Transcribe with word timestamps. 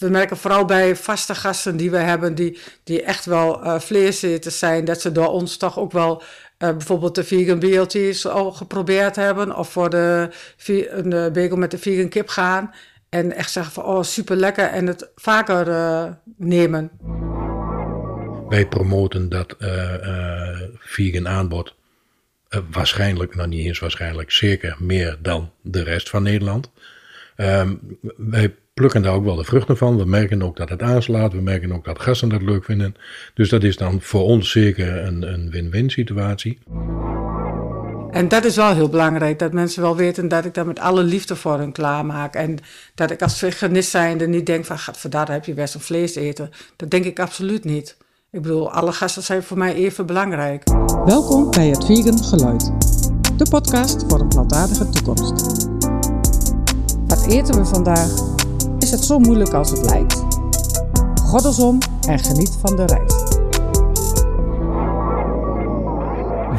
we 0.00 0.08
merken 0.08 0.36
vooral 0.36 0.64
bij 0.64 0.96
vaste 0.96 1.34
gasten 1.34 1.76
die 1.76 1.90
we 1.90 1.96
hebben, 1.96 2.34
die, 2.34 2.58
die 2.84 3.02
echt 3.02 3.24
wel 3.24 3.64
uh, 3.64 4.10
zijn, 4.40 4.84
dat 4.84 5.00
ze 5.00 5.12
door 5.12 5.28
ons 5.28 5.56
toch 5.56 5.78
ook 5.78 5.92
wel 5.92 6.22
uh, 6.22 6.22
bijvoorbeeld 6.70 7.14
de 7.14 7.24
vegan 7.24 7.58
BLT's 7.58 8.26
al 8.26 8.52
geprobeerd 8.52 9.16
hebben, 9.16 9.56
of 9.56 9.70
voor 9.72 9.90
de, 9.90 10.30
de 10.66 11.30
bagel 11.32 11.56
met 11.56 11.70
de 11.70 11.78
vegan 11.78 12.08
kip 12.08 12.28
gaan. 12.28 12.74
En 13.08 13.32
echt 13.32 13.50
zeggen 13.50 13.72
van, 13.72 13.84
oh, 13.84 14.02
super 14.02 14.36
lekker 14.36 14.64
en 14.64 14.86
het 14.86 15.10
vaker 15.14 15.68
uh, 15.68 16.04
nemen. 16.36 16.90
Wij 18.48 18.66
promoten 18.66 19.28
dat 19.28 19.56
vegan 20.78 21.28
aanbod 21.28 21.74
waarschijnlijk, 22.70 23.34
nou 23.34 23.48
niet 23.48 23.66
eens 23.66 23.78
waarschijnlijk, 23.78 24.30
zeker 24.30 24.76
meer 24.78 25.18
dan 25.22 25.50
de 25.62 25.82
rest 25.82 26.08
van 26.10 26.22
Nederland. 26.22 26.70
Um, 27.36 27.98
wij 28.16 28.54
plukken 28.80 29.02
daar 29.02 29.14
ook 29.14 29.24
wel 29.24 29.36
de 29.36 29.44
vruchten 29.44 29.76
van. 29.76 29.96
We 29.96 30.04
merken 30.04 30.42
ook 30.42 30.56
dat 30.56 30.68
het 30.68 30.82
aanslaat. 30.82 31.32
We 31.32 31.40
merken 31.40 31.72
ook 31.72 31.84
dat 31.84 32.00
gasten 32.00 32.28
dat 32.28 32.42
leuk 32.42 32.64
vinden. 32.64 32.94
Dus 33.34 33.48
dat 33.48 33.62
is 33.62 33.76
dan 33.76 34.00
voor 34.00 34.22
ons 34.22 34.50
zeker 34.50 35.04
een, 35.04 35.32
een 35.32 35.50
win-win 35.50 35.90
situatie. 35.90 36.58
En 38.10 38.28
dat 38.28 38.44
is 38.44 38.56
wel 38.56 38.74
heel 38.74 38.88
belangrijk, 38.88 39.38
dat 39.38 39.52
mensen 39.52 39.82
wel 39.82 39.96
weten 39.96 40.28
dat 40.28 40.44
ik 40.44 40.54
dat 40.54 40.66
met 40.66 40.78
alle 40.78 41.02
liefde 41.02 41.36
voor 41.36 41.58
hen 41.58 41.72
klaarmaak. 41.72 42.34
En 42.34 42.58
dat 42.94 43.10
ik 43.10 43.22
als 43.22 43.38
veganist 43.38 43.90
zijnde 43.90 44.26
niet 44.26 44.46
denk 44.46 44.64
van, 44.64 44.78
voor 44.78 45.10
daar 45.10 45.30
heb 45.30 45.44
je 45.44 45.54
best 45.54 45.74
een 45.74 45.80
vlees 45.80 46.14
eten. 46.14 46.50
Dat 46.76 46.90
denk 46.90 47.04
ik 47.04 47.20
absoluut 47.20 47.64
niet. 47.64 47.96
Ik 48.30 48.42
bedoel, 48.42 48.72
alle 48.72 48.92
gasten 48.92 49.22
zijn 49.22 49.42
voor 49.42 49.58
mij 49.58 49.74
even 49.74 50.06
belangrijk. 50.06 50.62
Welkom 51.04 51.50
bij 51.50 51.68
het 51.68 51.84
Vegan 51.84 52.24
Geluid, 52.24 52.72
de 53.36 53.46
podcast 53.50 54.04
voor 54.08 54.20
een 54.20 54.28
plantaardige 54.28 54.88
toekomst. 54.88 55.66
Wat 57.06 57.26
eten 57.26 57.54
we 57.54 57.64
vandaag? 57.64 58.39
Is 58.90 58.96
het 58.96 59.04
zo 59.04 59.18
moeilijk 59.18 59.52
als 59.52 59.70
het 59.70 59.90
lijkt? 59.90 60.14
Goddelsom 61.22 61.78
en 62.08 62.18
geniet 62.18 62.58
van 62.60 62.76
de 62.76 62.84
reis. 62.86 63.14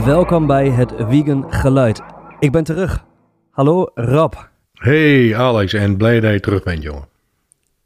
Welkom 0.05 0.47
bij 0.47 0.69
het 0.69 0.93
Vegan 0.97 1.53
Geluid. 1.53 2.01
Ik 2.39 2.51
ben 2.51 2.63
terug. 2.63 3.05
Hallo 3.49 3.91
Rob. 3.93 4.33
Hey 4.73 5.35
Alex 5.35 5.73
en 5.73 5.97
blij 5.97 6.19
dat 6.19 6.31
je 6.31 6.39
terug 6.39 6.63
bent 6.63 6.83
jongen. 6.83 7.07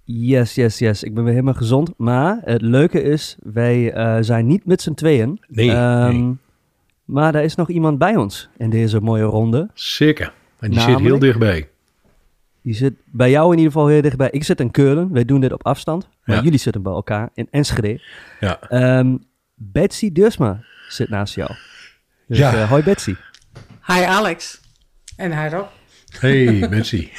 Yes, 0.03 0.55
yes, 0.55 0.79
yes. 0.79 1.03
Ik 1.03 1.13
ben 1.13 1.23
weer 1.23 1.33
helemaal 1.33 1.53
gezond. 1.53 1.93
Maar 1.97 2.41
het 2.43 2.61
leuke 2.61 3.01
is, 3.01 3.37
wij 3.43 3.95
uh, 3.95 4.17
zijn 4.19 4.47
niet 4.47 4.65
met 4.65 4.81
z'n 4.81 4.93
tweeën. 4.93 5.39
Nee, 5.47 5.69
um, 5.69 6.11
nee, 6.11 6.35
Maar 7.05 7.35
er 7.35 7.43
is 7.43 7.55
nog 7.55 7.69
iemand 7.69 7.97
bij 7.97 8.15
ons 8.15 8.49
in 8.57 8.69
deze 8.69 8.99
mooie 8.99 9.23
ronde. 9.23 9.69
Zeker. 9.73 10.33
En 10.59 10.69
die 10.69 10.79
Namelijk, 10.79 11.01
zit 11.01 11.09
heel 11.09 11.19
dichtbij. 11.19 11.69
Die 12.65 12.73
zit 12.73 12.93
bij 13.05 13.29
jou 13.29 13.51
in 13.51 13.57
ieder 13.57 13.71
geval 13.71 13.87
heel 13.87 14.01
dichtbij. 14.01 14.29
Ik 14.31 14.43
zit 14.43 14.59
in 14.59 14.71
Keulen. 14.71 15.11
Wij 15.11 15.25
doen 15.25 15.41
dit 15.41 15.53
op 15.53 15.65
afstand. 15.65 16.09
Maar 16.23 16.43
jullie 16.43 16.59
zitten 16.59 16.81
bij 16.81 16.93
elkaar 16.93 17.29
in 17.33 17.47
Enschede. 17.51 18.01
Ja. 18.39 18.59
Um, 18.99 19.23
Betsy 19.53 20.11
Deursma 20.11 20.63
zit 20.87 21.09
naast 21.09 21.35
jou. 21.35 21.51
Dus, 22.27 22.37
ja. 22.37 22.53
Uh, 22.53 22.69
hoi 22.69 22.83
Betsy. 22.83 23.15
Hi 23.85 24.03
Alex. 24.03 24.61
En 25.15 25.41
hi 25.41 25.49
Rob. 25.49 25.65
Hey 26.19 26.69
Betsy. 26.69 27.09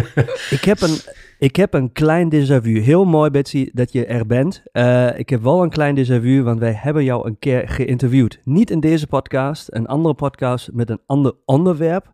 ik, 0.56 0.64
heb 0.64 0.80
een, 0.80 0.98
ik 1.38 1.56
heb 1.56 1.74
een 1.74 1.92
klein 1.92 2.34
déjà 2.34 2.62
vu. 2.62 2.78
Heel 2.78 3.04
mooi 3.04 3.30
Betsy 3.30 3.70
dat 3.72 3.92
je 3.92 4.06
er 4.06 4.26
bent. 4.26 4.62
Uh, 4.72 5.18
ik 5.18 5.28
heb 5.28 5.42
wel 5.42 5.62
een 5.62 5.70
klein 5.70 5.98
déjà 5.98 6.20
vu, 6.22 6.42
want 6.42 6.58
wij 6.58 6.72
hebben 6.72 7.04
jou 7.04 7.26
een 7.26 7.38
keer 7.38 7.68
geïnterviewd. 7.68 8.40
Niet 8.44 8.70
in 8.70 8.80
deze 8.80 9.06
podcast, 9.06 9.68
een 9.70 9.86
andere 9.86 10.14
podcast 10.14 10.72
met 10.72 10.90
een 10.90 11.00
ander 11.06 11.34
onderwerp. 11.44 12.12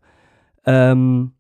Um, 0.65 1.36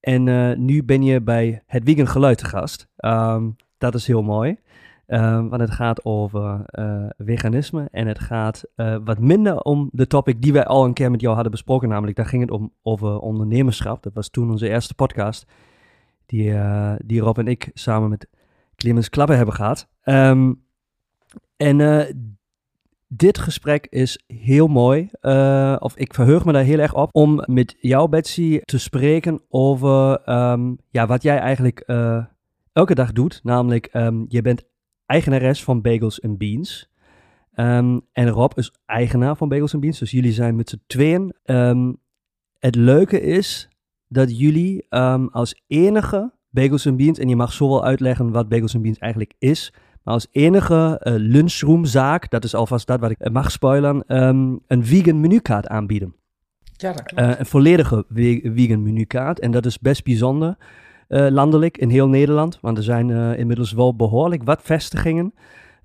en 0.00 0.26
uh, 0.26 0.56
nu 0.56 0.84
ben 0.84 1.02
je 1.02 1.20
bij 1.20 1.62
het 1.66 1.82
Vegan 1.84 2.06
Geluid 2.06 2.38
te 2.38 2.44
gast. 2.44 2.88
Um, 2.96 3.56
dat 3.78 3.94
is 3.94 4.06
heel 4.06 4.22
mooi. 4.22 4.56
Um, 5.06 5.48
want 5.48 5.62
het 5.62 5.70
gaat 5.70 6.04
over 6.04 6.64
uh, 6.70 7.06
veganisme 7.18 7.88
en 7.90 8.06
het 8.06 8.18
gaat 8.18 8.64
uh, 8.76 8.96
wat 9.04 9.18
minder 9.18 9.60
om 9.60 9.88
de 9.92 10.06
topic 10.06 10.42
die 10.42 10.52
wij 10.52 10.64
al 10.64 10.84
een 10.84 10.92
keer 10.92 11.10
met 11.10 11.20
jou 11.20 11.34
hadden 11.34 11.52
besproken. 11.52 11.88
Namelijk, 11.88 12.16
daar 12.16 12.26
ging 12.26 12.42
het 12.42 12.50
om 12.50 12.72
over 12.82 13.18
ondernemerschap. 13.18 14.02
Dat 14.02 14.14
was 14.14 14.28
toen 14.28 14.50
onze 14.50 14.68
eerste 14.68 14.94
podcast 14.94 15.46
die, 16.26 16.54
die 17.04 17.20
Rob 17.20 17.38
en 17.38 17.46
ik 17.46 17.70
samen 17.74 18.08
met 18.08 18.28
Clemens 18.76 19.08
Klapper 19.08 19.36
hebben 19.36 19.54
gehad. 19.54 19.88
Um, 20.04 20.62
en 21.56 21.76
dit 23.12 23.38
gesprek 23.38 23.86
is 23.86 24.24
heel 24.26 24.66
mooi. 24.66 25.08
Uh, 25.22 25.76
of 25.78 25.96
ik 25.96 26.14
verheug 26.14 26.44
me 26.44 26.52
daar 26.52 26.62
heel 26.62 26.78
erg 26.78 26.94
op 26.94 27.08
om 27.12 27.42
met 27.46 27.76
jou, 27.80 28.08
Betsy, 28.08 28.60
te 28.60 28.78
spreken 28.78 29.42
over 29.48 30.28
um, 30.28 30.78
ja, 30.90 31.06
wat 31.06 31.22
jij 31.22 31.38
eigenlijk 31.38 31.82
uh, 31.86 32.24
elke 32.72 32.94
dag 32.94 33.12
doet. 33.12 33.40
Namelijk, 33.42 33.88
um, 33.92 34.24
je 34.28 34.42
bent 34.42 34.62
eigenares 35.06 35.64
van 35.64 35.80
Bagels 35.80 36.22
and 36.22 36.38
Beans. 36.38 36.90
Um, 37.54 38.00
en 38.12 38.28
Rob 38.28 38.58
is 38.58 38.72
eigenaar 38.86 39.36
van 39.36 39.48
Bagels 39.48 39.72
and 39.72 39.82
Beans. 39.82 39.98
Dus 39.98 40.10
jullie 40.10 40.32
zijn 40.32 40.56
met 40.56 40.68
z'n 40.68 40.82
tweeën. 40.86 41.34
het 42.58 42.74
leuke 42.74 43.20
is 43.20 43.68
dat 44.08 44.38
jullie 44.38 44.86
als 45.30 45.62
enige 45.66 46.32
Bagels 46.50 46.86
and 46.86 46.96
Beans, 46.96 47.18
en 47.18 47.28
je 47.28 47.36
mag 47.36 47.52
zo 47.52 47.68
wel 47.68 47.84
uitleggen 47.84 48.30
wat 48.30 48.48
Bagels 48.48 48.74
and 48.74 48.82
Beans 48.82 48.98
eigenlijk 48.98 49.34
is 49.38 49.72
maar 50.02 50.14
als 50.14 50.26
enige 50.30 51.00
uh, 51.02 51.14
lunchroomzaak, 51.16 52.30
dat 52.30 52.44
is 52.44 52.54
alvast 52.54 52.86
dat 52.86 53.00
wat 53.00 53.10
ik 53.10 53.18
eh, 53.18 53.32
mag 53.32 53.50
spoileren, 53.50 54.24
um, 54.24 54.60
een 54.66 54.84
vegan 54.84 55.20
menukaart 55.20 55.68
aanbieden. 55.68 56.14
Ja, 56.62 56.92
dat 56.92 57.02
klopt. 57.02 57.22
Uh, 57.22 57.38
een 57.38 57.46
volledige 57.46 58.04
vegan 58.54 58.82
menukaart. 58.82 59.40
En 59.40 59.50
dat 59.50 59.66
is 59.66 59.78
best 59.78 60.04
bijzonder 60.04 60.56
landelijk 61.08 61.78
in 61.78 61.88
heel 61.88 62.08
Nederland. 62.08 62.58
Want 62.60 62.76
er 62.76 62.82
zijn 62.82 63.10
inmiddels 63.36 63.72
wel 63.72 63.96
behoorlijk 63.96 64.42
wat 64.44 64.62
vestigingen. 64.62 65.34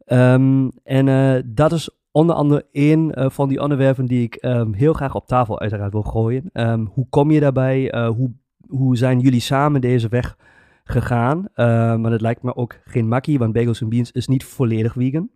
Um, 0.06 0.72
en 0.84 1.44
dat 1.56 1.72
is 1.72 1.90
onder 2.12 2.36
andere 2.36 2.66
een 2.72 3.14
van 3.16 3.50
die 3.50 3.62
onderwerpen 3.62 4.06
die 4.06 4.24
ik 4.24 4.38
um, 4.42 4.74
heel 4.74 4.94
graag 4.94 5.16
op 5.16 5.28
tafel 5.28 5.59
uiteraard 5.59 5.92
wil 5.92 6.02
gooien. 6.02 6.50
hoe 6.94 7.08
kom 7.09 7.32
je 7.32 7.40
daarbij? 7.40 7.94
hoe, 8.16 8.32
hoe 8.68 8.97
zijn 8.97 9.20
jullie 9.20 9.40
samen 9.40 9.82
deze 9.82 10.08
weg 10.08 10.38
gegaan. 10.85 11.38
Uh, 11.38 11.46
maar 11.96 12.12
het 12.12 12.22
lijkt 12.22 12.44
me 12.44 12.56
ook 12.56 12.79
geen 12.85 13.07
makkie, 13.07 13.38
want 13.40 13.53
Bagels 13.53 13.81
and 13.81 13.90
Beans 13.90 14.12
is 14.12 14.28
niet 14.28 14.44
volledig 14.44 14.94
vegan. 14.94 15.29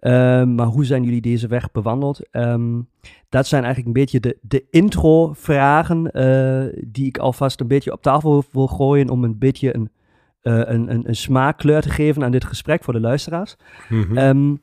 Uh, 0.00 0.44
maar 0.44 0.66
hoe 0.66 0.84
zijn 0.84 1.02
jullie 1.02 1.20
deze 1.20 1.46
weg 1.46 1.72
bewandeld? 1.72 2.20
Um, 2.32 2.88
dat 3.28 3.46
zijn 3.46 3.64
eigenlijk 3.64 3.96
een 3.96 4.02
beetje 4.02 4.20
de, 4.20 4.38
de 4.42 4.64
intro-vragen 4.70 6.10
uh, 6.12 6.82
die 6.86 7.06
ik 7.06 7.18
alvast 7.18 7.60
een 7.60 7.66
beetje 7.66 7.92
op 7.92 8.02
tafel 8.02 8.44
wil 8.52 8.66
gooien 8.66 9.08
om 9.08 9.24
een 9.24 9.38
beetje 9.38 9.74
een, 9.74 9.90
uh, 10.42 10.54
een, 10.54 10.90
een, 10.90 11.08
een, 11.08 11.16
smaakkleur 11.16 11.80
te 11.80 11.90
geven 11.90 12.24
aan 12.24 12.30
dit 12.30 12.44
gesprek 12.44 12.84
voor 12.84 12.92
de 12.92 13.00
luisteraars. 13.00 13.56
Mm 13.88 14.02
-hmm. 14.02 14.18
um, 14.18 14.62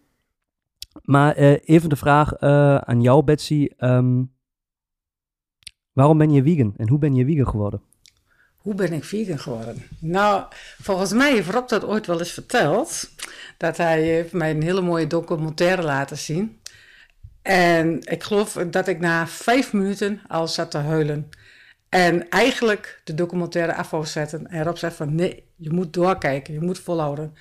maar 1.03 1.35
even 1.35 1.89
de 1.89 1.95
vraag 1.95 2.37
aan 2.85 3.01
jou, 3.01 3.23
Betsy. 3.23 3.69
Um, 3.77 4.31
waarom 5.93 6.17
ben 6.17 6.31
je 6.31 6.43
vegan 6.43 6.73
en 6.77 6.89
hoe 6.89 6.99
ben 6.99 7.15
je 7.15 7.25
vegan 7.25 7.47
geworden? 7.47 7.81
Hoe 8.63 8.75
ben 8.75 8.93
ik 8.93 9.03
vegan 9.03 9.39
geworden? 9.39 9.83
Nou, 9.99 10.45
volgens 10.81 11.13
mij 11.13 11.31
heeft 11.33 11.49
Rob 11.49 11.67
dat 11.67 11.85
ooit 11.85 12.07
wel 12.07 12.19
eens 12.19 12.31
verteld. 12.31 13.09
Dat 13.57 13.77
hij 13.77 14.29
mij 14.31 14.51
een 14.51 14.63
hele 14.63 14.81
mooie 14.81 15.07
documentaire 15.07 15.81
laten 15.81 16.17
zien. 16.17 16.59
En 17.41 18.01
ik 18.03 18.23
geloof 18.23 18.53
dat 18.53 18.87
ik 18.87 18.99
na 18.99 19.27
vijf 19.27 19.73
minuten 19.73 20.21
al 20.27 20.47
zat 20.47 20.71
te 20.71 20.77
huilen. 20.77 21.29
En 21.89 22.29
eigenlijk 22.29 23.01
de 23.03 23.13
documentaire 23.13 23.73
af 23.73 23.89
wou 23.89 24.05
zetten. 24.05 24.47
En 24.47 24.63
Rob 24.63 24.75
zei 24.75 24.91
van 24.91 25.15
nee, 25.15 25.43
je 25.55 25.69
moet 25.69 25.93
doorkijken, 25.93 26.53
je 26.53 26.61
moet 26.61 26.79
volhouden. 26.79 27.35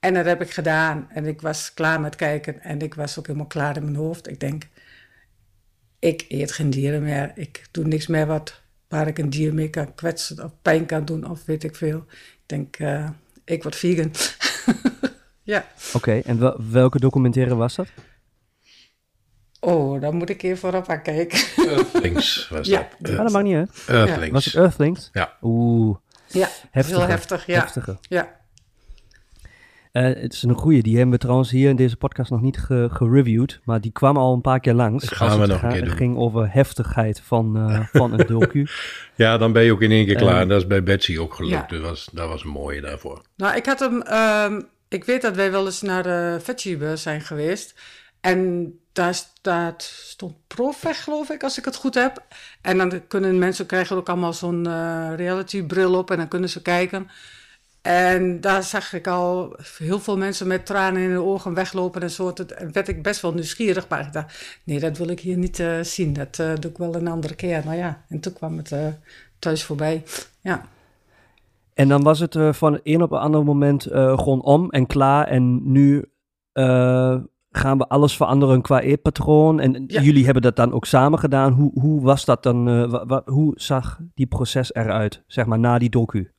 En 0.00 0.14
dat 0.14 0.24
heb 0.24 0.40
ik 0.40 0.50
gedaan. 0.50 1.06
En 1.10 1.26
ik 1.26 1.40
was 1.40 1.74
klaar 1.74 2.00
met 2.00 2.16
kijken. 2.16 2.62
En 2.62 2.80
ik 2.80 2.94
was 2.94 3.18
ook 3.18 3.26
helemaal 3.26 3.48
klaar 3.48 3.76
in 3.76 3.84
mijn 3.84 3.96
hoofd. 3.96 4.28
Ik 4.28 4.40
denk, 4.40 4.62
ik 5.98 6.24
eet 6.28 6.52
geen 6.52 6.70
dieren 6.70 7.02
meer. 7.02 7.32
Ik 7.34 7.66
doe 7.70 7.84
niks 7.84 8.06
meer 8.06 8.26
wat 8.26 8.60
waar 8.88 9.06
ik 9.06 9.18
een 9.18 9.30
dier 9.30 9.54
mee 9.54 9.70
kan 9.70 9.94
kwetsen 9.94 10.44
of 10.44 10.52
pijn 10.62 10.86
kan 10.86 11.04
doen 11.04 11.30
of 11.30 11.44
weet 11.44 11.64
ik 11.64 11.76
veel. 11.76 12.04
Ik 12.08 12.42
denk, 12.46 12.78
uh, 12.78 13.08
ik 13.44 13.62
word 13.62 13.76
vegan. 13.76 14.10
ja. 15.42 15.66
Oké, 15.92 16.18
en 16.18 16.70
welke 16.72 17.00
documentaire 17.00 17.54
was 17.54 17.74
dat? 17.74 17.88
Oh, 19.60 20.00
dan 20.00 20.14
moet 20.14 20.30
ik 20.30 20.42
even 20.42 20.58
voorop 20.58 20.88
aan 20.88 21.02
kijken. 21.02 21.38
Earthlings 21.56 22.48
was 22.50 22.66
ja. 22.66 22.88
dat. 22.98 23.10
Ah, 23.10 23.22
dat 23.22 23.32
mag 23.32 23.42
niet, 23.42 23.54
hè? 23.54 23.94
Earthlings. 23.94 24.32
Was 24.32 24.44
het 24.44 24.54
Earthlings? 24.54 25.10
Ja. 25.12 25.36
Oeh. 25.42 25.96
Ja, 26.26 26.48
heftige, 26.70 26.98
heel 26.98 27.08
heftig, 27.08 27.46
ja. 27.46 27.60
Heftige. 27.60 27.98
Ja. 28.00 28.37
Uh, 29.98 30.22
het 30.22 30.32
is 30.32 30.42
een 30.42 30.54
goede. 30.54 30.82
Die 30.82 30.96
hebben 30.96 31.14
we 31.14 31.20
trouwens 31.20 31.50
hier 31.50 31.68
in 31.68 31.76
deze 31.76 31.96
podcast 31.96 32.30
nog 32.30 32.40
niet 32.40 32.58
gereviewd. 32.90 33.60
Maar 33.64 33.80
die 33.80 33.92
kwam 33.92 34.16
al 34.16 34.34
een 34.34 34.40
paar 34.40 34.60
keer 34.60 34.74
langs. 34.74 35.04
Dat 35.04 35.14
gaan 35.14 35.40
we 35.40 35.46
nog 35.46 35.62
een 35.62 35.68
keer 35.68 35.78
doen. 35.78 35.88
Het 35.88 35.98
ging 35.98 36.16
over 36.16 36.52
heftigheid 36.52 37.20
van, 37.20 37.70
uh, 37.70 37.86
van 37.92 38.12
een 38.12 38.26
docu. 38.26 38.66
ja, 39.14 39.38
dan 39.38 39.52
ben 39.52 39.62
je 39.62 39.72
ook 39.72 39.82
in 39.82 39.90
één 39.90 40.06
keer 40.06 40.16
klaar. 40.16 40.34
Uh, 40.34 40.40
en 40.40 40.48
dat 40.48 40.60
is 40.60 40.66
bij 40.66 40.82
Betsy 40.82 41.18
ook 41.18 41.34
gelukt. 41.34 41.70
Ja. 41.70 41.76
Dat, 41.76 41.80
was, 41.80 42.08
dat 42.12 42.28
was 42.28 42.42
een 42.42 42.50
mooie 42.50 42.80
daarvoor. 42.80 43.22
Nou, 43.36 43.56
ik 43.56 43.66
had 43.66 43.78
hem... 43.78 44.02
Um, 44.52 44.66
ik 44.88 45.04
weet 45.04 45.22
dat 45.22 45.36
wij 45.36 45.50
wel 45.50 45.64
eens 45.64 45.82
naar 45.82 46.02
de 46.02 46.94
zijn 46.94 47.20
geweest. 47.20 47.74
En 48.20 48.72
daar 48.92 49.14
staat, 49.14 49.82
stond 49.82 50.34
Profweg, 50.46 51.04
geloof 51.04 51.30
ik, 51.30 51.42
als 51.42 51.58
ik 51.58 51.64
het 51.64 51.76
goed 51.76 51.94
heb. 51.94 52.22
En 52.60 52.78
dan 52.78 53.06
kunnen 53.08 53.38
mensen 53.38 53.66
krijgen 53.66 53.96
ook 53.96 54.08
allemaal 54.08 54.32
zo'n 54.32 54.66
reality 55.16 55.62
bril 55.62 55.94
op. 55.94 56.10
En 56.10 56.16
dan 56.16 56.28
kunnen 56.28 56.48
ze 56.48 56.62
kijken... 56.62 57.10
En 57.88 58.40
daar 58.40 58.62
zag 58.62 58.92
ik 58.92 59.06
al 59.06 59.56
heel 59.78 59.98
veel 60.00 60.16
mensen 60.16 60.46
met 60.46 60.66
tranen 60.66 61.02
in 61.02 61.10
de 61.12 61.22
ogen 61.22 61.54
weglopen 61.54 62.02
en 62.02 62.10
zo. 62.10 62.32
Toen 62.32 62.46
werd 62.72 62.88
ik 62.88 63.02
best 63.02 63.20
wel 63.20 63.32
nieuwsgierig, 63.32 63.88
maar 63.88 64.06
ik 64.06 64.12
dacht, 64.12 64.60
nee, 64.64 64.80
dat 64.80 64.98
wil 64.98 65.08
ik 65.08 65.20
hier 65.20 65.36
niet 65.36 65.58
uh, 65.58 65.82
zien. 65.82 66.12
Dat 66.12 66.38
uh, 66.40 66.54
doe 66.58 66.70
ik 66.70 66.78
wel 66.78 66.94
een 66.94 67.08
andere 67.08 67.34
keer. 67.34 67.62
Maar 67.64 67.76
ja, 67.76 68.04
en 68.08 68.20
toen 68.20 68.32
kwam 68.32 68.56
het 68.56 68.70
uh, 68.70 68.86
thuis 69.38 69.64
voorbij. 69.64 70.02
Ja. 70.40 70.62
En 71.74 71.88
dan 71.88 72.02
was 72.02 72.18
het 72.18 72.36
van 72.50 72.72
het 72.72 72.80
een 72.84 73.02
op 73.02 73.12
een 73.12 73.18
ander 73.18 73.44
moment 73.44 73.82
gewoon 73.92 74.42
om 74.42 74.70
en 74.70 74.86
klaar. 74.86 75.26
En 75.26 75.72
nu 75.72 76.04
gaan 77.50 77.78
we 77.78 77.88
alles 77.88 78.16
veranderen 78.16 78.62
qua 78.62 78.80
eetpatroon. 78.80 79.60
En 79.60 79.84
Ja. 79.86 80.00
jullie 80.00 80.24
hebben 80.24 80.42
dat 80.42 80.56
dan 80.56 80.72
ook 80.72 80.84
samen 80.84 81.18
gedaan. 81.18 81.52
Hoe, 81.52 81.70
hoe 81.80 82.00
was 82.00 82.24
dat 82.24 82.42
dan? 82.42 82.68
eh, 82.68 83.18
hoe 83.24 83.52
zag 83.54 84.00
die 84.14 84.26
proces 84.26 84.74
eruit, 84.74 85.22
zeg 85.26 85.46
maar, 85.46 85.58
na 85.58 85.78
die 85.78 85.90
docu? 85.90 86.30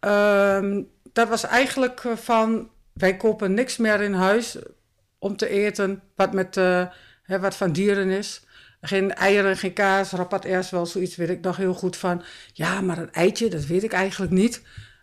Ehm, 0.00 0.82
dat 1.12 1.28
was 1.28 1.44
eigenlijk 1.44 2.04
eh, 2.04 2.16
van, 2.16 2.68
wij 2.92 3.16
kopen 3.16 3.54
niks 3.54 3.76
meer 3.76 4.00
in 4.00 4.12
huis 4.12 4.58
om 5.18 5.36
te 5.36 5.48
eten 5.48 6.02
wat, 6.16 6.32
met, 6.32 6.56
eh, 6.56 6.86
hè, 7.22 7.40
wat 7.40 7.56
van 7.56 7.72
dieren 7.72 8.08
is. 8.08 8.44
Geen 8.80 9.14
eieren, 9.14 9.56
geen 9.56 9.72
kaas, 9.72 10.10
rapat 10.10 10.44
eerst 10.44 10.70
wel 10.70 10.86
zoiets, 10.86 11.16
weet 11.16 11.28
ik 11.28 11.40
nog 11.40 11.56
heel 11.56 11.74
goed 11.74 11.96
van. 11.96 12.22
Ja, 12.52 12.80
maar 12.80 12.98
een 12.98 13.12
eitje, 13.12 13.48
dat 13.48 13.66
weet 13.66 13.82
ik 13.82 13.92
eigenlijk 13.92 14.32
niet. 14.32 14.62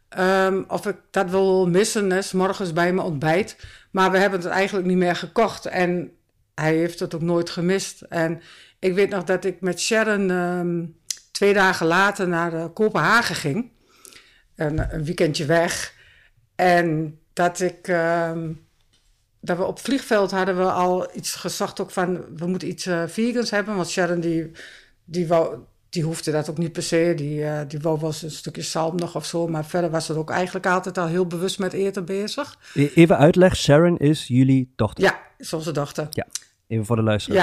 Ehm, 0.09 0.63
of 0.67 0.85
ik 0.85 0.95
dat 1.11 1.29
wil 1.29 1.67
missen, 1.67 2.09
hè, 2.09 2.21
's 2.21 2.31
morgens 2.31 2.73
bij 2.73 2.94
mijn 2.94 3.07
ontbijt. 3.07 3.57
Maar 3.91 4.11
we 4.11 4.17
hebben 4.17 4.39
het 4.39 4.49
eigenlijk 4.49 4.88
niet 4.88 4.97
meer 4.97 5.15
gekocht. 5.15 5.65
En 5.65 6.11
hij 6.55 6.75
heeft 6.75 6.99
het 6.99 7.15
ook 7.15 7.21
nooit 7.21 7.49
gemist. 7.49 8.01
En 8.01 8.41
ik 8.79 8.94
weet 8.94 9.09
nog 9.09 9.23
dat 9.23 9.45
ik 9.45 9.61
met 9.61 9.79
Sharon 9.79 10.31
ehm, 10.31 10.85
twee 11.31 11.53
dagen 11.53 11.88
later 11.88 12.27
naar 12.27 12.53
eh, 12.53 12.65
Kopenhagen 12.73 13.35
ging. 13.35 13.71
Een, 14.57 14.94
een 14.94 15.04
weekendje 15.04 15.45
weg. 15.45 15.94
En 16.56 17.19
dat 17.33 17.59
ik... 17.59 17.88
ehm, 17.88 18.51
dat 19.42 19.57
we 19.57 19.63
op 19.63 19.75
het 19.75 19.86
vliegveld 19.86 20.31
hadden 20.31 20.57
we 20.57 20.71
al 20.71 21.15
iets 21.15 21.36
gezocht 21.36 21.81
ook 21.81 21.92
van... 21.92 22.36
we 22.36 22.48
moeten 22.48 22.68
iets 22.68 22.86
eh, 22.86 23.04
vegans 23.07 23.51
hebben. 23.51 23.75
Want 23.75 23.89
Sharon 23.89 24.19
die, 24.19 24.51
die, 25.06 25.27
wou, 25.27 25.57
die 25.89 26.04
hoefde 26.04 26.31
dat 26.31 26.50
ook 26.50 26.57
niet 26.57 26.71
per 26.71 26.83
se. 26.83 27.13
Die, 27.15 27.44
eh, 27.45 27.59
die 27.68 27.80
wou 27.80 28.00
wel 28.00 28.09
eens 28.09 28.21
een 28.21 28.31
stukje 28.31 28.62
zalm 28.62 28.95
nog 28.95 29.15
of 29.15 29.25
zo. 29.25 29.48
Maar 29.48 29.65
verder 29.65 29.89
was 29.89 30.07
het 30.07 30.18
ook 30.18 30.30
eigenlijk 30.30 30.65
altijd 30.65 30.98
al 30.98 31.07
heel 31.07 31.27
bewust 31.27 31.59
met 31.59 31.74
eten 31.74 32.06
bezig. 32.06 32.57
E- 32.74 32.89
Even 32.94 33.18
uitleg, 33.18 33.56
Sharon 33.56 33.98
is 33.98 34.27
jullie 34.27 34.74
dochter. 34.75 35.04
Ja, 35.04 35.19
is 35.38 35.54
onze 35.54 35.71
dochter. 35.71 36.07
Even 36.68 36.86
voor 36.86 36.95
de 36.95 37.01
luisteraar. 37.01 37.38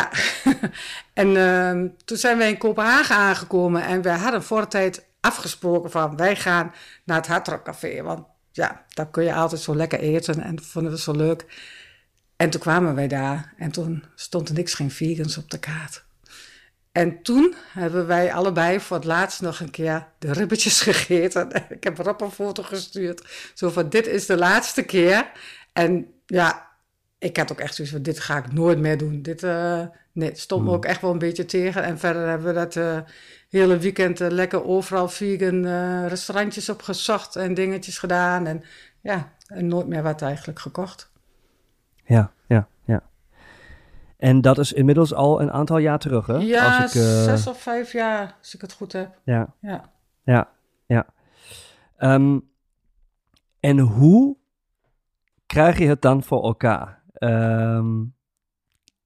Ja, 0.44 0.50
en 1.22 1.37
ehm, 1.37 1.88
toen 2.05 2.16
zijn 2.16 2.38
wij 2.38 2.49
in 2.49 2.58
Kopenhagen 2.58 3.16
aangekomen 3.16 3.84
en 3.84 4.02
wij 4.02 4.16
hadden 4.16 4.43
voor 4.43 4.61
de 4.61 4.66
tijd 4.69 5.06
afgesproken 5.25 5.91
van 5.91 6.17
wij 6.17 6.37
gaan 6.37 6.73
naar 7.05 7.17
het 7.17 7.26
Hardrock 7.26 7.65
Café, 7.65 8.03
want 8.03 8.26
ja, 8.53 8.85
daar 8.88 9.11
kun 9.11 9.25
je 9.25 9.35
altijd 9.35 9.61
zo 9.61 9.76
lekker 9.76 9.99
eten 9.99 10.41
en 10.41 10.62
vonden 10.62 10.93
we 10.93 10.99
zo 10.99 11.12
leuk. 11.12 11.44
En 12.37 12.50
toen 12.50 12.61
kwamen 12.61 12.94
wij 12.94 13.09
daar 13.09 13.55
en 13.59 13.71
toen 13.71 14.05
stond 14.15 14.49
er 14.49 14.55
niks 14.55 14.75
geen 14.75 14.91
vegans 14.91 15.37
op 15.37 15.50
de 15.50 15.59
kaart. 15.59 16.05
En 16.93 17.23
toen 17.23 17.55
hebben 17.73 18.06
wij 18.06 18.32
allebei 18.32 18.81
voor 18.81 18.97
het 18.97 19.06
laatst 19.06 19.41
nog 19.41 19.61
een 19.61 19.71
keer 19.71 20.06
de 20.19 20.32
ribbetjes 20.32 20.81
gegeten. 20.91 21.67
Ik 21.69 21.85
heb 21.85 21.99
Rob 21.99 22.21
een 22.21 22.31
foto 22.31 22.62
gestuurd. 22.62 23.50
Zo 23.55 23.71
van, 23.71 23.88
dit 23.88 24.06
is 24.06 24.26
de 24.26 24.37
laatste 24.37 24.82
keer. 24.82 25.31
En 25.73 26.06
ja, 26.26 26.69
ik 27.25 27.37
had 27.37 27.53
ook 27.53 27.59
echt 27.61 27.75
zoiets 27.75 27.94
van, 27.94 28.03
dit 28.03 28.21
ga 28.21 28.37
ik 28.38 28.53
nooit 28.53 28.79
meer 28.79 28.99
doen. 28.99 29.23
Dit 29.23 29.43
eh, 29.43 29.81
nee, 30.12 30.31
stond 30.35 30.62
me 30.62 30.67
Hmm. 30.69 30.76
ook 30.76 30.85
echt 30.85 31.00
wel 31.00 31.11
een 31.11 31.19
beetje 31.19 31.44
tegen. 31.44 31.82
En 31.82 31.99
verder 31.99 32.29
hebben 32.29 32.47
we 32.47 32.53
dat 32.53 32.76
eh, 32.76 32.99
hele 33.49 33.79
weekend 33.79 34.21
eh, 34.21 34.31
lekker 34.31 34.65
overal 34.65 35.09
vegan 35.09 35.67
restaurantjes 36.06 36.69
opgezocht 36.69 37.37
en 37.37 37.55
dingetjes 37.55 37.99
gedaan. 37.99 38.47
En 38.47 38.65
ja, 39.00 39.32
en 39.47 39.69
nooit 39.69 39.87
meer 39.87 40.03
wat 40.03 40.23
eigenlijk 40.23 40.59
gekocht. 40.59 41.11
ja, 42.05 42.32
ja. 42.47 42.69
ja. 42.85 43.03
En 44.17 44.41
dat 44.41 44.59
is 44.59 44.73
inmiddels 44.73 45.15
al 45.15 45.41
een 45.41 45.50
aantal 45.50 45.79
jaar 45.79 45.99
terug, 45.99 46.26
hè? 46.26 46.37
Ja, 46.37 46.82
Als 46.82 46.94
ik, 46.94 47.00
zes 47.03 47.47
of 47.47 47.62
vijf 47.62 47.93
jaar, 47.93 48.37
als 48.38 48.55
ik 48.55 48.61
het 48.61 48.73
goed 48.73 48.93
heb. 48.93 49.19
Ja, 49.25 49.55
Ja. 49.61 49.91
ja, 50.25 50.49
ja. 50.87 51.06
Ehm, 51.97 52.38
en 53.61 53.79
hoe 53.79 54.37
krijg 55.47 55.79
je 55.79 55.87
het 55.87 56.03
dan 56.03 56.23
voor 56.23 56.43
elkaar? 56.44 57.03
Ehm, 57.14 58.02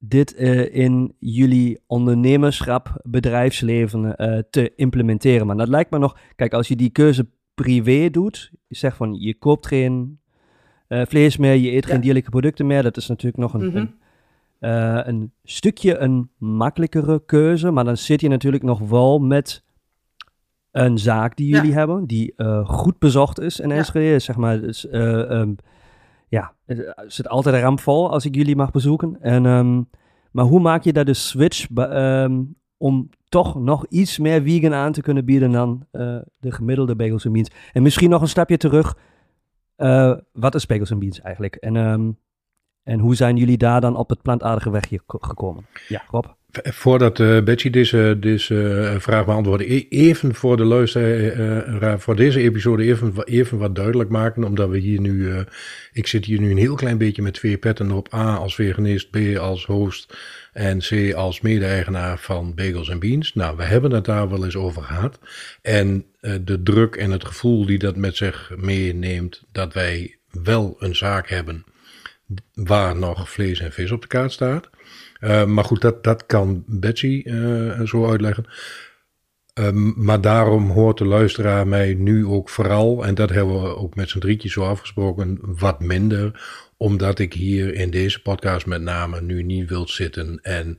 dit 0.01 0.35
eh, 0.35 0.75
in 0.75 1.15
jullie 1.19 1.79
ondernemerschap, 1.87 2.99
bedrijfsleven 3.03 4.15
eh, 4.15 4.39
te 4.49 4.75
implementeren. 4.75 5.47
Maar 5.47 5.57
dat 5.57 5.67
lijkt 5.67 5.91
me 5.91 5.97
nog, 5.97 6.17
kijk, 6.35 6.53
als 6.53 6.67
je 6.67 6.75
die 6.75 6.89
keuze 6.89 7.27
privé 7.53 8.09
doet, 8.09 8.51
je 8.67 8.75
zegt 8.75 8.97
van 8.97 9.13
je 9.13 9.33
koopt 9.33 9.67
geen 9.67 10.19
eh, 10.87 11.01
vlees 11.07 11.37
meer, 11.37 11.53
je 11.53 11.71
eet 11.71 11.85
Ja. 11.85 11.91
geen 11.91 12.01
dierlijke 12.01 12.29
producten 12.29 12.67
meer, 12.67 12.83
dat 12.83 12.97
is 12.97 13.07
natuurlijk 13.07 13.37
nog 13.37 13.53
een, 13.53 13.65
Mhm. 13.67 13.77
een, 13.77 15.07
een 15.07 15.31
stukje 15.43 15.97
een 15.97 16.29
makkelijkere 16.37 17.25
keuze, 17.25 17.71
maar 17.71 17.83
dan 17.83 17.97
zit 17.97 18.21
je 18.21 18.27
natuurlijk 18.29 18.63
nog 18.63 18.79
wel 18.79 19.19
met 19.19 19.63
een 20.71 20.97
zaak 20.97 21.35
die 21.35 21.47
Ja. 21.47 21.55
jullie 21.55 21.73
hebben, 21.73 22.05
die 22.05 22.33
goed 22.63 22.99
bezocht 22.99 23.39
is 23.39 23.59
in 23.59 23.69
Ja. 23.69 23.75
Enschede, 23.75 24.19
zeg 24.19 24.35
maar. 24.35 24.61
Dus, 24.61 24.87
eh, 24.87 25.31
ehm, 25.39 25.53
ja, 26.29 26.53
er 26.65 26.93
zit 27.07 27.27
altijd 27.27 27.55
een 27.55 27.61
ramp 27.61 27.79
vol 27.79 28.11
als 28.11 28.25
ik 28.25 28.35
jullie 28.35 28.55
mag 28.55 28.71
bezoeken. 28.71 29.17
En, 29.21 29.45
ehm, 29.45 29.81
maar 30.31 30.45
hoe 30.45 30.59
maak 30.59 30.83
je 30.83 30.93
daar 30.93 31.05
de 31.05 31.13
switch 31.13 31.67
ehm, 31.75 32.41
om 32.77 33.09
toch 33.29 33.55
nog 33.59 33.85
iets 33.87 34.17
meer 34.17 34.41
vegan 34.41 34.73
aan 34.73 34.91
te 34.91 35.01
kunnen 35.01 35.25
bieden 35.25 35.51
dan 35.51 35.85
eh, 35.91 36.17
de 36.39 36.51
gemiddelde 36.51 36.95
bagels 36.95 37.25
en 37.25 37.31
beans? 37.31 37.49
En 37.73 37.81
misschien 37.83 38.09
nog 38.09 38.21
een 38.21 38.27
stapje 38.27 38.57
terug. 38.57 38.97
eh, 39.75 40.13
wat 40.33 40.55
is 40.55 40.65
bagels 40.65 40.91
en 40.91 40.99
beans 40.99 41.21
eigenlijk? 41.21 41.55
En, 41.55 41.75
ehm, 41.75 42.11
en 42.83 42.99
hoe 42.99 43.15
zijn 43.15 43.35
jullie 43.37 43.57
daar 43.57 43.81
dan 43.81 43.95
op 43.95 44.09
het 44.09 44.21
plantaardige 44.21 44.69
wegje 44.69 44.99
ko- 45.05 45.17
gekomen? 45.21 45.65
Ja, 45.87 46.01
Rob? 46.11 46.25
V- 46.51 46.73
Voordat 46.73 47.19
eh 47.19 47.43
Betsy 47.43 47.69
deze, 47.69 48.17
eh, 48.93 48.99
vraag 48.99 49.25
beantwoordt, 49.25 49.63
e- 49.63 49.85
even 49.89 50.35
voor 50.35 50.57
de 50.57 50.63
luisteraar, 50.63 51.99
voor 51.99 52.15
deze 52.15 52.39
episode 52.39 52.83
even, 52.83 53.23
even 53.23 53.57
wat 53.57 53.75
duidelijk 53.75 54.09
maken, 54.09 54.43
omdat 54.43 54.69
we 54.69 54.77
hier 54.77 55.01
nu, 55.01 55.31
eh, 55.31 55.39
ik 55.91 56.07
zit 56.07 56.25
hier 56.25 56.39
nu 56.39 56.51
een 56.51 56.57
heel 56.57 56.75
klein 56.75 56.97
beetje 56.97 57.21
met 57.21 57.33
twee 57.33 57.57
petten 57.57 57.91
op, 57.91 58.13
A 58.13 58.35
als 58.35 58.55
veganist, 58.55 59.09
B 59.09 59.17
als 59.37 59.65
host 59.65 60.17
en 60.53 60.79
C 60.79 61.13
als 61.13 61.41
mede-eigenaar 61.41 62.19
van 62.19 62.55
Bagels 62.55 62.91
and 62.91 62.99
Beans. 62.99 63.33
Nou, 63.33 63.57
we 63.57 63.63
hebben 63.63 63.91
het 63.91 64.05
daar 64.05 64.29
wel 64.29 64.45
eens 64.45 64.55
over 64.55 64.81
gehad 64.83 65.19
en 65.61 66.05
eh, 66.19 66.33
de 66.41 66.63
druk 66.63 66.95
en 66.95 67.11
het 67.11 67.25
gevoel 67.25 67.65
die 67.65 67.79
dat 67.79 67.95
met 67.95 68.15
zich 68.15 68.51
meeneemt, 68.57 69.43
dat 69.51 69.73
wij 69.73 70.17
wel 70.31 70.75
een 70.79 70.95
zaak 70.95 71.29
hebben 71.29 71.63
waar 72.53 72.95
nog 72.95 73.29
vlees 73.31 73.59
en 73.59 73.71
vis 73.71 73.91
op 73.91 74.01
de 74.01 74.07
kaart 74.07 74.31
staat. 74.31 74.69
Uh, 75.19 75.45
maar 75.45 75.63
goed, 75.63 75.81
dat, 75.81 76.03
dat 76.03 76.25
kan 76.25 76.63
Betsy 76.67 77.21
uh, 77.25 77.81
zo 77.81 78.09
uitleggen. 78.09 78.45
Uh, 79.59 79.71
maar 79.95 80.21
daarom 80.21 80.69
hoort 80.69 80.97
de 80.97 81.05
luisteraar 81.05 81.67
mij 81.67 81.93
nu 81.93 82.25
ook 82.25 82.49
vooral, 82.49 83.05
en 83.05 83.15
dat 83.15 83.29
hebben 83.29 83.61
we 83.61 83.75
ook 83.75 83.95
met 83.95 84.09
z'n 84.09 84.19
drietjes 84.19 84.53
zo 84.53 84.63
afgesproken, 84.63 85.39
wat 85.41 85.79
minder. 85.79 86.41
Omdat 86.77 87.19
ik 87.19 87.33
hier 87.33 87.73
in 87.73 87.89
deze 87.89 88.21
podcast 88.21 88.65
met 88.65 88.81
name 88.81 89.21
nu 89.21 89.43
niet 89.43 89.69
wil 89.69 89.87
zitten 89.87 90.39
en 90.41 90.75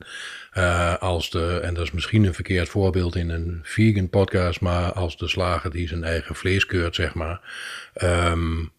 uh, 0.57 0.97
als 0.97 1.29
de, 1.29 1.59
en 1.63 1.73
dat 1.73 1.83
is 1.83 1.91
misschien 1.91 2.23
een 2.23 2.33
verkeerd 2.33 2.69
voorbeeld 2.69 3.15
in 3.15 3.29
een 3.29 3.59
vegan 3.63 4.09
podcast, 4.09 4.61
maar 4.61 4.93
als 4.93 5.17
de 5.17 5.27
slager 5.27 5.71
die 5.71 5.87
zijn 5.87 6.03
eigen 6.03 6.35
vlees 6.35 6.65
keurt, 6.65 6.95
zeg 6.95 7.13
maar. 7.13 7.41
Um, 8.03 8.71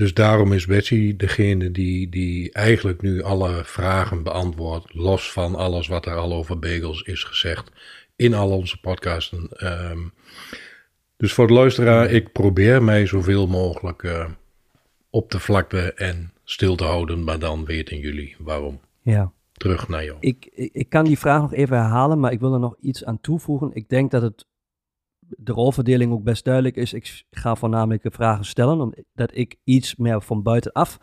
dus 0.00 0.14
daarom 0.14 0.52
is 0.52 0.66
Betsy 0.66 1.16
degene 1.16 1.70
die, 1.70 2.08
die 2.08 2.52
eigenlijk 2.52 3.02
nu 3.02 3.22
alle 3.22 3.64
vragen 3.64 4.22
beantwoordt, 4.22 4.94
los 4.94 5.32
van 5.32 5.54
alles 5.54 5.88
wat 5.88 6.06
er 6.06 6.14
al 6.14 6.32
over 6.32 6.58
bagels 6.58 7.02
is 7.02 7.24
gezegd 7.24 7.70
in 8.16 8.34
al 8.34 8.50
onze 8.50 8.80
podcasten. 8.80 9.48
Um, 9.90 10.12
dus 11.16 11.32
voor 11.32 11.46
de 11.46 11.52
luisteraar, 11.52 12.10
ik 12.10 12.32
probeer 12.32 12.82
mij 12.82 13.06
zoveel 13.06 13.46
mogelijk 13.46 14.02
uh, 14.02 14.26
op 15.10 15.30
de 15.30 15.38
vlakte 15.38 15.92
en 15.92 16.32
stil 16.44 16.76
te 16.76 16.84
houden, 16.84 17.24
maar 17.24 17.38
dan 17.38 17.64
weten 17.64 17.98
jullie 17.98 18.36
waarom. 18.38 18.80
Ja. 19.02 19.32
Terug 19.52 19.88
naar 19.88 20.04
jou. 20.04 20.16
Ik, 20.20 20.50
ik, 20.54 20.72
ik 20.72 20.88
kan 20.88 21.04
die 21.04 21.18
vraag 21.18 21.40
nog 21.40 21.52
even 21.54 21.76
herhalen, 21.76 22.20
maar 22.20 22.32
ik 22.32 22.40
wil 22.40 22.52
er 22.52 22.60
nog 22.60 22.76
iets 22.80 23.04
aan 23.04 23.20
toevoegen. 23.20 23.70
Ik 23.72 23.88
denk 23.88 24.10
dat 24.10 24.22
het 24.22 24.46
de 25.36 25.52
rolverdeling 25.52 26.12
ook 26.12 26.22
best 26.22 26.44
duidelijk 26.44 26.76
is. 26.76 26.92
Ik 26.92 27.24
ga 27.30 27.54
voornamelijk 27.54 28.02
de 28.02 28.10
vragen 28.10 28.44
stellen, 28.44 28.80
omdat 28.80 29.30
ik 29.32 29.56
iets 29.64 29.96
meer 29.96 30.22
van 30.22 30.42
buitenaf 30.42 30.98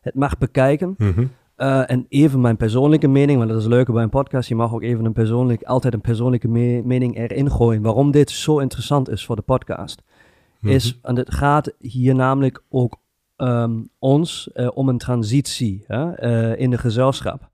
het 0.00 0.14
mag 0.14 0.38
bekijken. 0.38 0.94
Mm 0.98 1.12
-hmm. 1.12 1.30
uh, 1.56 1.90
en 1.90 2.06
even 2.08 2.40
mijn 2.40 2.56
persoonlijke 2.56 3.08
mening, 3.08 3.38
want 3.38 3.50
dat 3.50 3.60
is 3.60 3.66
leuker 3.66 3.94
bij 3.94 4.02
een 4.02 4.08
podcast. 4.08 4.48
Je 4.48 4.54
mag 4.54 4.72
ook 4.72 4.82
even 4.82 5.04
een 5.04 5.12
persoonlijk, 5.12 5.62
altijd 5.62 5.94
een 5.94 6.00
persoonlijke 6.00 6.48
me 6.48 6.82
mening 6.84 7.16
erin 7.16 7.50
gooien. 7.50 7.82
Waarom 7.82 8.10
dit 8.10 8.30
zo 8.30 8.58
interessant 8.58 9.08
is 9.08 9.24
voor 9.24 9.36
de 9.36 9.42
podcast. 9.42 10.02
Mm 10.06 10.12
-hmm. 10.60 10.70
Is, 10.70 10.98
en 11.02 11.16
het 11.16 11.34
gaat 11.34 11.74
hier 11.78 12.14
namelijk 12.14 12.62
ook 12.68 13.00
um, 13.36 13.88
ons 13.98 14.50
uh, 14.54 14.68
om 14.74 14.88
een 14.88 14.98
transitie 14.98 15.84
hè, 15.86 16.24
uh, 16.24 16.60
in 16.60 16.70
de 16.70 16.78
gezelschap. 16.78 17.50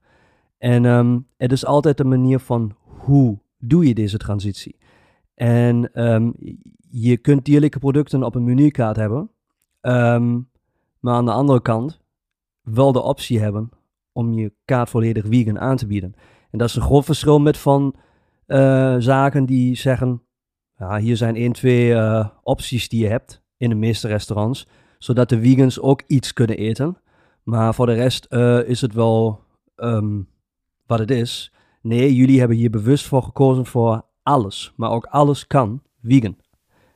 En 0.57 0.85
um, 0.85 1.27
het 1.37 1.51
is 1.51 1.65
altijd 1.65 1.99
een 1.99 2.07
manier 2.07 2.39
van 2.39 2.75
hoe 2.85 3.37
doe 3.57 3.87
je 3.87 3.93
deze 3.93 4.17
transitie. 4.17 4.75
En 5.35 6.03
um, 6.05 6.33
je 6.89 7.17
kunt 7.17 7.45
dierlijke 7.45 7.79
producten 7.79 8.23
op 8.23 8.35
een 8.35 8.43
menukaart 8.43 8.95
hebben. 8.95 9.29
Ehm, 9.81 10.39
maar 10.99 11.13
aan 11.13 11.25
de 11.25 11.31
andere 11.31 11.61
kant 11.61 12.01
wel 12.61 12.91
de 12.91 13.01
optie 13.01 13.39
hebben 13.39 13.69
om 14.11 14.33
je 14.33 14.53
kaart 14.65 14.89
volledig 14.89 15.25
vegan 15.27 15.59
aan 15.59 15.77
te 15.77 15.87
bieden. 15.87 16.13
En 16.51 16.57
dat 16.57 16.69
is 16.69 16.75
een 16.75 16.81
groot 16.81 17.05
verschil 17.05 17.39
met 17.39 17.57
van 17.57 17.95
eh, 18.45 18.95
zaken 18.99 19.45
die 19.45 19.75
zeggen, 19.75 20.21
ja, 20.77 20.97
hier 20.97 21.17
zijn 21.17 21.35
één, 21.35 21.51
twee 21.51 21.93
eh, 21.93 22.27
opties 22.43 22.89
die 22.89 23.01
je 23.01 23.07
hebt 23.07 23.41
in 23.57 23.69
de 23.69 23.75
meeste 23.75 24.07
restaurants, 24.07 24.67
zodat 24.97 25.29
de 25.29 25.41
vegans 25.41 25.79
ook 25.79 26.01
iets 26.07 26.33
kunnen 26.33 26.57
eten. 26.57 26.97
Maar 27.43 27.73
voor 27.73 27.85
de 27.85 27.93
rest 27.93 28.25
eh, 28.25 28.67
is 28.67 28.81
het 28.81 28.93
wel 28.93 29.39
ehm, 29.75 30.21
wat 30.85 30.99
het 30.99 31.11
is. 31.11 31.53
Nee, 31.81 32.15
jullie 32.15 32.39
hebben 32.39 32.57
hier 32.57 32.69
bewust 32.69 33.07
voor 33.07 33.23
gekozen 33.23 33.65
voor 33.65 34.05
alles. 34.23 34.73
Maar 34.75 34.91
ook 34.91 35.05
alles 35.05 35.47
kan 35.47 35.81
vegan. 36.03 36.37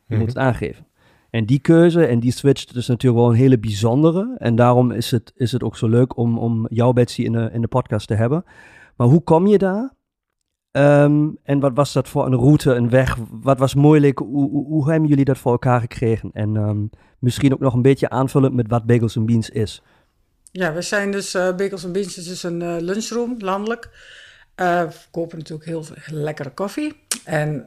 Je 0.07 0.17
moet 0.17 0.27
het 0.27 0.37
aangeven. 0.37 0.87
En 1.29 1.45
die 1.45 1.59
keuze 1.59 2.05
en 2.05 2.19
die 2.19 2.31
switch, 2.31 2.65
dat 2.65 2.75
is 2.75 2.87
natuurlijk 2.87 3.21
wel 3.21 3.31
een 3.31 3.37
hele 3.37 3.59
bijzondere. 3.59 4.35
En 4.37 4.55
daarom 4.55 4.91
is 4.91 5.11
het, 5.11 5.31
is 5.35 5.51
het 5.51 5.63
ook 5.63 5.77
zo 5.77 5.87
leuk 5.87 6.17
om, 6.17 6.37
om 6.37 6.67
jou, 6.69 6.93
Betsy, 6.93 7.21
in 7.21 7.31
de, 7.31 7.49
in 7.53 7.61
de 7.61 7.67
podcast 7.67 8.07
te 8.07 8.13
hebben. 8.13 8.45
Maar 8.95 9.07
hoe 9.07 9.23
kom 9.23 9.47
je 9.47 9.57
daar? 9.57 9.93
Ehm, 10.71 11.29
en 11.43 11.59
wat 11.59 11.71
was 11.73 11.93
dat 11.93 12.07
voor 12.07 12.25
een 12.25 12.35
route, 12.35 12.73
een 12.73 12.89
weg? 12.89 13.17
Wat 13.31 13.59
was 13.59 13.75
moeilijk? 13.75 14.19
Hoe, 14.19 14.49
hoe, 14.49 14.65
hoe 14.65 14.89
hebben 14.89 15.09
jullie 15.09 15.25
dat 15.25 15.37
voor 15.37 15.51
elkaar 15.51 15.79
gekregen? 15.79 16.29
En 16.33 16.57
ehm, 16.57 16.85
misschien 17.19 17.53
ook 17.53 17.59
nog 17.59 17.73
een 17.73 17.81
beetje 17.81 18.09
aanvullend 18.09 18.53
met 18.53 18.67
wat 18.67 18.85
Bagels 18.85 19.17
Beans 19.25 19.49
is. 19.49 19.81
Ja, 20.51 20.73
we 20.73 20.81
zijn 20.81 21.11
dus 21.11 21.35
uh, 21.35 21.55
Bagels 21.55 21.91
Beans, 21.91 22.15
het 22.15 22.25
is 22.25 22.43
een 22.43 22.61
uh, 22.61 22.75
lunchroom 22.79 23.35
landelijk. 23.39 23.89
Uh, 24.55 24.81
we 24.81 24.95
kopen 25.11 25.37
natuurlijk 25.37 25.67
heel 25.67 25.83
veel 25.83 26.17
lekkere 26.17 26.53
koffie. 26.53 27.05
En 27.27 27.65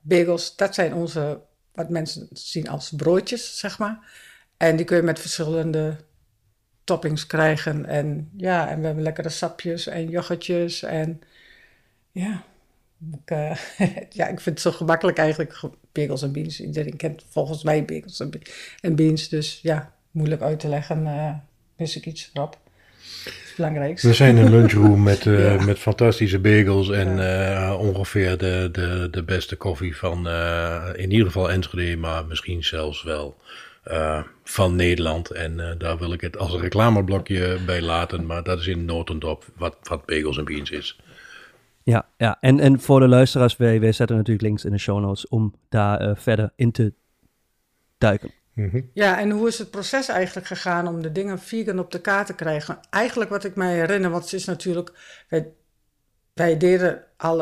bagels, 0.00 0.56
dat 0.56 0.74
zijn 0.74 0.94
onze, 0.94 1.40
wat 1.72 1.88
mensen 1.88 2.28
zien 2.32 2.68
als 2.68 2.92
broodjes, 2.96 3.58
zeg 3.58 3.78
maar. 3.78 3.98
En 4.56 4.76
die 4.76 4.86
kun 4.86 4.96
je 4.96 5.02
met 5.02 5.20
verschillende 5.20 5.96
toppings 6.84 7.26
krijgen. 7.26 7.86
En 7.86 8.30
ja, 8.36 8.68
en 8.68 8.80
we 8.80 8.86
hebben 8.86 9.02
lekkere 9.02 9.28
sapjes 9.28 9.86
en 9.86 10.08
yoghurtjes 10.08 10.82
en 10.82 11.20
ja, 12.12 12.44
ik, 13.12 13.30
uh, 13.30 13.56
ja, 14.18 14.26
ik 14.28 14.40
vind 14.40 14.44
het 14.44 14.60
zo 14.60 14.70
gemakkelijk 14.70 15.18
eigenlijk, 15.18 15.60
bagels 15.92 16.22
en 16.22 16.32
beans. 16.32 16.60
Iedereen 16.60 16.96
kent 16.96 17.24
volgens 17.28 17.62
mij 17.62 17.84
bagels 17.84 18.22
en 18.80 18.96
beans, 18.96 19.28
dus 19.28 19.60
ja, 19.62 19.94
moeilijk 20.10 20.42
uit 20.42 20.60
te 20.60 20.68
leggen, 20.68 21.06
uh, 21.06 21.34
ik 21.76 22.06
iets 22.06 22.30
Belangrijkste. 23.56 24.08
We 24.08 24.14
zijn 24.14 24.36
een 24.36 24.50
lunchroom 24.50 25.02
met, 25.12 25.24
uh, 25.24 25.54
ja. 25.54 25.64
met 25.64 25.78
fantastische 25.78 26.38
bagels 26.38 26.90
en 26.90 27.16
ja. 27.16 27.76
ongeveer 27.76 28.38
de, 28.38 28.68
de, 28.72 29.08
de 29.10 29.22
beste 29.22 29.56
koffie 29.56 29.96
van 29.96 30.28
in 30.96 31.10
ieder 31.10 31.26
geval 31.26 31.50
Enschede, 31.50 31.96
maar 31.96 32.26
misschien 32.26 32.64
zelfs 32.64 33.02
wel 33.02 33.36
van 34.44 34.76
Nederland. 34.76 35.30
En 35.30 35.74
daar 35.78 35.98
wil 35.98 36.12
ik 36.12 36.20
het 36.20 36.38
als 36.38 36.52
een 36.52 36.60
reclameblokje 36.60 37.58
bij 37.66 37.82
laten, 37.82 38.26
maar 38.26 38.42
dat 38.42 38.58
is 38.58 38.66
in 38.66 38.84
notendop 38.84 39.44
wat, 39.56 39.76
wat 39.82 40.06
bagels 40.06 40.38
en 40.38 40.44
beans 40.44 40.70
is. 40.70 40.96
Ja, 41.82 42.06
ja. 42.16 42.36
En, 42.40 42.60
en 42.60 42.80
voor 42.80 43.00
de 43.00 43.08
luisteraars, 43.08 43.56
wij, 43.56 43.80
wij 43.80 43.92
zetten 43.92 44.16
natuurlijk 44.16 44.46
links 44.46 44.64
in 44.64 44.72
de 44.72 44.78
show 44.78 45.00
notes 45.00 45.28
om 45.28 45.54
daar 45.68 46.02
uh, 46.02 46.10
verder 46.14 46.52
in 46.56 46.72
te 46.72 46.92
duiken. 47.98 48.30
-hmm. 48.54 48.90
Ja, 48.92 49.18
en 49.18 49.30
hoe 49.30 49.48
is 49.48 49.58
het 49.58 49.70
proces 49.70 50.08
eigenlijk 50.08 50.46
gegaan 50.46 50.88
om 50.88 51.02
de 51.02 51.12
dingen 51.12 51.38
vegan 51.38 51.78
op 51.78 51.90
de 51.90 52.00
kaart 52.00 52.26
te 52.26 52.34
krijgen? 52.34 52.78
Eigenlijk 52.90 53.30
wat 53.30 53.44
ik 53.44 53.54
mij 53.54 53.74
herinner, 53.74 54.10
want 54.10 54.24
het 54.24 54.32
is 54.32 54.44
natuurlijk, 54.44 54.92
wij, 56.34 56.56
deden 56.56 57.04
al, 57.16 57.40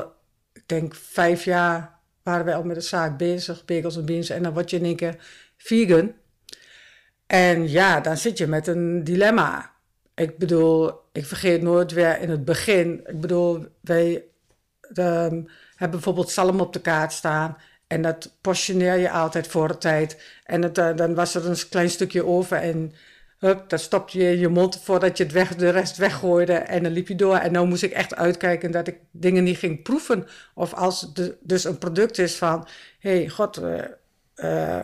ik 0.52 0.62
denk 0.66 0.94
vijf 0.94 1.44
jaar 1.44 1.98
waren 2.22 2.44
wij 2.44 2.54
al 2.54 2.62
met 2.62 2.76
de 2.76 2.82
zaak 2.82 3.18
bezig, 3.18 3.64
bagels 3.64 3.96
en 3.96 4.04
beans, 4.04 4.30
en 4.30 4.42
dan 4.42 4.52
word 4.52 4.70
je 4.70 4.76
in 4.76 4.84
één 4.84 4.96
keer 4.96 5.16
vegan. 5.56 6.12
En 7.26 7.68
ja, 7.68 8.00
dan 8.00 8.16
zit 8.16 8.38
je 8.38 8.46
met 8.46 8.66
een 8.66 9.04
dilemma. 9.04 9.72
Ik 10.14 10.38
bedoel, 10.38 10.92
ik 11.12 11.26
vergeet 11.26 11.62
nooit 11.62 11.92
weer 11.92 12.20
in 12.20 12.30
het 12.30 12.44
begin. 12.44 13.00
Ik 13.06 13.20
bedoel, 13.20 13.66
wij 13.80 14.24
um, 14.94 15.48
hebben 15.74 15.90
bijvoorbeeld 15.90 16.30
zalm 16.30 16.60
op 16.60 16.72
de 16.72 16.80
kaart 16.80 17.12
staan. 17.12 17.56
En 17.90 18.02
dat 18.02 18.36
portioneer 18.40 18.96
je 18.96 19.10
altijd 19.10 19.46
voor 19.46 19.68
de 19.68 19.78
tijd. 19.78 20.22
En 20.44 20.62
het, 20.62 20.78
uh, 20.78 20.96
dan 20.96 21.14
was 21.14 21.34
er 21.34 21.46
een 21.46 21.68
klein 21.68 21.90
stukje 21.90 22.26
over. 22.26 22.56
En 22.56 22.92
hup, 23.38 23.68
dat 23.68 23.80
stopte 23.80 24.18
je 24.18 24.32
in 24.32 24.38
je 24.38 24.48
mond 24.48 24.80
voordat 24.82 25.16
je 25.16 25.24
het 25.24 25.32
weg, 25.32 25.54
de 25.54 25.70
rest 25.70 25.96
weggooide. 25.96 26.52
En 26.52 26.82
dan 26.82 26.92
liep 26.92 27.08
je 27.08 27.14
door. 27.14 27.36
En 27.36 27.52
nou 27.52 27.66
moest 27.66 27.82
ik 27.82 27.92
echt 27.92 28.14
uitkijken 28.14 28.70
dat 28.70 28.88
ik 28.88 28.98
dingen 29.10 29.44
niet 29.44 29.58
ging 29.58 29.82
proeven. 29.82 30.26
Of 30.54 30.74
als 30.74 31.00
het 31.00 31.36
dus 31.40 31.64
een 31.64 31.78
product 31.78 32.18
is 32.18 32.36
van... 32.36 32.66
Hé, 32.98 33.16
hey, 33.16 33.28
god... 33.28 33.58
Uh, 33.58 33.84
uh, 34.36 34.78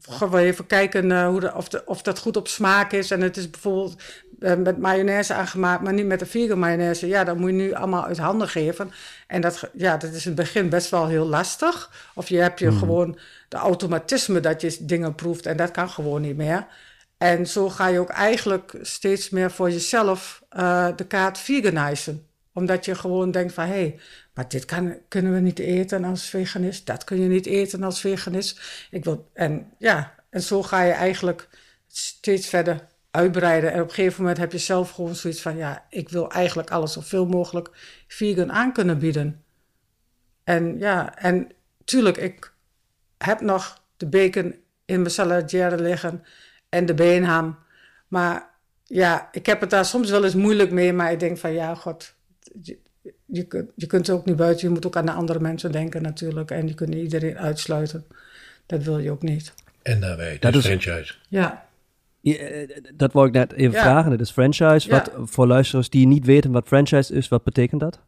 gaan 0.00 0.30
we 0.30 0.38
even 0.38 0.66
kijken 0.66 1.26
hoe 1.26 1.54
of, 1.54 1.68
of 1.84 2.02
dat 2.02 2.18
goed 2.18 2.36
op 2.36 2.48
smaak 2.48 2.92
is. 2.92 3.10
En 3.10 3.20
het 3.20 3.36
is 3.36 3.50
bijvoorbeeld 3.50 4.02
met 4.44 4.78
mayonaise 4.78 5.34
aangemaakt, 5.34 5.82
maar 5.82 5.92
niet 5.92 6.06
met 6.06 6.18
de 6.18 6.26
vegan 6.26 6.58
mayonaise. 6.58 7.06
Ja, 7.06 7.24
dat 7.24 7.36
moet 7.36 7.50
je 7.50 7.56
nu 7.56 7.72
allemaal 7.72 8.04
uit 8.04 8.18
handen 8.18 8.48
geven. 8.48 8.90
En 9.26 9.40
dat, 9.40 9.70
ja, 9.72 9.96
dat 9.96 10.12
is 10.12 10.26
in 10.26 10.32
het 10.32 10.40
begin 10.40 10.68
best 10.68 10.90
wel 10.90 11.06
heel 11.06 11.26
lastig. 11.26 11.90
Of 12.14 12.28
je 12.28 12.38
hebt 12.38 12.58
je 12.58 12.70
mm. 12.70 12.78
gewoon 12.78 13.18
de 13.48 13.56
automatisme 13.56 14.40
dat 14.40 14.60
je 14.60 14.76
dingen 14.80 15.14
proeft 15.14 15.46
en 15.46 15.56
dat 15.56 15.70
kan 15.70 15.88
gewoon 15.88 16.20
niet 16.20 16.36
meer. 16.36 16.66
En 17.18 17.46
zo 17.46 17.68
ga 17.68 17.86
je 17.86 17.98
ook 17.98 18.10
eigenlijk 18.10 18.74
steeds 18.82 19.30
meer 19.30 19.50
voor 19.50 19.70
jezelf 19.70 20.42
uh, 20.56 20.88
de 20.96 21.04
kaart 21.04 21.38
veganizen 21.38 22.26
omdat 22.54 22.84
je 22.84 22.94
gewoon 22.94 23.30
denkt 23.30 23.52
van, 23.52 23.64
hé, 23.64 23.72
hey, 23.72 23.98
maar 24.34 24.48
dit 24.48 24.64
kan, 24.64 24.96
kunnen 25.08 25.34
we 25.34 25.40
niet 25.40 25.58
eten 25.58 26.04
als 26.04 26.28
veganist. 26.28 26.86
Dat 26.86 27.04
kun 27.04 27.20
je 27.20 27.28
niet 27.28 27.46
eten 27.46 27.82
als 27.82 28.00
veganist. 28.00 28.60
Ik 28.90 29.04
wil, 29.04 29.30
en 29.32 29.72
ja, 29.78 30.14
en 30.30 30.42
zo 30.42 30.62
ga 30.62 30.82
je 30.82 30.92
eigenlijk 30.92 31.48
steeds 31.86 32.46
verder 32.46 32.86
uitbreiden. 33.14 33.72
En 33.72 33.80
op 33.80 33.88
een 33.88 33.94
gegeven 33.94 34.20
moment 34.20 34.38
heb 34.38 34.52
je 34.52 34.58
zelf 34.58 34.90
gewoon 34.90 35.14
zoiets 35.14 35.40
van, 35.42 35.56
ja, 35.56 35.86
ik 35.90 36.08
wil 36.08 36.30
eigenlijk 36.30 36.70
alles 36.70 36.92
zoveel 36.92 37.26
mogelijk 37.26 37.70
vegan 38.08 38.52
aan 38.52 38.72
kunnen 38.72 38.98
bieden. 38.98 39.42
En 40.44 40.78
ja, 40.78 41.18
en 41.18 41.48
tuurlijk, 41.84 42.16
ik 42.16 42.52
heb 43.18 43.40
nog 43.40 43.82
de 43.96 44.06
bacon 44.06 44.54
in 44.84 45.00
mijn 45.00 45.10
saladière 45.10 45.80
liggen 45.80 46.22
en 46.68 46.86
de 46.86 46.94
beenham. 46.94 47.58
Maar 48.08 48.50
ja, 48.84 49.28
ik 49.32 49.46
heb 49.46 49.60
het 49.60 49.70
daar 49.70 49.84
soms 49.84 50.10
wel 50.10 50.24
eens 50.24 50.34
moeilijk 50.34 50.70
mee, 50.70 50.92
maar 50.92 51.12
ik 51.12 51.20
denk 51.20 51.38
van, 51.38 51.52
ja, 51.52 51.74
god, 51.74 52.14
je, 52.62 52.78
je, 53.26 53.46
kunt, 53.46 53.70
je 53.74 53.86
kunt 53.86 54.10
ook 54.10 54.24
niet 54.24 54.36
buiten. 54.36 54.66
Je 54.66 54.74
moet 54.74 54.86
ook 54.86 54.96
aan 54.96 55.06
de 55.06 55.12
andere 55.12 55.40
mensen 55.40 55.72
denken 55.72 56.02
natuurlijk. 56.02 56.50
En 56.50 56.68
je 56.68 56.74
kunt 56.74 56.90
niet 56.90 57.02
iedereen 57.02 57.38
uitsluiten. 57.38 58.06
Dat 58.66 58.82
wil 58.82 58.98
je 58.98 59.10
ook 59.10 59.22
niet. 59.22 59.54
En 59.82 60.00
daarbij, 60.00 60.36
dat 60.38 60.54
is 60.54 60.64
franchise. 60.64 61.14
Ja. 61.28 61.63
Ja. 62.24 62.66
dat 62.94 63.12
wou 63.12 63.26
ik 63.26 63.32
net 63.32 63.52
even 63.52 63.72
ja. 63.72 63.82
vragen. 63.82 64.10
Het 64.10 64.20
is 64.20 64.30
franchise. 64.30 64.90
Wat, 64.90 65.10
voor 65.24 65.46
luisteraars 65.46 65.90
die 65.90 66.06
niet 66.06 66.24
weten 66.24 66.52
wat 66.52 66.66
franchise 66.66 67.14
is, 67.14 67.28
wat 67.28 67.44
betekent 67.44 67.80
dat? 67.80 67.98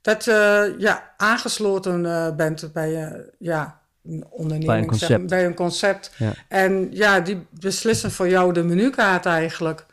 Dat 0.00 0.24
je 0.24 0.72
uh, 0.74 0.80
ja, 0.80 1.14
aangesloten 1.16 2.04
uh, 2.04 2.34
bent 2.36 2.70
bij 2.72 2.90
uh, 2.90 3.20
ja, 3.38 3.80
een 4.04 4.24
onderneming. 4.30 4.66
Bij 4.66 4.78
een 4.78 4.86
concept. 4.86 5.10
Zeg, 5.10 5.24
bij 5.24 5.46
een 5.46 5.54
concept. 5.54 6.14
Ja. 6.16 6.32
En 6.48 6.88
ja, 6.90 7.20
die 7.20 7.46
beslissen 7.50 8.10
voor 8.10 8.28
jou 8.28 8.52
de 8.52 8.62
menukaart 8.62 9.26
eigenlijk. 9.26 9.86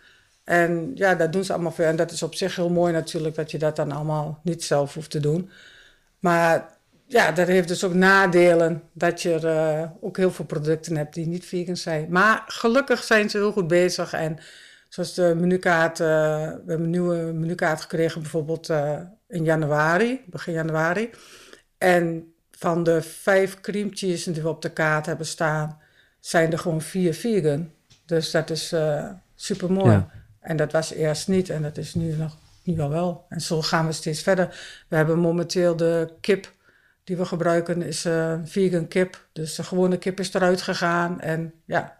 En 0.44 0.92
ja, 0.96 1.16
dat 1.16 1.34
doen 1.34 1.44
ze 1.44 1.54
allemaal 1.54 1.72
veel. 1.72 1.86
En 1.86 1.96
dat 1.96 2.12
is 2.12 2.24
op 2.24 2.36
zich 2.36 2.56
heel 2.56 2.70
mooi 2.70 2.94
natuurlijk, 2.94 3.36
dat 3.36 3.52
je 3.52 3.58
dat 3.58 3.76
dan 3.76 3.92
allemaal 3.92 4.40
niet 4.44 4.64
zelf 4.64 4.94
hoeft 4.94 5.12
te 5.12 5.20
doen. 5.20 5.50
Maar 6.20 6.75
ja, 7.08 7.32
dat 7.32 7.48
heeft 7.48 7.68
dus 7.68 7.84
ook 7.84 7.94
nadelen, 7.94 8.84
dat 8.94 9.22
je 9.22 9.40
uh, 9.44 10.04
ook 10.04 10.18
heel 10.18 10.32
veel 10.32 10.46
producten 10.46 10.96
hebt 10.98 11.14
die 11.14 11.28
niet 11.28 11.46
vegan 11.46 11.78
zijn. 11.78 12.08
Maar 12.10 12.44
gelukkig 12.48 13.04
zijn 13.04 13.30
ze 13.30 13.38
heel 13.38 13.52
goed 13.52 13.68
bezig. 13.68 14.14
En 14.14 14.38
zoals 14.90 15.14
de 15.14 15.34
menukaart, 15.38 16.00
uh, 16.00 16.08
we 16.08 16.64
hebben 16.68 16.84
een 16.84 16.90
nieuwe 16.90 17.16
menukaart 17.16 17.82
gekregen 17.82 18.22
bijvoorbeeld 18.22 18.70
uh, 18.70 19.00
in 19.28 19.44
januari, 19.44 20.24
begin 20.26 20.54
januari. 20.54 21.10
En 21.78 22.34
van 22.52 22.84
de 22.84 23.02
vijf 23.02 23.62
cream 23.62 23.90
cheese 23.94 24.32
die 24.32 24.42
we 24.42 24.50
op 24.50 24.62
de 24.62 24.72
kaart 24.72 25.06
hebben 25.06 25.26
staan, 25.26 25.78
zijn 26.20 26.52
er 26.52 26.60
gewoon 26.60 26.82
vier 26.82 27.14
vegan. 27.14 27.72
Dus 28.06 28.32
dat 28.32 28.50
is 28.50 28.76
super 29.36 29.72
mooi. 29.72 29.92
Ja. 29.92 30.10
En 30.40 30.58
dat 30.58 30.72
was 30.72 30.94
eerst 30.94 31.28
niet 31.28 31.50
en 31.50 31.62
dat 31.62 31.78
is 31.78 31.94
nu 31.94 32.16
nog 32.16 32.38
nu 32.66 32.80
al 32.80 32.90
wel. 32.90 33.26
En 33.30 33.42
zo 33.42 33.62
gaan 33.62 33.86
we 33.86 33.92
steeds 33.92 34.22
verder. 34.22 34.48
We 34.88 34.96
hebben 34.96 35.20
momenteel 35.20 35.76
de 35.76 36.14
kip 36.22 36.54
die 37.06 37.18
we 37.18 37.26
gebruiken, 37.26 37.82
is 37.82 38.06
uh, 38.06 38.34
vegan 38.44 38.88
kip. 38.88 39.28
Dus 39.34 39.56
de 39.56 39.64
gewone 39.64 39.98
kip 39.98 40.20
is 40.20 40.34
eruit 40.34 40.62
gegaan. 40.62 41.20
En 41.20 41.54
ja, 41.66 41.98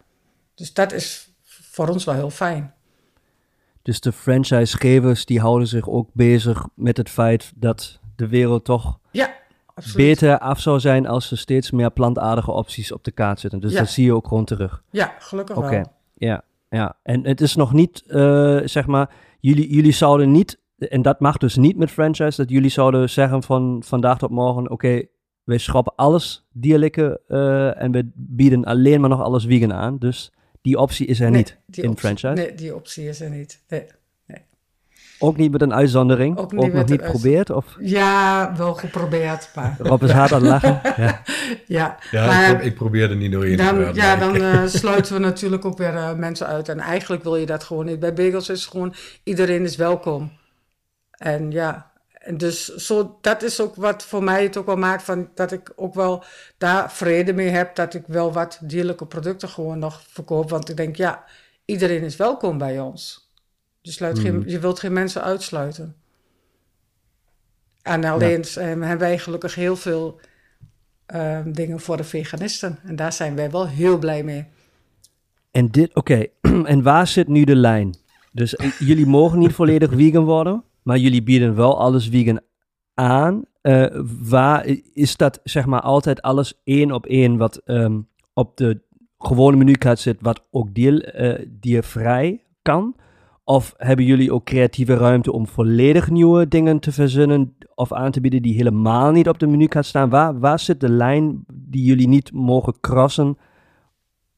dus 0.56 0.74
dat 0.74 0.92
is 0.92 1.30
voor 1.44 1.88
ons 1.88 2.04
wel 2.04 2.16
heel 2.16 2.30
fijn. 2.30 2.74
Dus 3.82 4.00
de 4.00 4.12
franchisegevers 4.12 5.26
die 5.26 5.40
houden 5.40 5.68
zich 5.68 5.90
ook 5.90 6.10
bezig 6.14 6.68
met 6.76 6.98
het 6.98 7.10
feit 7.10 7.52
dat 7.56 8.00
de 8.16 8.28
wereld 8.28 8.66
toch 8.66 9.00
ja, 9.12 9.34
beter 9.96 10.40
af 10.40 10.60
zou 10.60 10.80
zijn 10.80 11.08
als 11.08 11.32
er 11.32 11.38
steeds 11.38 11.72
meer 11.72 11.92
plantaardige 11.92 12.52
opties 12.52 12.92
op 12.92 13.04
de 13.04 13.12
kaart 13.12 13.40
zitten. 13.40 13.60
Dus 13.60 13.72
ja. 13.72 13.80
dat 13.80 13.90
zie 13.90 14.06
je 14.06 14.14
ook 14.14 14.28
gewoon 14.28 14.46
terug. 14.46 14.84
Ja, 14.92 15.16
gelukkig 15.20 15.58
Oké, 15.58 15.70
wel. 15.70 15.94
ja 16.14 16.44
ja. 16.76 16.98
En 17.04 17.26
het 17.26 17.42
is 17.42 17.56
nog 17.56 17.74
niet, 17.74 18.04
uh, 18.08 18.60
zeg 18.64 18.86
maar, 18.86 19.10
jullie, 19.40 19.74
jullie 19.74 19.92
zouden 19.92 20.32
niet, 20.32 20.60
en 20.78 21.02
dat 21.02 21.20
mag 21.20 21.38
dus 21.38 21.56
niet 21.56 21.78
met 21.78 21.92
franchise, 21.92 22.38
dat 22.42 22.50
jullie 22.50 22.70
zouden 22.70 23.10
zeggen 23.10 23.44
van 23.44 23.82
vandaag 23.86 24.18
tot 24.18 24.30
morgen, 24.30 24.64
oké, 24.64 24.72
okay, 24.74 25.10
wij 25.44 25.58
schrappen 25.58 25.94
alles 25.96 26.48
dierlijke 26.52 27.22
uh, 27.28 27.82
en 27.82 27.92
we 27.92 28.10
bieden 28.14 28.64
alleen 28.64 29.00
maar 29.02 29.10
nog 29.10 29.22
alles 29.22 29.46
vegan 29.46 29.74
aan. 29.74 29.98
Dus 29.98 30.32
die 30.62 30.78
optie 30.80 31.06
is 31.08 31.20
er 31.20 31.32
Nee, 31.32 31.38
niet 31.38 31.58
in 31.78 31.90
optie- 31.90 32.00
franchise. 32.00 32.34
Nee, 32.42 32.56
die 32.56 32.76
optie 32.76 33.08
is 33.08 33.22
er 33.22 33.30
niet. 33.30 33.64
Nee. 33.70 33.86
Ook 35.20 35.38
niet 35.38 35.52
met 35.52 35.62
een 35.62 35.74
uitzondering. 35.74 36.38
Ook 36.38 36.44
Ook, 36.44 36.52
niet 36.52 36.62
nog 36.62 36.72
met 36.72 36.90
niet 36.90 37.02
geprobeerd? 37.02 37.50
Of 37.50 37.78
Ja, 37.80 38.54
wel 38.58 38.74
geprobeerd, 38.74 39.52
maar 39.56 39.76
Rob 39.80 40.04
is 40.04 40.12
hard 40.12 40.32
aan 40.32 40.44
het 40.46 40.50
lachen. 40.64 40.82
Ja. 41.04 41.22
ja. 41.66 41.98
Ja, 42.12 42.26
maar, 42.26 42.50
ik, 42.52 42.58
pro- 42.58 42.66
ik 42.66 42.76
probeer 42.76 43.10
er 43.10 43.16
niet 43.16 43.32
doorheen 43.32 43.58
te 43.58 43.64
Dan, 43.64 43.76
praten, 43.76 43.96
ja, 43.96 44.16
maar 44.16 44.34
dan 44.34 44.42
eh, 44.52 44.66
sluiten 44.66 45.14
we 45.14 45.20
natuurlijk 45.20 45.66
ook 45.66 45.78
weer 45.78 45.96
eh, 45.96 46.14
mensen 46.16 46.48
uit. 46.48 46.70
En 46.70 46.80
eigenlijk 46.80 47.24
wil 47.24 47.36
je 47.36 47.46
dat 47.46 47.64
gewoon 47.64 47.86
niet. 47.86 48.00
Bij 48.00 48.14
Bagels 48.14 48.50
is 48.50 48.62
het 48.62 48.72
gewoon, 48.72 48.94
iedereen 49.24 49.64
is 49.64 49.76
welkom. 49.76 50.32
En 51.18 51.52
ja, 51.52 51.92
en 52.26 52.38
dus 52.38 52.76
zo, 52.76 53.18
dat 53.22 53.44
is 53.44 53.62
ook 53.62 53.76
wat 53.76 54.04
voor 54.04 54.24
mij 54.24 54.44
het 54.44 54.58
ook 54.58 54.66
wel 54.66 54.78
maakt 54.78 55.04
van 55.04 55.30
dat 55.36 55.52
ik 55.52 55.74
ook 55.76 55.94
wel 55.94 56.24
daar 56.58 56.92
vrede 56.92 57.34
mee 57.34 57.50
heb. 57.50 57.76
Dat 57.76 57.94
ik 57.94 58.04
wel 58.08 58.34
wat 58.34 58.60
dierlijke 58.62 59.06
producten 59.06 59.50
gewoon 59.50 59.80
nog 59.80 60.04
verkoop. 60.08 60.50
Want 60.50 60.70
ik 60.70 60.78
denk, 60.78 60.96
ja, 60.96 61.24
iedereen 61.66 62.04
is 62.04 62.16
welkom 62.16 62.58
bij 62.58 62.80
ons. 62.80 63.32
Je, 63.82 63.92
sluit 63.92 64.20
geen, 64.20 64.44
je 64.46 64.60
wilt 64.60 64.80
geen 64.80 64.94
mensen 64.94 65.24
uitsluiten. 65.24 65.96
En 67.82 68.04
alleen 68.04 68.44
eh, 68.44 68.64
hebben 68.64 68.98
wij 68.98 69.18
gelukkig 69.18 69.56
heel 69.56 69.76
veel 69.76 70.20
eh, 71.06 71.40
dingen 71.46 71.80
voor 71.80 71.98
de 71.98 72.04
veganisten. 72.04 72.80
En 72.84 72.96
daar 72.96 73.14
zijn 73.14 73.36
wij 73.36 73.52
wel 73.52 73.68
heel 73.68 73.98
blij 73.98 74.24
mee. 74.24 74.46
En 75.52 75.72
dit, 75.72 75.96
oké. 75.96 76.26
en 76.74 76.84
waar 76.84 77.08
zit 77.08 77.28
nu 77.28 77.44
de 77.44 77.56
lijn? 77.56 77.96
Dus 78.32 78.56
eh, 78.56 78.72
jullie 78.80 79.06
mogen 79.06 79.40
niet 79.40 79.54
volledig 79.54 79.92
vegan 79.92 80.24
worden, 80.24 80.64
maar 80.86 80.98
jullie 80.98 81.24
bieden 81.24 81.56
wel 81.56 81.80
alles 81.80 82.08
vegan 82.08 82.40
aan. 82.94 83.44
Eh, 83.62 83.86
waar 84.30 84.66
is 84.94 85.18
dat, 85.18 85.40
zeg 85.44 85.66
maar, 85.66 85.82
altijd 85.82 86.22
alles 86.22 86.62
één 86.64 86.92
op 86.92 87.06
één 87.06 87.38
wat 87.38 87.58
ehm, 87.58 88.00
op 88.34 88.58
de 88.58 88.82
gewone 89.18 89.58
menukaart 89.58 90.00
zit, 90.00 90.18
wat 90.22 90.48
ook 90.52 90.74
dier, 90.74 91.04
eh, 91.04 91.46
diervrij 91.50 92.44
kan? 92.62 92.96
Of 93.44 93.74
hebben 93.78 94.06
jullie 94.06 94.34
ook 94.34 94.46
creatieve 94.46 94.96
ruimte 94.96 95.32
om 95.32 95.48
volledig 95.48 96.10
nieuwe 96.10 96.48
dingen 96.48 96.80
te 96.80 96.92
verzinnen 96.92 97.56
of 97.76 97.94
aan 97.94 98.12
te 98.12 98.22
bieden 98.22 98.42
die 98.42 98.56
helemaal 98.56 99.12
niet 99.12 99.30
op 99.30 99.40
de 99.40 99.48
menukaart 99.48 99.86
staan? 99.86 100.10
Waar, 100.10 100.40
waar 100.40 100.60
zit 100.60 100.80
de 100.80 100.90
lijn 100.90 101.46
die 101.54 101.84
jullie 101.84 102.08
niet 102.08 102.32
mogen 102.32 102.80
crossen 102.80 103.38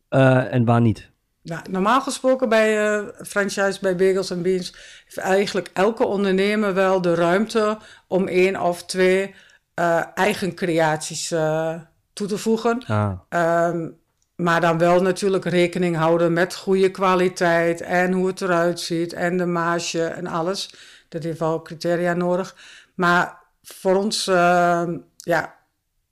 eh, 0.09 0.53
en 0.53 0.65
waar 0.65 0.81
niet? 0.81 1.11
Nou, 1.47 1.61
normaal 1.69 2.01
gesproken 2.01 2.49
bij 2.49 2.97
eh, 2.97 3.05
franchise, 3.25 3.77
bij 3.81 3.95
Bagels 3.95 4.29
en 4.29 4.41
Beans, 4.41 4.75
heeft 5.03 5.17
eigenlijk 5.17 5.69
elke 5.73 6.05
ondernemer 6.05 6.73
wel 6.73 7.01
de 7.01 7.15
ruimte 7.15 7.77
om 8.07 8.27
één 8.27 8.61
of 8.61 8.85
twee 8.85 9.35
eh, 9.73 10.03
eigen 10.13 10.55
creaties 10.55 11.31
eh, 11.31 11.75
toe 12.13 12.27
te 12.27 12.37
voegen. 12.37 12.83
Ah. 12.87 13.11
Ehm, 13.29 13.89
maar 14.35 14.61
dan 14.61 14.77
wel 14.77 15.01
natuurlijk 15.01 15.45
rekening 15.45 15.95
houden 15.95 16.33
met 16.33 16.55
goede 16.55 16.91
kwaliteit 16.91 17.81
en 17.81 18.11
hoe 18.11 18.27
het 18.27 18.41
eruit 18.41 18.79
ziet 18.79 19.13
en 19.13 19.37
de 19.37 19.45
marge 19.45 20.05
en 20.05 20.27
alles. 20.27 20.73
Dat 21.09 21.23
heeft 21.23 21.39
wel 21.39 21.61
criteria 21.61 22.13
nodig. 22.13 22.55
Maar 22.95 23.37
voor 23.63 23.95
ons, 23.95 24.27
ehm, 24.27 24.97
ja, 25.17 25.55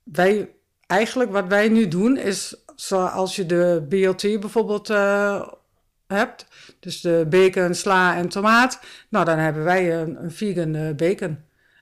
wij, 0.02 0.50
eigenlijk 0.86 1.32
wat 1.32 1.46
wij 1.46 1.68
nu 1.68 1.88
doen 1.88 2.16
is, 2.16 2.56
zoals 2.76 3.36
je 3.36 3.46
de 3.46 3.86
BLT 3.88 4.40
bijvoorbeeld 4.40 4.90
eh, 4.90 5.48
hebt, 6.06 6.46
dus 6.80 7.00
de 7.00 7.26
bacon, 7.28 7.74
sla 7.74 8.16
en 8.16 8.28
tomaat, 8.28 8.80
nou 9.08 9.24
dan 9.24 9.38
hebben 9.38 9.64
wij 9.64 10.00
een, 10.00 10.22
een 10.22 10.30
vegan 10.30 10.74
eh, 10.74 10.94
bacon 10.94 11.38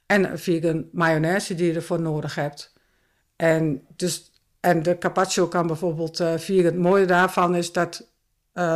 en 0.06 0.30
een 0.30 0.38
vegan 0.38 0.88
mayonaise 0.92 1.54
die 1.54 1.66
je 1.66 1.74
ervoor 1.74 2.00
nodig 2.00 2.34
hebt. 2.34 2.72
En, 3.36 3.82
dus, 3.96 4.32
en 4.60 4.82
de 4.82 4.98
carpaccio 4.98 5.48
kan 5.48 5.66
bijvoorbeeld 5.66 6.20
eh 6.20 6.34
vegan. 6.36 6.64
Het 6.64 6.76
mooie 6.76 7.06
daarvan 7.06 7.54
is 7.54 7.72
dat 7.72 8.12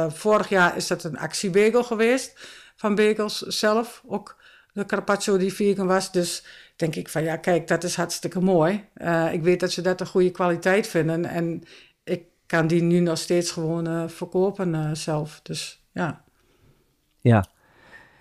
vorig 0.08 0.48
jaar 0.48 0.76
is 0.76 0.86
dat 0.86 1.04
een 1.04 1.18
actiebagel 1.18 1.84
geweest 1.84 2.32
van 2.76 2.94
bagels 2.94 3.38
zelf. 3.38 4.02
Ook 4.06 4.36
de 4.72 4.86
carpaccio 4.86 5.36
die 5.36 5.54
vegan 5.54 5.86
was. 5.86 6.12
Dus 6.12 6.44
denk 6.76 6.94
ik 6.94 7.08
van 7.08 7.22
ja, 7.22 7.36
kijk, 7.36 7.68
dat 7.68 7.84
is 7.84 7.96
hartstikke 7.96 8.40
mooi. 8.40 8.88
Ik 9.32 9.42
weet 9.42 9.60
dat 9.60 9.72
ze 9.72 9.80
dat 9.82 10.00
een 10.00 10.06
goede 10.06 10.30
kwaliteit 10.30 10.86
vinden. 10.86 11.24
En 11.24 11.62
kan 12.48 12.66
die 12.66 12.82
nu 12.82 13.00
nog 13.00 13.18
steeds 13.18 13.50
gewoon 13.50 13.86
eh, 13.86 14.02
verkopen 14.08 14.74
eh, 14.74 14.90
zelf. 14.92 15.40
Dus 15.42 15.82
ja. 15.92 16.24
Ja. 17.20 17.46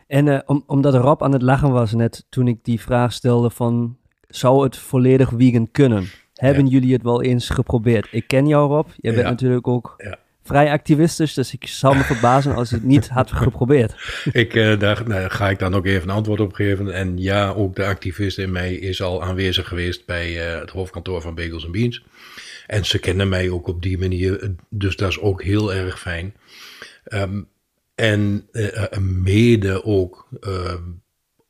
En 0.07 0.27
eh, 0.27 0.39
om, 0.45 0.63
omdat 0.67 0.93
Rob 0.95 1.23
aan 1.23 1.33
het 1.33 1.41
lachen 1.41 1.71
was 1.71 1.93
net 1.93 2.25
toen 2.29 2.47
ik 2.47 2.63
die 2.63 2.81
vraag 2.81 3.13
stelde 3.13 3.49
van... 3.49 3.97
Zou 4.27 4.63
het 4.63 4.77
volledig 4.77 5.31
vegan 5.37 5.71
kunnen? 5.71 6.07
Hebben 6.33 6.65
Ja. 6.65 6.71
jullie 6.71 6.93
het 6.93 7.03
wel 7.03 7.21
eens 7.23 7.49
geprobeerd? 7.49 8.07
Ik 8.11 8.27
ken 8.27 8.47
jou 8.47 8.67
Rob. 8.69 8.87
Jij 8.97 9.11
bent 9.13 9.23
Ja. 9.23 9.29
natuurlijk 9.29 9.67
ook 9.67 9.93
Ja. 9.97 10.17
vrij 10.43 10.71
activistisch. 10.71 11.33
Dus 11.33 11.53
ik 11.53 11.67
zou 11.67 11.95
me 11.97 12.03
verbazen 12.03 12.55
als 12.55 12.69
je 12.69 12.75
het 12.75 12.83
niet 12.83 13.09
had 13.09 13.31
geprobeerd. 13.31 13.95
Ik, 14.31 14.55
eh, 14.55 14.79
daar, 14.79 15.05
daar 15.09 15.31
ga 15.31 15.49
ik 15.49 15.59
dan 15.59 15.73
ook 15.75 15.85
even 15.85 16.09
een 16.09 16.15
antwoord 16.15 16.39
op 16.39 16.53
geven. 16.53 16.93
En 16.93 17.17
ja, 17.17 17.49
ook 17.49 17.75
de 17.75 17.85
activist 17.85 18.37
in 18.37 18.51
mij 18.51 18.73
is 18.73 19.01
al 19.01 19.23
aanwezig 19.23 19.67
geweest 19.67 20.05
bij 20.05 20.47
eh, 20.53 20.59
het 20.59 20.69
hoofdkantoor 20.69 21.21
van 21.21 21.35
Bagels 21.35 21.63
and 21.63 21.71
Beans. 21.73 22.03
En 22.67 22.86
ze 22.86 22.99
kennen 22.99 23.30
mij 23.30 23.49
ook 23.49 23.67
op 23.67 23.82
die 23.82 23.97
manier, 23.97 24.56
dus 24.69 24.95
dat 24.95 25.10
is 25.10 25.19
ook 25.19 25.43
heel 25.43 25.73
erg 25.73 25.99
fijn. 25.99 26.36
Ehm, 27.03 27.41
en 27.95 28.47
eh, 28.51 28.84
eh, 28.84 28.99
mede 28.99 29.84
ook 29.84 30.27
ehm, 30.41 30.84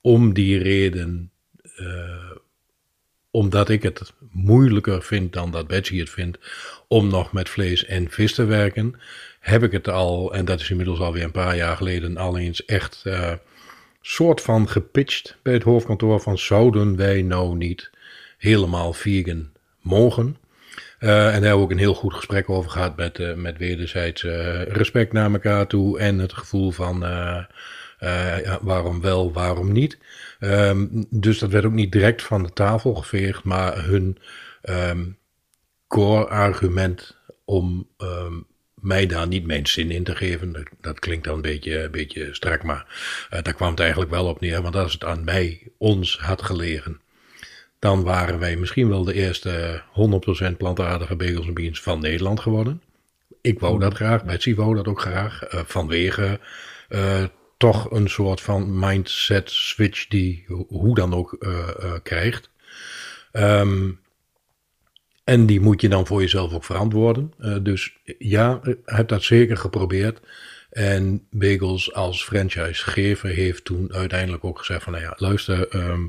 om 0.01 0.33
die 0.33 0.57
reden, 0.57 1.31
eh, 1.75 2.31
omdat 3.31 3.69
ik 3.69 3.83
het 3.83 4.13
moeilijker 4.31 5.03
vind 5.03 5.33
dan 5.33 5.51
dat 5.51 5.67
Betsy 5.67 5.99
het 5.99 6.09
vindt, 6.09 6.37
om 6.87 7.07
nog 7.07 7.31
met 7.31 7.49
vlees 7.49 7.85
en 7.85 8.11
vis 8.11 8.33
te 8.33 8.45
werken, 8.45 8.99
heb 9.39 9.63
ik 9.63 9.71
het 9.71 9.87
al, 9.87 10.33
en 10.33 10.45
dat 10.45 10.59
is 10.59 10.69
inmiddels 10.69 10.99
alweer 10.99 11.23
een 11.23 11.31
paar 11.31 11.55
jaar 11.55 11.77
geleden, 11.77 12.17
al 12.17 12.37
eens 12.37 12.65
echt 12.65 13.03
soort 14.01 14.41
van 14.41 14.69
gepitcht 14.69 15.37
bij 15.41 15.53
het 15.53 15.63
hoofdkantoor 15.63 16.19
van 16.19 16.37
zouden 16.37 16.95
wij 16.95 17.21
nou 17.21 17.55
niet 17.55 17.91
helemaal 18.37 18.93
vegan 18.93 19.49
mogen. 19.81 20.37
Eh, 20.97 21.35
en 21.35 21.41
daar 21.41 21.53
ook 21.53 21.71
een 21.71 21.77
heel 21.77 21.93
goed 21.93 22.13
gesprek 22.13 22.49
over 22.49 22.71
gehad 22.71 22.95
met, 22.95 23.19
eh, 23.19 23.33
met 23.33 23.57
wederzijds 23.57 24.23
eh, 24.23 24.61
respect 24.61 25.13
naar 25.13 25.31
elkaar 25.31 25.67
toe 25.67 25.99
en 25.99 26.19
het 26.19 26.33
gevoel 26.33 26.71
van 26.71 26.99
waarom 28.61 29.01
wel, 29.01 29.33
waarom 29.33 29.71
niet. 29.71 29.97
Ehm, 30.39 30.87
dus 31.09 31.39
dat 31.39 31.49
werd 31.49 31.65
ook 31.65 31.71
niet 31.71 31.91
direct 31.91 32.23
van 32.23 32.43
de 32.43 32.53
tafel 32.53 32.95
geveegd, 32.95 33.43
maar 33.43 33.85
hun 33.85 34.17
ehm, 34.61 35.05
core 35.87 36.27
argument 36.27 37.17
om 37.45 37.87
ehm, 37.97 38.33
mij 38.73 39.05
daar 39.05 39.27
niet 39.27 39.45
mijn 39.45 39.67
zin 39.67 39.91
in 39.91 40.03
te 40.03 40.15
geven. 40.15 40.67
Dat, 40.81 40.99
klinkt 40.99 41.25
dan 41.25 41.35
een 41.35 41.41
beetje, 41.41 41.83
een 41.83 41.91
beetje 41.91 42.33
strak, 42.33 42.63
maar 42.63 42.85
daar 43.29 43.53
kwam 43.53 43.69
het 43.69 43.79
eigenlijk 43.79 44.11
wel 44.11 44.25
op 44.25 44.39
neer. 44.39 44.61
Want 44.61 44.75
als 44.75 44.93
het 44.93 45.03
aan 45.03 45.23
mij, 45.23 45.71
ons 45.77 46.19
had 46.19 46.41
gelegen, 46.41 47.01
dan 47.79 48.03
waren 48.03 48.39
wij 48.39 48.55
misschien 48.55 48.89
wel 48.89 49.03
de 49.03 49.13
eerste 49.13 49.81
100% 50.53 50.57
plantaardige 50.57 51.15
bagels 51.15 51.47
en 51.47 51.53
beans 51.53 51.81
van 51.81 51.99
Nederland 52.01 52.39
geworden. 52.39 52.81
Ik 53.41 53.59
wou 53.59 53.79
dat 53.79 53.93
graag, 53.93 54.25
Betsy 54.25 54.55
wou 54.55 54.75
dat 54.75 54.87
ook 54.87 55.01
graag, 55.01 55.43
eh, 55.43 55.59
vanwege 55.65 56.39
eh, 56.89 57.23
toch 57.57 57.91
een 57.91 58.09
soort 58.09 58.41
van 58.41 58.79
mindset 58.79 59.51
switch 59.51 60.07
die 60.07 60.45
ho- 60.47 60.65
hoe 60.67 60.95
dan 60.95 61.13
ook 61.13 61.33
eh, 61.33 61.93
krijgt. 62.03 62.49
Ehm, 63.31 63.91
en 65.23 65.45
die 65.45 65.59
moet 65.61 65.81
je 65.81 65.89
dan 65.89 66.07
voor 66.07 66.21
jezelf 66.21 66.53
ook 66.53 66.63
verantwoorden. 66.63 67.33
Dus 67.63 67.97
ja, 68.17 68.59
ik 68.63 68.77
heb 68.85 69.07
dat 69.07 69.23
zeker 69.23 69.57
geprobeerd. 69.57 70.19
En 70.69 71.27
Bagels 71.29 71.93
als 71.93 72.23
franchisegever 72.23 73.29
heeft 73.29 73.65
toen 73.65 73.93
uiteindelijk 73.93 74.43
ook 74.43 74.59
gezegd 74.59 74.83
van, 74.83 74.93
nou 74.93 75.05
ja, 75.05 75.13
luister, 75.17 75.67
ehm, 75.67 76.05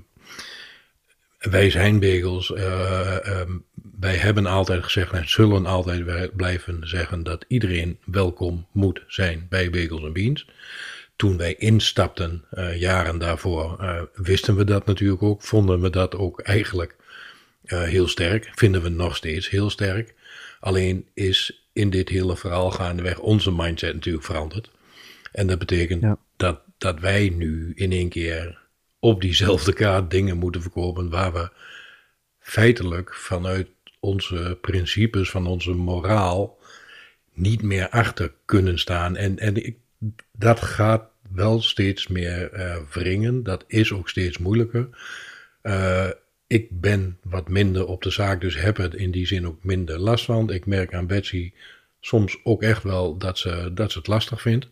wij 1.38 1.70
zijn 1.70 2.00
Bagels. 2.00 2.52
eh, 2.54 3.26
ehm, 3.26 3.50
wij 4.00 4.16
hebben 4.16 4.46
altijd 4.46 4.84
gezegd 4.84 5.12
en 5.12 5.28
zullen 5.28 5.66
altijd 5.66 6.36
blijven 6.36 6.88
zeggen 6.88 7.22
dat 7.22 7.44
iedereen 7.48 7.98
welkom 8.04 8.66
moet 8.72 9.02
zijn 9.06 9.46
bij 9.48 9.70
Bagels 9.70 10.02
en 10.02 10.12
Beans. 10.12 10.46
Toen 11.16 11.36
wij 11.36 11.54
instapten, 11.54 12.44
eh, 12.50 12.80
jaren 12.80 13.18
daarvoor, 13.18 13.78
eh, 13.80 14.02
wisten 14.14 14.56
we 14.56 14.64
dat 14.64 14.86
natuurlijk 14.86 15.22
ook. 15.22 15.42
Vonden 15.42 15.80
we 15.80 15.90
dat 15.90 16.14
ook 16.14 16.40
eigenlijk 16.40 16.96
heel 17.66 18.08
sterk. 18.08 18.50
Vinden 18.54 18.82
we 18.82 18.88
nog 18.88 19.16
steeds 19.16 19.48
heel 19.48 19.70
sterk. 19.70 20.14
Alleen 20.60 21.06
is 21.14 21.68
in 21.72 21.90
dit 21.90 22.08
hele 22.08 22.36
verhaal 22.36 22.70
gaandeweg 22.70 23.18
onze 23.18 23.52
mindset 23.52 23.94
natuurlijk 23.94 24.24
veranderd. 24.24 24.70
En 25.32 25.46
dat 25.46 25.58
betekent 25.58 26.02
Ja. 26.02 26.18
dat, 26.36 26.60
dat 26.78 27.00
wij 27.00 27.28
nu 27.36 27.72
in 27.74 27.92
één 27.92 28.08
keer 28.08 28.58
op 29.00 29.20
diezelfde 29.20 29.72
kaart 29.72 30.10
dingen 30.10 30.36
moeten 30.36 30.62
verkopen 30.62 31.10
waar 31.10 31.32
we 31.32 31.50
feitelijk 32.38 33.14
vanuit 33.14 33.68
onze 34.00 34.58
principes, 34.60 35.30
van 35.30 35.46
onze 35.46 35.70
moraal, 35.70 36.58
niet 37.32 37.62
meer 37.62 37.88
achter 37.88 38.32
kunnen 38.44 38.78
staan. 38.78 39.16
En, 39.16 39.38
en 39.38 39.66
ik, 39.66 39.76
dat 40.32 40.60
gaat 40.60 41.10
wel 41.30 41.62
steeds 41.62 42.06
meer 42.06 42.52
eh, 42.52 42.76
wringen. 42.92 43.42
Dat 43.42 43.64
is 43.66 43.92
ook 43.92 44.08
steeds 44.08 44.38
moeilijker. 44.38 44.88
Eh, 45.62 46.08
ik 46.46 46.80
ben 46.80 47.18
wat 47.22 47.48
minder 47.48 47.86
op 47.86 48.02
de 48.02 48.10
zaak, 48.10 48.40
dus 48.40 48.60
heb 48.60 48.76
het 48.76 48.94
in 48.94 49.10
die 49.10 49.26
zin 49.26 49.46
ook 49.46 49.64
minder 49.64 49.98
last 49.98 50.24
van. 50.24 50.50
Ik 50.50 50.66
merk 50.66 50.94
aan 50.94 51.06
Betsy 51.06 51.52
soms 52.00 52.38
ook 52.44 52.62
echt 52.62 52.82
wel 52.82 53.16
dat 53.16 53.38
ze, 53.38 53.70
dat 53.74 53.92
ze 53.92 53.98
het 53.98 54.06
lastig 54.06 54.40
vindt. 54.40 54.66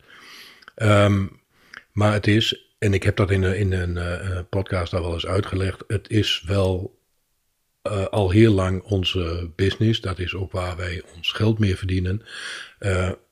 Ehm, 0.74 1.26
maar 1.92 2.12
het 2.12 2.26
is, 2.26 2.65
en 2.78 2.94
ik 2.94 3.02
heb 3.02 3.16
dat 3.16 3.30
in, 3.30 3.42
in 3.42 3.72
een 3.72 3.96
uh, 3.96 4.38
podcast 4.50 4.94
al 4.94 5.02
wel 5.02 5.12
eens 5.12 5.26
uitgelegd, 5.26 5.84
het 5.86 6.10
is 6.10 6.42
wel 6.46 6.98
uh, 7.82 8.04
al 8.04 8.30
heel 8.30 8.52
lang 8.52 8.82
onze 8.82 9.50
business. 9.56 10.00
Dat 10.00 10.18
is 10.18 10.34
ook 10.34 10.52
waar 10.52 10.76
wij 10.76 11.02
ons 11.16 11.32
geld 11.32 11.58
mee 11.58 11.76
verdienen. 11.76 12.22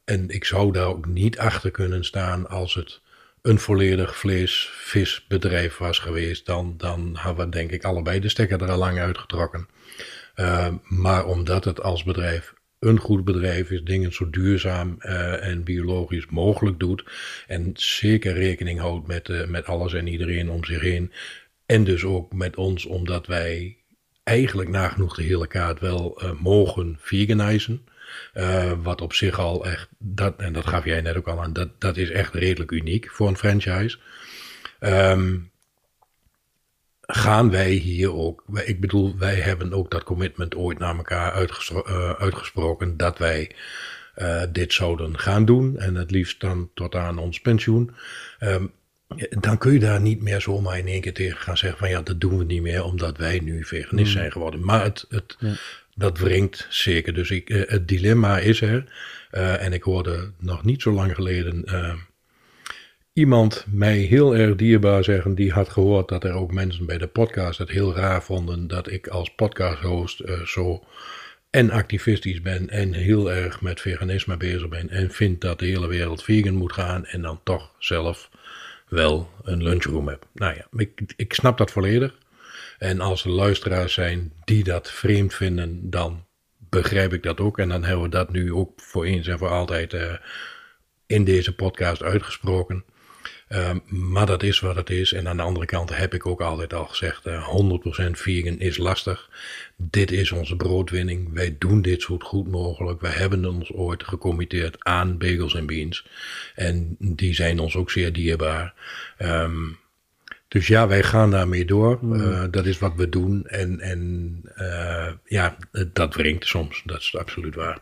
En 0.05 0.29
ik 0.29 0.45
zou 0.45 0.73
daar 0.73 0.87
ook 0.87 1.07
niet 1.07 1.39
achter 1.39 1.71
kunnen 1.71 2.05
staan 2.05 2.49
als 2.49 2.75
het 2.75 3.01
een 3.43 3.59
volledig 3.59 4.17
vlees-visbedrijf 4.17 5.77
was 5.77 5.99
geweest. 5.99 6.47
Dan, 6.47 6.75
dan 6.77 7.15
hadden 7.15 7.45
we 7.45 7.51
denk 7.51 7.71
ik 7.71 7.85
allebei 7.85 8.21
de 8.21 8.29
stekker 8.29 8.63
er 8.63 8.71
al 8.71 8.79
lang 8.79 8.99
uitgetrokken. 8.99 9.69
Maar 10.83 11.27
omdat 11.27 11.65
het 11.65 11.83
als 11.83 12.05
bedrijf 12.05 12.55
een 12.85 12.99
goed 12.99 13.25
bedrijf 13.25 13.71
is, 13.71 13.83
dingen 13.83 14.13
zo 14.13 14.31
duurzaam 14.31 14.97
uh, 14.99 15.47
en 15.47 15.63
biologisch 15.63 16.27
mogelijk 16.27 16.79
doet. 16.79 17.05
En 17.47 17.71
zeker 17.75 18.33
rekening 18.33 18.81
houdt 18.81 19.07
met, 19.07 19.29
uh, 19.29 19.47
met 19.47 19.67
alles 19.67 19.93
en 19.93 20.07
iedereen 20.07 20.51
om 20.51 20.65
zich 20.65 20.81
heen. 20.81 21.13
En 21.67 21.85
dus 21.85 22.05
ook 22.05 22.33
met 22.33 22.57
ons, 22.57 22.85
omdat 22.85 23.27
wij 23.27 23.77
eigenlijk 24.23 24.69
nagenoeg 24.69 25.17
de 25.17 25.23
hele 25.23 25.47
kaart 25.47 25.81
wel 25.81 26.23
uh, 26.23 26.31
mogen 26.41 26.97
veganizen. 27.01 27.87
Wat 28.83 29.01
op 29.01 29.13
zich 29.13 29.39
al 29.39 29.67
echt, 29.67 29.89
dat, 29.99 30.41
en 30.41 30.53
dat 30.53 30.67
gaf 30.67 30.85
jij 30.85 31.01
net 31.01 31.17
ook 31.17 31.29
al 31.29 31.43
aan, 31.43 31.53
dat, 31.53 31.81
dat 31.81 31.97
is 31.97 32.11
echt 32.11 32.35
redelijk 32.35 32.71
uniek 32.71 33.11
voor 33.11 33.29
een 33.29 33.37
franchise. 33.37 33.99
Um, 34.81 35.51
gaan 37.07 37.51
wij 37.51 37.71
hier 37.71 38.15
ook, 38.15 38.45
ik 38.65 38.81
bedoel, 38.81 39.19
wij 39.19 39.35
hebben 39.35 39.73
ook 39.73 39.91
dat 39.91 40.03
commitment 40.03 40.55
ooit 40.55 40.79
naar 40.79 40.97
elkaar 40.97 41.33
uitgespro 41.33 41.85
uh, 41.89 42.11
uitgesproken 42.11 42.97
dat 42.97 43.19
wij 43.19 43.51
uh, 44.17 44.43
dit 44.53 44.73
zouden 44.73 45.19
gaan 45.19 45.45
doen 45.45 45.79
en 45.79 45.95
het 45.95 46.11
liefst 46.11 46.41
dan 46.41 46.71
tot 46.75 46.95
aan 46.95 47.19
ons 47.19 47.41
pensioen. 47.41 47.91
Um, 48.41 48.73
dan 49.41 49.59
kun 49.59 49.73
je 49.73 49.79
daar 49.79 50.01
niet 50.01 50.23
meer 50.23 50.41
zomaar 50.41 50.79
in 50.79 50.87
één 50.87 51.01
keer 51.01 51.15
tegen 51.15 51.39
gaan 51.39 51.57
zeggen 51.57 51.79
van 51.79 51.89
ja, 51.89 52.03
dat 52.03 52.21
doen 52.21 52.39
we 52.39 52.45
niet 52.45 52.63
meer 52.63 52.85
omdat 52.85 53.19
wij 53.19 53.39
nu 53.39 53.65
veganist 53.65 54.15
mm. 54.15 54.19
zijn 54.19 54.33
geworden. 54.33 54.65
Maar 54.65 54.85
het, 54.85 55.07
het, 55.09 55.37
ja. 55.39 55.53
dat 55.95 56.19
wringt 56.19 56.67
zeker. 56.71 57.15
Dus 57.15 57.31
ik, 57.31 57.51
uh, 57.51 57.63
het 57.67 57.89
dilemma 57.89 58.39
is 58.39 58.61
er. 58.61 58.93
Uh, 59.33 59.63
en 59.63 59.73
ik 59.73 59.83
hoorde 59.83 60.33
nog 60.39 60.65
niet 60.65 60.83
zo 60.83 60.93
lang 60.93 61.15
geleden 61.15 61.65
iemand 63.15 63.65
mij 63.69 63.97
heel 63.97 64.37
erg 64.37 64.55
dierbaar 64.55 65.05
zeggen. 65.05 65.35
Die 65.35 65.53
had 65.53 65.69
gehoord 65.69 66.09
dat 66.09 66.25
er 66.25 66.33
ook 66.33 66.53
mensen 66.53 66.87
bij 66.87 66.99
de 66.99 67.07
podcast 67.07 67.59
het 67.59 67.71
heel 67.71 67.95
raar 67.95 68.23
vonden 68.23 68.67
dat 68.67 68.91
ik 68.91 69.07
als 69.07 69.35
podcasthost 69.35 70.23
zo 70.45 70.85
en 71.51 71.71
activistisch 71.71 72.43
ben 72.43 72.69
en 72.71 72.93
heel 72.93 73.33
erg 73.33 73.61
met 73.61 73.81
veganisme 73.81 74.37
bezig 74.37 74.69
ben. 74.69 74.91
En 74.91 75.11
vind 75.11 75.41
dat 75.41 75.59
de 75.59 75.67
hele 75.67 75.87
wereld 75.87 76.23
vegan 76.23 76.55
moet 76.55 76.73
gaan 76.73 77.07
en 77.07 77.23
dan 77.23 77.41
toch 77.45 77.75
zelf 77.79 78.31
wel 78.89 79.31
een 79.43 79.63
lunchroom 79.63 80.09
heb. 80.09 80.27
Nou 80.33 80.55
ja, 80.55 80.67
ik, 80.81 81.13
ik 81.17 81.35
snap 81.35 81.59
dat 81.59 81.71
volledig. 81.71 82.19
En 82.79 83.01
als 83.01 83.25
er 83.25 83.31
luisteraars 83.31 83.93
zijn 83.93 84.33
die 84.45 84.65
dat 84.65 84.91
vreemd 84.91 85.35
vinden, 85.35 85.91
dan 85.91 86.25
begrijp 86.59 87.13
ik 87.13 87.23
dat 87.23 87.41
ook. 87.41 87.59
En 87.59 87.69
dan 87.69 87.85
hebben 87.85 88.05
we 88.05 88.11
dat 88.11 88.33
nu 88.33 88.53
ook 88.53 88.81
voor 88.81 89.05
eens 89.05 89.27
en 89.27 89.39
voor 89.39 89.49
altijd 89.49 89.93
uh, 89.93 90.13
in 91.07 91.25
deze 91.25 91.55
podcast 91.55 92.03
uitgesproken. 92.03 92.85
Um, 93.55 93.83
maar 93.87 94.27
dat 94.27 94.43
is 94.43 94.61
wat 94.61 94.77
het 94.77 94.91
is. 94.91 95.13
En 95.13 95.29
aan 95.29 95.37
de 95.37 95.43
andere 95.43 95.67
kant 95.67 95.97
heb 95.97 96.15
ik 96.15 96.27
ook 96.27 96.41
altijd 96.41 96.75
al 96.75 96.85
gezegd: 96.85 97.27
uh, 97.27 97.49
100% 98.09 98.11
vegan 98.11 98.59
is 98.59 98.77
lastig. 98.77 99.31
Dit 99.77 100.13
is 100.13 100.33
onze 100.33 100.57
broodwinning. 100.57 101.33
Wij 101.33 101.57
doen 101.59 101.83
dit 101.83 102.03
zo 102.03 102.19
goed 102.19 102.49
mogelijk. 102.49 103.01
Wij 103.01 103.11
hebben 103.11 103.45
ons 103.45 103.73
ooit 103.73 104.05
gecommitteerd 104.05 104.85
aan 104.85 105.19
bagels 105.19 105.55
en 105.55 105.67
beans. 105.67 106.07
En 106.55 106.97
die 106.99 107.35
zijn 107.35 107.59
ons 107.59 107.77
ook 107.77 107.91
zeer 107.91 108.13
dierbaar. 108.13 108.75
Um, 109.19 109.79
dus 110.49 110.67
ja, 110.67 110.89
wij 110.89 111.03
gaan 111.03 111.31
daarmee 111.31 111.65
door. 111.65 111.99
Mm. 112.01 112.15
Uh, 112.15 112.45
dat 112.51 112.67
is 112.67 112.79
wat 112.79 112.95
we 112.97 113.09
doen. 113.09 113.47
En, 113.47 113.81
en 113.81 114.41
uh, 114.57 115.13
ja, 115.25 115.57
dat 115.93 116.15
wringt 116.15 116.47
soms. 116.47 116.83
Dat 116.85 117.01
is 117.01 117.17
absoluut 117.17 117.55
waar 117.55 117.79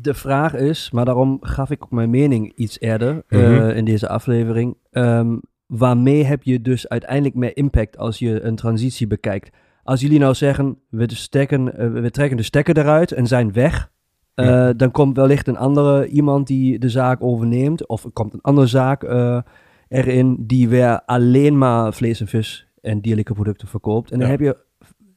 de 0.00 0.14
vraag 0.14 0.54
is, 0.54 0.90
maar 0.90 1.04
daarom 1.04 1.38
gaf 1.40 1.70
ik 1.70 1.82
ook 1.82 1.90
mijn 1.90 2.10
mening 2.10 2.52
iets 2.54 2.80
eerder 2.80 3.14
mm 3.14 3.22
-hmm. 3.28 3.40
uh, 3.40 3.76
in 3.76 3.84
deze 3.84 4.08
aflevering. 4.08 4.76
Um, 4.90 5.40
waarmee 5.66 6.24
heb 6.24 6.42
je 6.42 6.62
dus 6.62 6.88
uiteindelijk 6.88 7.34
meer 7.34 7.56
impact 7.56 7.98
als 7.98 8.18
je 8.18 8.42
een 8.42 8.56
transitie 8.56 9.06
bekijkt? 9.06 9.56
Als 9.82 10.00
jullie 10.00 10.18
nou 10.18 10.34
zeggen, 10.34 10.78
we, 10.88 11.14
stekken, 11.14 11.66
uh, 11.66 12.00
we 12.00 12.10
trekken 12.10 12.36
de 12.36 12.42
stekker 12.42 12.78
eruit 12.78 13.12
en 13.12 13.26
zijn 13.26 13.52
weg, 13.52 13.90
uh, 14.34 14.46
ja. 14.46 14.72
dan 14.72 14.90
komt 14.90 15.16
wellicht 15.16 15.48
een 15.48 15.56
andere 15.56 16.06
iemand 16.06 16.46
die 16.46 16.78
de 16.78 16.88
zaak 16.88 17.22
overneemt, 17.22 17.88
of 17.88 18.04
er 18.04 18.10
komt 18.10 18.34
een 18.34 18.40
andere 18.40 18.66
zaak 18.66 19.02
erin 19.88 20.36
die 20.40 20.68
weer 20.68 21.02
alleen 21.04 21.58
maar 21.58 21.92
vlees 21.94 22.20
en 22.20 22.26
vis 22.26 22.68
en 22.80 23.00
dierlijke 23.00 23.32
producten 23.32 23.68
verkoopt. 23.68 24.10
En 24.10 24.18
ja. 24.18 24.22
dan, 24.22 24.30
heb 24.30 24.40
je, 24.40 24.56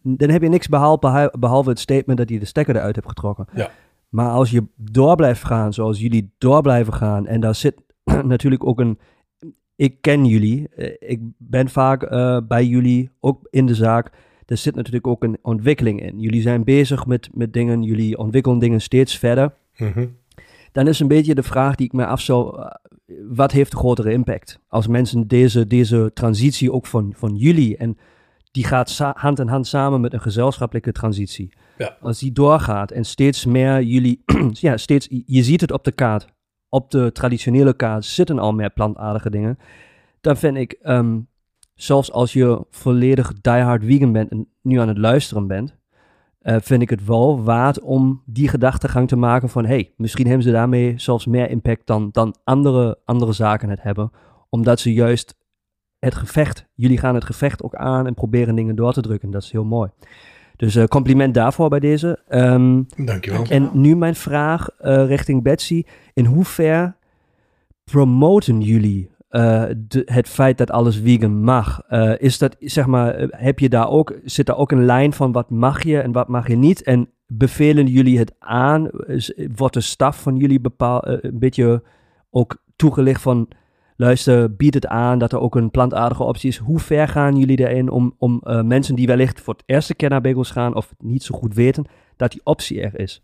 dan 0.02 0.30
heb 0.30 0.42
je 0.42 0.50
niks 0.50 0.68
behalve, 0.68 1.34
behalve 1.40 1.70
het 1.70 1.80
statement 1.80 2.18
dat 2.18 2.30
je 2.30 2.40
de 2.40 2.46
stekker 2.46 2.76
eruit 2.76 2.96
hebt 2.96 3.08
getrokken. 3.08 3.48
Ja. 3.54 3.70
Maar 4.12 4.30
als 4.30 4.52
je 4.52 4.64
door 4.76 5.16
blijft 5.16 5.44
gaan 5.44 5.74
zoals 5.74 6.00
jullie 6.00 6.34
door 6.38 6.62
blijven 6.62 6.94
gaan, 6.94 7.28
en 7.28 7.40
daar 7.40 7.56
zit 7.56 7.76
natuurlijk 8.24 8.66
ook 8.66 8.80
een. 8.80 9.00
Ik 9.76 10.02
ken 10.02 10.26
jullie, 10.26 10.70
ik 11.00 11.20
ben 11.38 11.70
vaak 11.70 12.12
uh, 12.12 12.38
bij 12.48 12.66
jullie, 12.66 13.10
ook 13.20 13.48
in 13.50 13.66
de 13.66 13.76
zaak. 13.76 14.12
Er 14.46 14.58
zit 14.58 14.76
natuurlijk 14.76 15.08
ook 15.08 15.24
een 15.24 15.38
ontwikkeling 15.42 16.02
in. 16.02 16.20
Jullie 16.20 16.42
zijn 16.42 16.64
bezig 16.64 17.06
met, 17.06 17.30
met 17.34 17.54
dingen, 17.54 17.84
jullie 17.84 18.18
ontwikkelen 18.18 18.60
dingen 18.60 18.82
steeds 18.82 19.18
verder. 19.18 19.54
Mm 19.78 19.92
-hmm. 19.92 20.18
Dan 20.72 20.88
is 20.88 21.00
een 21.00 21.08
beetje 21.08 21.36
de 21.36 21.44
vraag 21.44 21.76
die 21.76 21.86
ik 21.86 21.94
me 21.94 22.06
af 22.06 22.22
zou. 22.22 22.60
Uh, 22.60 22.66
wat 23.30 23.52
heeft 23.52 23.72
de 23.72 23.78
grotere 23.78 24.12
impact? 24.12 24.60
Als 24.68 24.88
mensen 24.88 25.28
deze, 25.28 25.68
deze 25.68 26.12
transitie 26.14 26.72
ook 26.72 26.86
van, 26.86 27.14
van 27.16 27.36
jullie 27.36 27.78
en 27.78 27.98
die 28.52 28.66
gaat 28.66 28.98
hand 28.98 29.40
in 29.40 29.48
hand 29.48 29.68
samen 29.68 30.02
met 30.02 30.14
een 30.14 30.22
gezelschappelijke 30.22 30.92
transitie. 30.92 31.54
Als 32.02 32.20
die 32.20 32.32
doorgaat 32.32 32.92
en 32.92 33.06
steeds 33.06 33.46
meer 33.46 33.82
jullie, 33.82 34.24
ja, 34.52 34.78
steeds, 34.78 35.08
je 35.26 35.44
ziet 35.44 35.62
het 35.62 35.72
op 35.72 35.84
de 35.84 35.92
kaart. 35.92 36.28
Op 36.70 36.92
de 36.92 37.12
traditionele 37.12 37.74
kaart 37.74 38.06
zitten 38.06 38.40
al 38.40 38.54
meer 38.54 38.70
plantaardige 38.70 39.30
dingen. 39.30 39.58
Dan 40.22 40.38
vind 40.38 40.58
ik, 40.58 40.80
um, 40.84 41.28
zelfs 41.74 42.12
als 42.12 42.34
je 42.34 42.66
volledig 42.70 43.34
diehard 43.42 43.84
vegan 43.86 44.12
bent 44.12 44.30
en 44.30 44.48
nu 44.62 44.80
aan 44.80 44.88
het 44.88 44.98
luisteren 44.98 45.48
bent, 45.48 45.76
uh, 46.42 46.56
vind 46.60 46.82
ik 46.82 46.90
het 46.90 47.06
wel 47.06 47.44
waard 47.44 47.80
om 47.80 48.24
die 48.26 48.48
gedachtegang 48.48 49.08
te 49.08 49.16
maken 49.16 49.50
van, 49.50 49.66
hey, 49.66 49.94
misschien 49.98 50.26
hebben 50.26 50.44
ze 50.44 50.52
daarmee 50.52 50.94
zelfs 50.98 51.26
meer 51.26 51.50
impact 51.50 51.88
dan, 51.88 52.10
dan 52.12 52.36
andere, 52.44 53.00
andere 53.06 53.34
zaken 53.34 53.70
het 53.70 53.82
hebben. 53.82 54.12
Omdat 54.50 54.80
ze 54.80 54.94
juist 54.94 55.36
het 56.00 56.16
gevecht, 56.16 56.66
jullie 56.74 56.98
gaan 56.98 57.16
het 57.16 57.26
gevecht 57.26 57.64
ook 57.64 57.76
aan 57.76 58.08
en 58.08 58.14
proberen 58.14 58.56
dingen 58.56 58.76
door 58.76 58.94
te 58.94 59.02
drukken. 59.02 59.32
Dat 59.32 59.44
is 59.44 59.52
heel 59.52 59.64
mooi. 59.64 59.90
Dus 60.62 60.76
uh, 60.76 60.84
compliment 60.84 61.34
daarvoor 61.34 61.70
bij 61.70 61.80
deze. 61.80 62.20
Um, 62.30 62.88
Dankjewel. 63.06 63.46
En 63.50 63.70
nu 63.74 63.96
mijn 63.96 64.16
vraag 64.16 64.70
uh, 64.82 65.06
richting 65.06 65.44
Betsy. 65.44 65.84
In 66.14 66.26
hoever 66.26 66.96
promoten 67.84 68.62
jullie 68.62 69.10
uh, 69.32 69.64
de, 69.88 70.02
het 70.06 70.30
feit 70.30 70.58
dat 70.58 70.72
alles 70.72 70.98
vegan 70.98 71.44
mag? 71.44 71.82
is 72.18 72.38
dat, 72.38 72.56
zeg 72.60 72.86
maar, 72.86 73.28
heb 73.30 73.60
je 73.60 73.70
daar 73.70 73.90
ook, 73.90 74.20
zit 74.24 74.46
daar 74.46 74.58
ook 74.58 74.72
een 74.72 74.86
lijn 74.86 75.14
van 75.14 75.32
wat 75.32 75.50
mag 75.50 75.84
je 75.84 76.00
en 76.00 76.12
wat 76.12 76.28
mag 76.28 76.48
je 76.48 76.56
niet? 76.56 76.84
En 76.84 77.10
bevelen 77.28 77.88
jullie 77.88 78.18
het 78.18 78.36
aan? 78.40 78.90
Wordt 79.56 79.74
de 79.74 79.82
staf 79.82 80.22
van 80.22 80.36
jullie 80.36 80.62
bepaal, 80.62 81.08
een 81.08 81.40
beetje 81.40 81.84
ook 82.30 82.58
toegelicht 82.76 83.22
van 83.22 83.48
luister, 84.02 84.56
bied 84.56 84.74
het 84.74 84.88
aan 84.88 85.20
dat 85.20 85.32
er 85.32 85.40
ook 85.40 85.56
een 85.56 85.72
plantaardige 85.72 86.24
optie 86.24 86.50
is. 86.50 86.58
Hoe 86.58 86.80
ver 86.80 87.08
gaan 87.08 87.38
jullie 87.38 87.60
erin 87.60 87.90
om, 87.90 88.16
om 88.18 88.42
uh, 88.44 88.62
mensen 88.62 88.96
die 88.96 89.08
wellicht 89.08 89.42
voor 89.42 89.54
het 89.54 89.64
eerste 89.66 89.96
keer 89.96 90.10
naar 90.10 90.22
bagels 90.22 90.52
gaan 90.52 90.76
of 90.76 90.94
niet 91.00 91.24
zo 91.24 91.38
goed 91.38 91.54
weten, 91.54 91.86
dat 92.18 92.32
die 92.32 92.42
optie 92.44 92.82
er 92.82 93.00
is? 93.00 93.24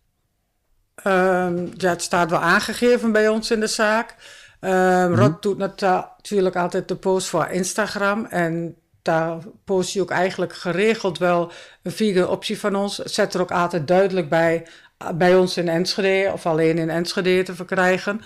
Um, 1.03 1.69
ja, 1.77 1.89
het 1.89 2.01
staat 2.01 2.29
wel 2.29 2.39
aangegeven 2.39 3.11
bij 3.11 3.27
ons 3.27 3.51
in 3.51 3.59
de 3.59 3.67
zaak. 3.67 4.15
Um, 4.61 4.69
mm-hmm. 4.69 5.15
Rod 5.15 5.41
doet 5.41 5.57
natuurlijk 5.57 6.55
altijd 6.55 6.87
de 6.87 6.95
post 6.95 7.27
voor 7.27 7.47
Instagram 7.47 8.25
en 8.25 8.75
daar 9.01 9.37
post 9.63 9.93
je 9.93 10.01
ook 10.01 10.11
eigenlijk 10.11 10.53
geregeld 10.53 11.17
wel 11.17 11.51
een 11.83 11.91
vegan 11.91 12.27
optie 12.27 12.59
van 12.59 12.75
ons. 12.75 12.95
Zet 12.95 13.33
er 13.33 13.41
ook 13.41 13.51
altijd 13.51 13.87
duidelijk 13.87 14.29
bij, 14.29 14.67
bij 15.15 15.35
ons 15.35 15.57
in 15.57 15.67
Enschede 15.67 16.31
of 16.33 16.45
alleen 16.45 16.77
in 16.77 16.89
Enschede 16.89 17.43
te 17.43 17.55
verkrijgen. 17.55 18.21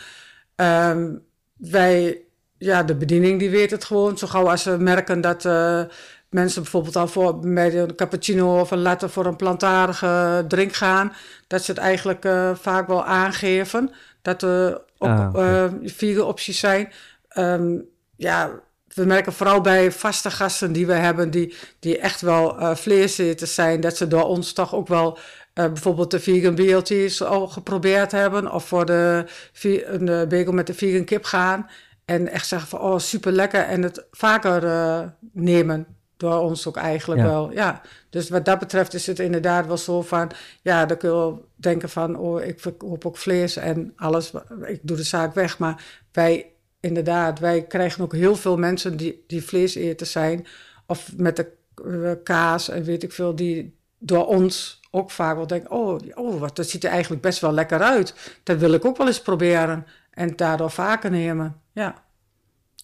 Um, 0.56 1.22
wij 1.58 2.22
ja, 2.62 2.84
de 2.84 2.96
bediening 2.96 3.40
die 3.40 3.50
weet 3.50 3.72
het 3.72 3.84
gewoon. 3.84 4.18
Zo 4.18 4.28
gauw 4.28 4.50
als 4.50 4.64
ze 4.64 4.78
merken 4.78 5.22
dat 5.22 5.46
uh, 5.46 5.82
mensen 6.30 6.62
bijvoorbeeld 6.62 6.96
al 6.96 7.08
voor 7.08 7.48
met 7.48 7.74
een 7.74 7.96
cappuccino 7.96 8.60
of 8.60 8.72
een 8.72 8.82
latte 8.82 9.10
voor 9.10 9.26
een 9.26 9.36
plantaardige 9.36 10.46
drink 10.48 10.74
gaan, 10.74 11.14
dat 11.48 11.64
ze 11.64 11.72
het 11.72 11.80
eigenlijk 11.80 12.26
uh, 12.26 12.56
vaak 12.56 12.88
wel 12.88 13.06
aangeven. 13.06 13.92
Dat 14.22 14.42
er 14.42 14.82
ook 14.98 15.10
ah, 15.10 15.30
okay. 15.30 15.70
vier 15.84 16.26
opties 16.26 16.60
zijn. 16.60 16.92
Um, 17.38 17.86
ja, 18.16 18.52
we 18.94 19.06
merken 19.06 19.34
vooral 19.34 19.62
bij 19.62 19.92
vaste 19.92 20.32
gasten 20.32 20.72
die 20.72 20.88
we 20.88 20.94
hebben, 20.94 21.32
die, 21.32 21.56
die 21.80 21.98
echt 21.98 22.22
wel 22.22 22.60
uh, 22.60 22.76
vleeseters 22.76 23.54
zijn, 23.54 23.82
dat 23.82 23.98
ze 23.98 24.08
door 24.08 24.26
ons 24.26 24.54
toch 24.54 24.76
ook 24.76 24.88
wel 24.88 25.18
eh, 25.54 25.66
bijvoorbeeld 25.66 26.12
de 26.12 26.20
vegan 26.20 26.56
BLT's 26.56 27.22
al 27.22 27.48
geprobeerd 27.48 28.12
hebben. 28.12 28.52
Of 28.52 28.66
voor 28.66 28.86
de, 28.86 29.26
een 29.64 30.10
eh, 30.10 30.28
bagel 30.28 30.52
met 30.54 30.68
de 30.68 30.74
vegan 30.74 31.04
kip 31.04 31.24
gaan. 31.24 31.70
En 32.06 32.28
echt 32.28 32.48
zeggen 32.48 32.70
van, 32.70 32.80
oh, 32.80 32.98
super 32.98 33.32
lekker. 33.32 33.62
En 33.64 33.82
het 33.82 34.06
vaker 34.12 34.66
eh, 34.66 35.08
nemen 35.32 35.88
door 36.18 36.40
ons 36.40 36.68
ook 36.68 36.78
eigenlijk 36.78 37.22
Ja. 37.22 37.28
wel. 37.28 37.52
Ja, 37.52 37.82
dus 38.10 38.30
wat 38.30 38.46
dat 38.46 38.60
betreft 38.60 38.94
is 38.94 39.08
het 39.08 39.20
inderdaad 39.20 39.68
wel 39.68 39.78
zo 39.78 40.02
van... 40.02 40.32
Ja, 40.62 40.86
dan 40.86 40.98
kun 40.98 41.10
je 41.10 41.16
wel 41.16 41.46
denken 41.56 41.90
van, 41.90 42.18
oh, 42.18 42.44
ik 42.44 42.60
verkoop 42.60 43.06
ook 43.06 43.18
vlees 43.18 43.56
en 43.56 43.94
alles. 43.96 44.32
Ik 44.66 44.80
doe 44.82 44.98
de 44.98 45.04
zaak 45.04 45.34
weg. 45.34 45.60
Maar 45.60 45.84
wij, 46.12 46.52
inderdaad, 46.80 47.40
wij 47.40 47.62
krijgen 47.62 48.04
ook 48.04 48.14
heel 48.14 48.36
veel 48.36 48.58
mensen 48.58 48.98
die, 48.98 49.24
die 49.28 49.44
vleeseters 49.44 50.12
zijn. 50.12 50.48
Of 50.86 51.12
met 51.18 51.36
de 51.36 51.52
eh, 51.86 52.12
kaas 52.24 52.70
en 52.70 52.84
weet 52.84 53.04
ik 53.04 53.12
veel, 53.12 53.36
die 53.36 53.76
door 53.98 54.26
ons 54.28 54.80
ook 54.92 55.12
vaak 55.12 55.36
wel 55.36 55.48
denken... 55.48 55.72
Oh, 55.72 56.00
oh 56.14 56.40
wat, 56.40 56.56
dat 56.56 56.70
ziet 56.70 56.84
er 56.84 56.90
eigenlijk 56.90 57.22
best 57.22 57.40
wel 57.40 57.52
lekker 57.54 57.82
uit. 57.82 58.40
Dat 58.44 58.58
wil 58.58 58.74
ik 58.74 58.86
ook 58.86 58.98
wel 58.98 59.08
eens 59.08 59.22
proberen. 59.22 59.86
En 60.12 60.36
daardoor 60.36 60.72
vaker 60.72 61.12
nemen. 61.12 61.61
Ja, 61.72 62.04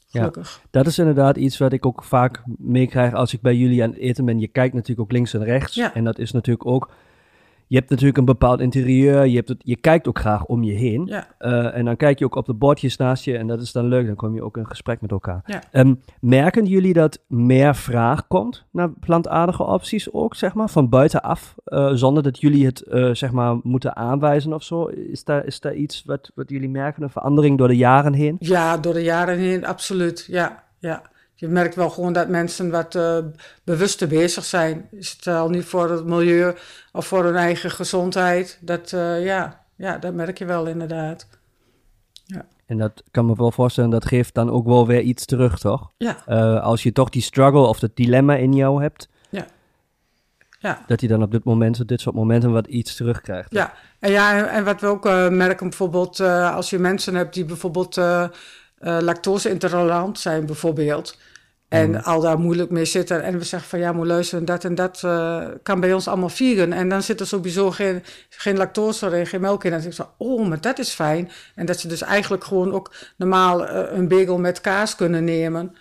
Ja. 0.08 0.20
gelukkig. 0.20 0.62
Dat 0.70 0.86
is 0.88 1.00
inderdaad 1.00 1.38
iets 1.38 1.58
wat 1.58 1.74
ik 1.74 1.86
ook 1.86 2.04
vaak 2.04 2.44
meekrijg 2.58 3.14
als 3.14 3.34
ik 3.34 3.42
bij 3.42 3.56
jullie 3.56 3.84
aan 3.84 3.90
het 3.90 4.00
eten 4.00 4.26
ben. 4.26 4.40
Je 4.40 4.48
kijkt 4.48 4.74
natuurlijk 4.74 5.02
ook 5.02 5.12
links 5.12 5.34
en 5.34 5.44
rechts. 5.44 5.76
Ja. 5.76 5.94
En 5.94 6.04
dat 6.04 6.20
is 6.20 6.32
natuurlijk 6.32 6.66
ook... 6.68 6.92
Je 7.68 7.76
hebt 7.76 7.90
natuurlijk 7.90 8.18
een 8.18 8.26
bepaald 8.26 8.60
interieur. 8.60 9.26
Je, 9.26 9.36
hebt 9.36 9.50
het, 9.50 9.62
je 9.64 9.76
kijkt 9.76 10.08
ook 10.08 10.20
graag 10.20 10.46
om 10.46 10.64
je 10.64 10.74
heen. 10.74 11.06
Ja. 11.06 11.28
Eh, 11.38 11.78
en 11.78 11.86
dan 11.86 11.96
kijk 11.96 12.20
je 12.20 12.26
ook 12.26 12.36
op 12.36 12.46
de 12.46 12.54
bordjes 12.54 12.98
naast 12.98 13.24
je. 13.24 13.38
En 13.38 13.48
dat 13.48 13.62
is 13.62 13.72
dan 13.72 13.88
leuk. 13.88 14.06
Dan 14.06 14.16
kom 14.16 14.36
je 14.36 14.44
ook 14.44 14.58
in 14.58 14.68
gesprek 14.68 15.02
met 15.02 15.12
elkaar. 15.12 15.42
Ja. 15.46 15.62
Ehm, 15.72 15.94
merken 16.20 16.66
jullie 16.66 16.94
dat 16.94 17.20
meer 17.28 17.76
vraag 17.76 18.28
komt 18.28 18.66
naar 18.72 18.90
plantaardige 18.90 19.64
opties 19.64 20.14
ook, 20.14 20.36
zeg 20.36 20.54
maar, 20.54 20.70
van 20.70 20.90
buitenaf? 20.90 21.56
eh, 21.68 21.92
zonder 21.94 22.24
dat 22.24 22.40
jullie 22.40 22.66
het, 22.66 22.82
eh, 22.82 23.10
zeg 23.14 23.32
maar, 23.32 23.58
moeten 23.64 23.96
aanwijzen 23.96 24.54
of 24.54 24.64
zo? 24.64 24.86
Is 24.86 25.24
daar, 25.24 25.46
is 25.46 25.60
daar 25.60 25.74
iets 25.74 26.04
wat, 26.06 26.32
wat 26.36 26.50
jullie 26.50 26.70
merken? 26.70 27.04
Een 27.04 27.10
verandering 27.10 27.58
door 27.58 27.68
de 27.68 27.76
jaren 27.76 28.14
heen? 28.14 28.36
Ja, 28.40 28.78
door 28.78 28.94
de 28.94 29.04
jaren 29.04 29.38
heen, 29.38 29.66
absoluut. 29.66 30.26
Ja, 30.30 30.64
ja. 30.80 31.02
Je 31.40 31.48
merkt 31.48 31.76
wel 31.76 31.90
gewoon 31.90 32.14
dat 32.14 32.28
mensen 32.28 32.70
wat 32.72 32.96
eh, 32.96 33.18
bewuster 33.64 34.08
bezig 34.08 34.46
zijn. 34.46 34.88
Is 34.92 35.12
het 35.12 35.28
al 35.28 35.50
niet 35.50 35.66
voor 35.66 35.90
het 35.90 36.06
milieu 36.06 36.54
of 36.92 37.08
voor 37.08 37.24
hun 37.24 37.36
eigen 37.36 37.72
gezondheid? 37.72 38.58
Dat, 38.62 38.94
eh, 38.94 39.26
ja, 39.26 39.64
ja, 39.76 39.98
dat 39.98 40.14
merk 40.14 40.38
je 40.38 40.46
wel 40.46 40.66
inderdaad. 40.68 41.28
En 42.66 42.78
dat 42.78 43.04
kan 43.12 43.26
me 43.26 43.36
wel 43.36 43.52
voorstellen, 43.52 43.90
dat 43.90 44.06
geeft 44.06 44.34
dan 44.34 44.50
ook 44.50 44.66
wel 44.66 44.88
weer 44.88 45.02
iets 45.02 45.26
terug, 45.26 45.60
toch? 45.60 45.92
Ja, 45.98 46.18
Eh, 46.26 46.62
als 46.64 46.84
je 46.84 46.92
toch 46.92 47.10
die 47.10 47.22
struggle 47.22 47.68
of 47.68 47.80
dat 47.80 47.92
dilemma 47.96 48.36
in 48.36 48.54
jou 48.54 48.82
hebt, 48.82 49.10
ja. 50.60 50.84
dat 50.88 51.02
je 51.02 51.08
dan 51.08 51.22
op 51.24 51.32
dit 51.32 51.44
moment, 51.44 51.80
op 51.80 51.88
dit 51.88 52.02
soort 52.02 52.16
momenten 52.16 52.52
wat 52.52 52.68
iets 52.68 52.96
terugkrijgt. 52.96 53.52
Ja, 53.54 53.74
en, 54.00 54.12
ja, 54.12 54.48
en- 54.48 54.64
wat 54.66 54.82
we 54.82 54.88
ook 54.88 55.04
merken 55.30 55.68
bijvoorbeeld 55.70 56.20
als 56.20 56.70
je 56.70 56.80
mensen 56.80 57.16
hebt 57.16 57.34
die 57.34 57.46
bijvoorbeeld 57.46 57.98
eh, 58.78 58.98
lactose-intolerant 59.02 60.20
zijn 60.20 60.46
bijvoorbeeld. 60.46 61.18
En 61.68 62.04
al 62.04 62.22
daar 62.22 62.40
moeilijk 62.40 62.70
mee 62.70 62.86
zitten. 62.86 63.24
En 63.24 63.38
we 63.38 63.44
zeggen 63.44 63.70
van 63.70 63.80
ja, 63.80 63.92
moet 63.92 64.08
luisteren, 64.08 64.46
dat 64.46 64.64
en 64.64 64.76
dat 64.76 65.04
eh, 65.04 65.48
kan 65.64 65.80
bij 65.80 65.94
ons 65.94 66.08
allemaal 66.08 66.30
vegan. 66.30 66.74
En 66.74 66.90
dan 66.90 67.04
zit 67.04 67.20
er 67.20 67.28
sowieso 67.28 67.72
geen, 67.72 68.04
geen 68.30 68.58
lactose 68.58 69.06
erin, 69.06 69.28
geen 69.28 69.42
melk 69.42 69.64
in. 69.64 69.74
En 69.74 69.82
dan 69.82 69.92
zeg 69.92 70.00
ik 70.00 70.06
zo, 70.18 70.26
oh, 70.26 70.48
maar 70.48 70.62
dat 70.62 70.80
is 70.80 70.90
fijn. 70.90 71.32
En 71.56 71.66
dat 71.66 71.80
ze 71.80 71.88
dus 71.88 72.02
eigenlijk 72.02 72.44
gewoon 72.44 72.74
ook 72.74 72.94
normaal 73.18 73.68
eh, 73.68 73.98
een 73.98 74.08
bagel 74.08 74.38
met 74.38 74.62
kaas 74.62 74.96
kunnen 74.96 75.24
nemen. 75.24 75.76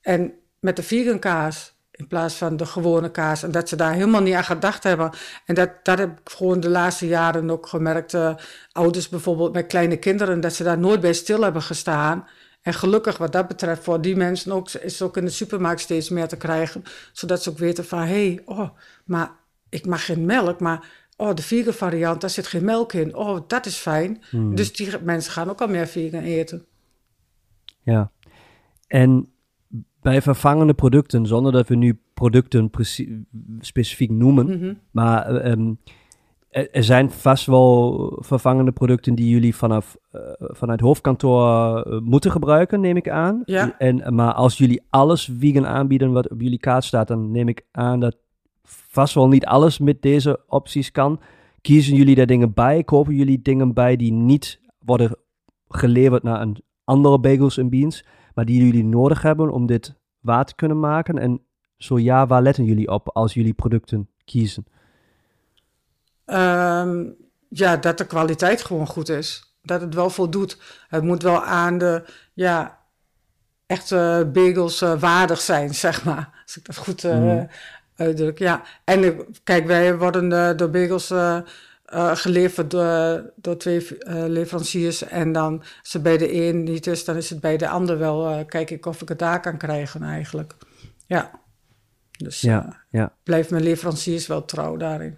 En 0.00 0.32
met 0.58 0.76
de 0.76 0.82
vegan 0.82 1.18
kaas 1.18 1.74
in 2.00 2.06
plaats 2.06 2.34
van 2.34 2.56
de 2.56 2.66
gewone 2.66 3.10
kaas. 3.10 3.42
En 3.42 3.50
dat 3.50 3.68
ze 3.68 3.76
daar 3.76 3.92
helemaal 3.92 4.22
niet 4.22 4.34
aan 4.34 4.44
gedacht 4.44 4.82
hebben. 4.82 5.10
En 5.44 5.54
dat, 5.54 5.70
dat 5.82 5.98
heb 5.98 6.10
ik 6.10 6.30
gewoon 6.30 6.60
de 6.60 6.68
laatste 6.68 7.06
jaren 7.06 7.50
ook 7.50 7.66
gemerkt. 7.66 8.14
eh, 8.14 8.34
ouders 8.72 9.08
bijvoorbeeld 9.08 9.52
met 9.52 9.66
kleine 9.66 9.96
kinderen, 9.96 10.40
dat 10.40 10.54
ze 10.54 10.64
daar 10.64 10.78
nooit 10.78 11.00
bij 11.00 11.12
stil 11.12 11.42
hebben 11.42 11.62
gestaan. 11.62 12.26
En 12.62 12.74
gelukkig 12.74 13.18
wat 13.18 13.32
dat 13.32 13.48
betreft 13.48 13.82
voor 13.82 14.00
die 14.00 14.16
mensen 14.16 14.52
ook, 14.52 14.70
is 14.70 14.92
het 14.92 15.02
ook 15.02 15.16
in 15.16 15.24
de 15.24 15.30
supermarkt 15.30 15.80
steeds 15.80 16.08
meer 16.08 16.28
te 16.28 16.36
krijgen. 16.36 16.82
Zodat 17.12 17.42
ze 17.42 17.50
ook 17.50 17.58
weten 17.58 17.84
van, 17.84 17.98
hé, 17.98 18.06
hey, 18.06 18.42
oh, 18.44 18.68
maar 19.04 19.30
ik 19.68 19.86
mag 19.86 20.04
geen 20.04 20.24
melk, 20.24 20.60
maar 20.60 20.88
oh, 21.16 21.34
de 21.34 21.42
vegan 21.42 21.72
variant, 21.72 22.20
daar 22.20 22.30
zit 22.30 22.46
geen 22.46 22.64
melk 22.64 22.92
in. 22.92 23.14
Oh, 23.14 23.40
dat 23.46 23.66
is 23.66 23.76
fijn. 23.76 24.22
Dus 24.54 24.72
die 24.72 24.98
mensen 25.02 25.32
gaan 25.32 25.50
ook 25.50 25.60
al 25.60 25.68
meer 25.68 25.86
vegan 25.86 26.22
eten. 26.22 26.64
Ja. 27.82 28.10
En 28.86 29.32
bij 30.02 30.22
vervangende 30.22 30.74
producten, 30.74 31.26
zonder 31.26 31.52
dat 31.52 31.68
we 31.68 31.74
nu 31.74 31.98
producten 32.14 32.70
specifiek 33.60 34.10
noemen, 34.10 34.46
Mhm. 34.46 34.74
maar 34.90 35.26
eh, 35.26 35.52
ehm, 35.52 35.74
er, 36.50 36.70
er 36.70 36.84
zijn 36.84 37.10
vast 37.10 37.46
wel 37.46 38.16
vervangende 38.22 38.72
producten 38.72 39.14
die 39.14 39.28
jullie 39.28 39.54
vanaf, 39.56 39.96
eh, 40.10 40.20
vanuit 40.38 40.80
hoofdkantoor 40.80 41.80
eh, 41.80 42.00
moeten 42.00 42.30
gebruiken, 42.30 42.80
neem 42.80 42.96
ik 42.96 43.08
aan. 43.08 43.42
Ja. 43.44 43.78
En, 43.78 44.14
maar 44.14 44.32
als 44.32 44.58
jullie 44.58 44.82
alles 44.90 45.30
vegan 45.38 45.66
aanbieden 45.66 46.12
wat 46.12 46.30
op 46.30 46.40
jullie 46.40 46.58
kaart 46.58 46.84
staat, 46.84 47.08
dan 47.08 47.30
neem 47.30 47.48
ik 47.48 47.62
aan 47.70 48.00
dat 48.00 48.16
vast 48.62 49.14
wel 49.14 49.28
niet 49.28 49.46
alles 49.46 49.78
met 49.78 50.02
deze 50.02 50.40
opties 50.46 50.90
kan. 50.90 51.20
Kiezen 51.60 51.96
jullie 51.96 52.14
daar 52.14 52.26
dingen 52.26 52.54
bij? 52.54 52.84
Kopen 52.84 53.14
jullie 53.14 53.42
dingen 53.42 53.74
bij 53.74 53.96
die 53.96 54.12
niet 54.12 54.60
worden 54.78 55.16
geleverd 55.68 56.22
naar 56.22 56.40
een 56.40 56.56
andere 56.84 57.18
bagels 57.20 57.58
en 57.58 57.68
beans, 57.70 58.04
maar 58.34 58.44
die 58.44 58.64
jullie 58.64 58.84
nodig 58.84 59.22
hebben 59.22 59.50
om 59.50 59.66
dit 59.66 59.94
waar 60.20 60.44
te 60.44 60.54
kunnen 60.54 60.80
maken? 60.80 61.18
En 61.18 61.42
zo 61.76 61.98
ja, 61.98 62.26
waar 62.26 62.42
letten 62.42 62.64
jullie 62.64 62.88
op 62.88 63.08
als 63.08 63.34
jullie 63.34 63.54
producten 63.54 64.08
kiezen? 64.24 64.64
Ehm, 66.24 67.04
ja, 67.48 67.76
dat 67.76 67.98
de 67.98 68.06
kwaliteit 68.06 68.62
gewoon 68.62 68.86
goed 68.86 69.08
is. 69.08 69.54
Dat 69.62 69.80
het 69.80 69.94
wel 69.94 70.10
voldoet. 70.10 70.58
Het 70.88 71.02
moet 71.02 71.22
wel 71.22 71.44
aan 71.44 71.78
de, 71.78 72.04
ja, 72.34 72.78
echte 73.66 74.30
bagels 74.32 74.82
eh, 74.82 75.00
waardig 75.00 75.40
zijn, 75.40 75.74
zeg 75.74 76.04
maar. 76.04 76.40
Als 76.44 76.56
ik 76.56 76.64
dat 76.64 76.76
goed 76.76 77.04
eh, 77.04 77.18
Mhm. 77.18 77.46
uitdruk, 77.96 78.38
ja. 78.38 78.62
En 78.84 79.04
eh, 79.04 79.18
kijk, 79.44 79.66
wij 79.66 79.98
worden 79.98 80.56
door 80.56 80.70
bagels 80.70 81.12
eh, 81.90 82.16
geleverd 82.16 82.70
door, 82.70 83.32
door 83.36 83.56
twee 83.56 83.98
eh, 83.98 84.24
leveranciers. 84.26 85.02
En 85.02 85.32
dan, 85.32 85.58
als 85.82 85.92
het 85.92 86.02
bij 86.02 86.16
de 86.18 86.34
een 86.34 86.62
niet 86.62 86.86
is, 86.86 87.04
dan 87.04 87.16
is 87.16 87.30
het 87.30 87.40
bij 87.40 87.56
de 87.56 87.68
ander 87.68 87.98
wel. 87.98 88.28
eh, 88.28 88.46
kijk 88.46 88.70
ik 88.70 88.86
of 88.86 89.02
ik 89.02 89.08
het 89.08 89.18
daar 89.18 89.40
kan 89.40 89.56
krijgen 89.56 90.02
eigenlijk. 90.02 90.54
Ja. 91.06 91.30
Dus 92.16 92.40
Ja, 92.40 92.84
ja. 92.90 93.14
blijft 93.22 93.50
mijn 93.50 93.62
leveranciers 93.62 94.26
wel 94.26 94.44
trouw 94.44 94.76
daarin. 94.76 95.16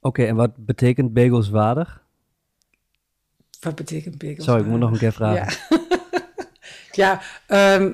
Oké, 0.00 0.24
en 0.24 0.34
wat 0.36 0.50
betekent 0.56 1.12
bagels 1.12 1.48
waardig? 1.48 2.02
Wat 3.60 3.74
betekent 3.74 4.18
bagels? 4.18 4.44
Sorry, 4.44 4.60
ik 4.60 4.66
moet 4.66 4.78
nog 4.78 4.90
een 4.90 4.98
keer 4.98 5.12
vragen. 5.12 5.58
Ja, 5.70 5.78
ja, 7.02 7.20
ehm, 7.46 7.92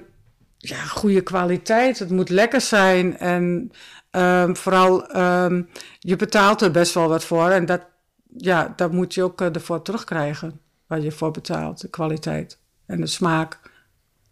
ja, 0.58 0.76
goede 0.76 1.20
kwaliteit. 1.20 1.98
Het 1.98 2.10
moet 2.10 2.28
lekker 2.28 2.60
zijn. 2.60 3.18
En 3.18 3.70
ehm, 4.14 4.54
vooral, 4.54 5.06
ehm, 5.08 5.62
je 5.98 6.16
betaalt 6.16 6.60
er 6.60 6.70
best 6.70 6.94
wel 6.94 7.08
wat 7.08 7.24
voor. 7.24 7.48
En 7.48 7.66
dat, 7.66 7.86
ja, 8.36 8.72
dat 8.76 8.92
moet 8.92 9.14
je 9.14 9.22
ook 9.22 9.40
eh, 9.40 9.54
ervoor 9.54 9.82
terugkrijgen. 9.82 10.60
Waar 10.86 11.00
je 11.00 11.12
voor 11.12 11.30
betaalt. 11.30 11.80
De 11.80 11.88
kwaliteit 11.88 12.58
en 12.86 13.00
de 13.00 13.06
smaak. 13.06 13.60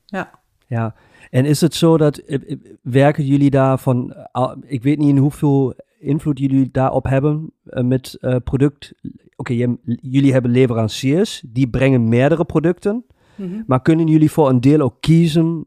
Ja. 0.07 0.31
Ja, 0.67 0.95
en 1.31 1.45
is 1.45 1.61
het 1.61 1.75
zo 1.75 1.97
dat 1.97 2.17
eh, 2.19 2.51
eh, 2.51 2.59
werken 2.83 3.25
jullie 3.27 3.51
daarvan? 3.51 4.15
al- 4.33 4.57
ik 4.67 4.83
weet 4.83 4.99
niet 4.99 5.09
in 5.09 5.17
hoeveel 5.17 5.75
invloed 5.99 6.39
jullie 6.39 6.69
daarop 6.73 7.05
hebben 7.05 7.53
met 7.65 8.19
product. 8.45 8.93
Oké, 9.37 9.53
jullie 10.01 10.33
hebben 10.33 10.51
leveranciers 10.51 11.43
die 11.47 11.69
brengen 11.69 12.09
meerdere 12.09 12.45
producten, 12.45 13.05
Mhm. 13.37 13.63
maar 13.67 13.83
kunnen 13.83 14.07
jullie 14.07 14.31
voor 14.31 14.49
een 14.49 14.61
deel 14.61 14.81
ook 14.81 14.97
kiezen 15.01 15.67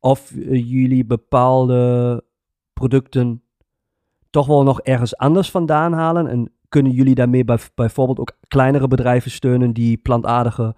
of 0.00 0.32
jullie 0.50 1.04
bepaalde 1.04 2.22
producten 2.74 3.42
toch 4.30 4.46
wel 4.46 4.62
nog 4.62 4.80
ergens 4.80 5.16
anders 5.16 5.50
vandaan 5.50 5.92
halen? 5.92 6.26
En 6.26 6.52
kunnen 6.68 6.92
jullie 6.92 7.14
daarmee 7.14 7.44
bij, 7.44 7.58
bijvoorbeeld 7.74 8.18
ook 8.18 8.32
kleinere 8.48 8.88
bedrijven 8.88 9.30
steunen 9.30 9.72
die 9.72 9.96
plantaardige 9.96 10.74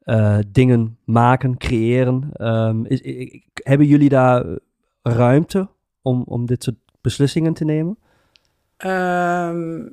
eh, 0.00 0.38
dingen 0.48 0.98
maken, 1.04 1.56
creëren? 1.56 2.30
Ehm, 2.32 2.84
is, 2.84 3.00
hebben 3.54 3.86
jullie 3.86 4.08
daar 4.08 4.44
ruimte 5.02 5.68
om, 6.02 6.22
om 6.26 6.46
dit 6.46 6.62
soort 6.62 6.76
beslissingen 7.00 7.54
te 7.54 7.64
nemen? 7.64 7.98
Ehm, 8.76 9.88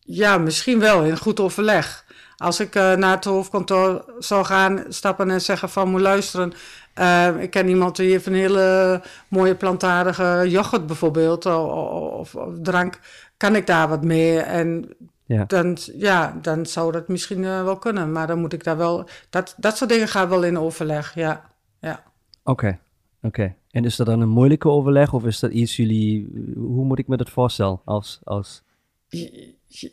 ja, 0.00 0.38
misschien 0.38 0.78
wel 0.78 1.04
in 1.04 1.16
goed 1.16 1.40
overleg. 1.40 2.04
Als 2.36 2.60
ik 2.60 2.74
eh, 2.74 2.94
naar 2.94 3.14
het 3.14 3.24
hoofdkantoor 3.24 4.04
zou 4.18 4.44
gaan 4.44 4.84
stappen 4.88 5.30
en 5.30 5.40
zeggen 5.40 5.68
van 5.68 5.90
moet 5.90 6.00
luisteren. 6.00 6.52
Eh, 6.94 7.28
ik 7.40 7.50
ken 7.50 7.68
iemand 7.68 7.96
die 7.96 8.10
heeft 8.10 8.26
een 8.26 8.34
hele 8.34 9.00
mooie 9.28 9.54
plantaardige 9.54 10.44
yoghurt 10.48 10.86
bijvoorbeeld 10.86 11.46
of, 11.46 12.34
of 12.34 12.54
drank. 12.62 13.00
Kan 13.36 13.56
ik 13.56 13.66
daar 13.66 13.88
wat 13.88 14.04
mee? 14.04 14.38
En 14.38 14.96
Ja. 15.26 15.44
dan, 15.44 15.76
ja, 15.96 16.38
dan 16.42 16.66
zou 16.66 16.92
dat 16.92 17.08
misschien 17.08 17.44
eh, 17.44 17.64
wel 17.64 17.76
kunnen. 17.78 18.12
Maar 18.12 18.26
dan 18.26 18.38
moet 18.38 18.52
ik 18.52 18.64
daar 18.64 18.76
wel... 18.76 19.08
Dat, 19.30 19.54
dat 19.56 19.76
soort 19.76 19.90
dingen 19.90 20.08
gaan 20.08 20.28
wel 20.28 20.44
in 20.44 20.58
overleg, 20.58 21.14
ja. 21.14 21.50
ja. 21.80 22.02
Oké, 22.44 22.78
oké. 23.22 23.54
En 23.70 23.84
is 23.84 23.96
dat 23.96 24.06
dan 24.06 24.20
een 24.20 24.28
moeilijke 24.28 24.68
overleg 24.68 25.12
of 25.12 25.24
is 25.24 25.38
dat 25.38 25.50
iets 25.50 25.76
jullie... 25.76 26.32
Hoe 26.56 26.84
moet 26.84 26.98
ik 26.98 27.08
me 27.08 27.16
dat 27.16 27.30
voorstellen 27.30 27.80
als... 27.84 28.20
als 28.24 28.62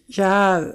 ja, 0.05 0.73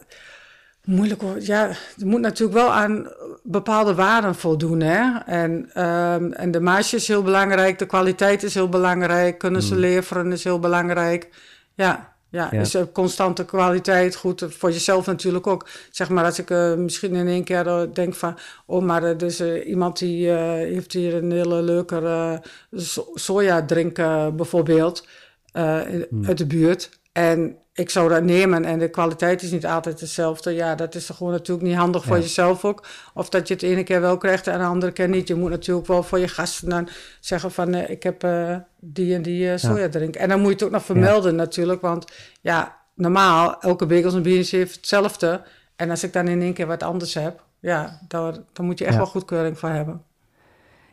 moeilijk 0.85 1.21
hoor. 1.21 1.37
Ja, 1.41 1.69
er 1.69 2.07
moet 2.07 2.21
natuurlijk 2.21 2.59
wel 2.59 2.73
aan 2.73 3.09
bepaalde 3.43 3.95
waarden 3.95 4.35
voldoen. 4.35 4.81
Hè? 4.81 5.19
En, 5.27 5.53
um, 5.83 6.33
en 6.33 6.51
de 6.51 6.61
marge 6.61 6.97
is 6.97 7.09
heel 7.09 7.23
belangrijk, 7.23 7.79
de 7.79 7.87
kwaliteit 7.87 8.43
is 8.43 8.55
heel 8.55 8.69
belangrijk, 8.69 9.39
kunnen 9.39 9.63
ze 9.63 9.75
mm. 9.75 9.81
leveren 9.81 10.33
is 10.33 10.45
heel 10.45 10.59
belangrijk. 10.59 11.29
Ja, 11.75 12.13
ja, 12.29 12.49
ja. 12.51 12.59
dus 12.59 12.77
constante 12.93 13.45
kwaliteit, 13.45 14.17
goed 14.17 14.47
voor 14.49 14.71
jezelf 14.71 15.07
natuurlijk 15.07 15.47
ook. 15.47 15.69
Zeg 15.91 16.09
maar 16.09 16.25
als 16.25 16.39
ik 16.39 16.51
uh, 16.51 16.75
misschien 16.75 17.15
in 17.15 17.29
één 17.29 17.45
keer 17.45 17.67
uh, 17.67 17.83
denk 17.93 18.15
van... 18.15 18.39
oh, 18.67 18.83
maar 18.83 19.03
er 19.03 19.23
is 19.23 19.41
uh, 19.41 19.69
iemand 19.69 19.99
die 19.99 20.31
heeft 20.31 20.93
hier 20.93 21.15
een 21.15 21.31
hele 21.31 21.63
leuke 21.63 22.43
so 22.73 23.11
sojadrink 23.15 23.97
bijvoorbeeld... 24.37 25.07
Hmm. 25.53 26.25
uit 26.27 26.39
de 26.39 26.47
buurt. 26.47 26.91
En 27.13 27.57
ik 27.75 27.91
zou 27.91 28.09
dat 28.09 28.23
nemen 28.23 28.65
en 28.65 28.79
de 28.79 28.89
kwaliteit 28.89 29.43
is 29.43 29.51
niet 29.51 29.67
altijd 29.67 30.01
hetzelfde. 30.01 30.51
Ja, 30.51 30.75
dat 30.75 30.95
is 30.95 31.09
gewoon 31.09 31.33
natuurlijk 31.33 31.67
niet 31.67 31.77
handig 31.77 32.05
voor 32.05 32.19
jezelf 32.19 32.65
ook. 32.65 32.87
Of 33.15 33.29
dat 33.29 33.49
je 33.49 33.55
het 33.55 33.63
ene 33.63 33.83
keer 33.83 34.01
wel 34.01 34.19
krijgt 34.19 34.47
en 34.47 34.59
de 34.59 34.65
andere 34.65 34.93
keer 34.93 35.09
niet. 35.09 35.29
Je 35.29 35.35
moet 35.35 35.51
natuurlijk 35.51 35.87
wel 35.87 36.03
voor 36.03 36.19
je 36.19 36.29
gasten 36.29 36.69
dan 36.69 36.89
zeggen 37.21 37.51
van... 37.51 37.75
Uh, 37.75 37.91
ik 37.91 38.03
heb 38.03 38.25
uh, 38.25 38.57
die 38.81 39.15
en 39.15 39.23
die 39.23 39.47
uh, 39.47 39.57
sojadrink. 39.57 40.15
En 40.15 40.29
dan 40.29 40.39
moet 40.39 40.49
je 40.49 40.55
het 40.55 40.65
ook 40.65 40.71
nog 40.71 40.85
vermelden 40.85 41.35
natuurlijk. 41.37 41.81
Want 41.81 42.13
ja, 42.41 42.77
normaal, 42.95 43.61
elke 43.61 43.87
bagels 43.87 44.15
en 44.15 44.23
beans 44.23 44.51
heeft 44.51 44.75
hetzelfde. 44.75 45.43
En 45.77 45.91
als 45.91 46.05
ik 46.05 46.13
dan 46.13 46.29
in 46.29 46.43
één 46.43 46.55
keer 46.55 46.67
wat 46.67 46.83
anders 46.83 47.15
heb... 47.15 47.45
ja, 47.61 48.01
daar, 48.09 48.33
daar 48.53 48.67
moet 48.67 48.79
je 48.79 48.85
echt 48.85 48.97
wel 48.97 49.07
goedkeuring 49.07 49.59
voor 49.59 49.69
hebben. 49.69 50.03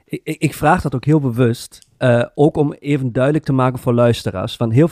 Ik, 0.05 0.21
ik, 0.23 0.53
vraag 0.53 0.81
dat 0.81 0.95
ook 0.95 1.05
heel 1.05 1.19
bewust. 1.19 1.79
Uh, 2.03 2.25
ook 2.35 2.57
om 2.57 2.73
even 2.73 3.11
duidelijk 3.11 3.45
te 3.45 3.53
maken 3.53 3.79
voor 3.79 3.93
luisteraars. 3.93 4.55
Van 4.55 4.71
heel, 4.71 4.89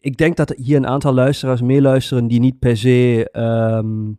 ik 0.00 0.16
denk 0.16 0.36
dat 0.36 0.54
hier 0.56 0.76
een 0.76 0.86
aantal 0.86 1.12
luisteraars 1.12 1.60
meeluisteren 1.60 2.26
die 2.26 2.40
niet 2.40 2.58
per 2.58 2.76
se 2.76 3.28
um, 3.32 4.18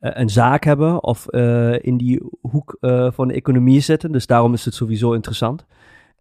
een 0.00 0.28
zaak 0.28 0.64
hebben 0.64 1.02
of 1.02 1.26
uh, 1.30 1.72
in 1.80 1.96
die 1.96 2.20
hoek 2.40 2.76
uh, 2.80 3.10
van 3.12 3.28
de 3.28 3.34
economie 3.34 3.80
zitten. 3.80 4.12
Dus 4.12 4.26
daarom 4.26 4.52
is 4.52 4.64
het 4.64 4.74
sowieso 4.74 5.12
interessant 5.12 5.66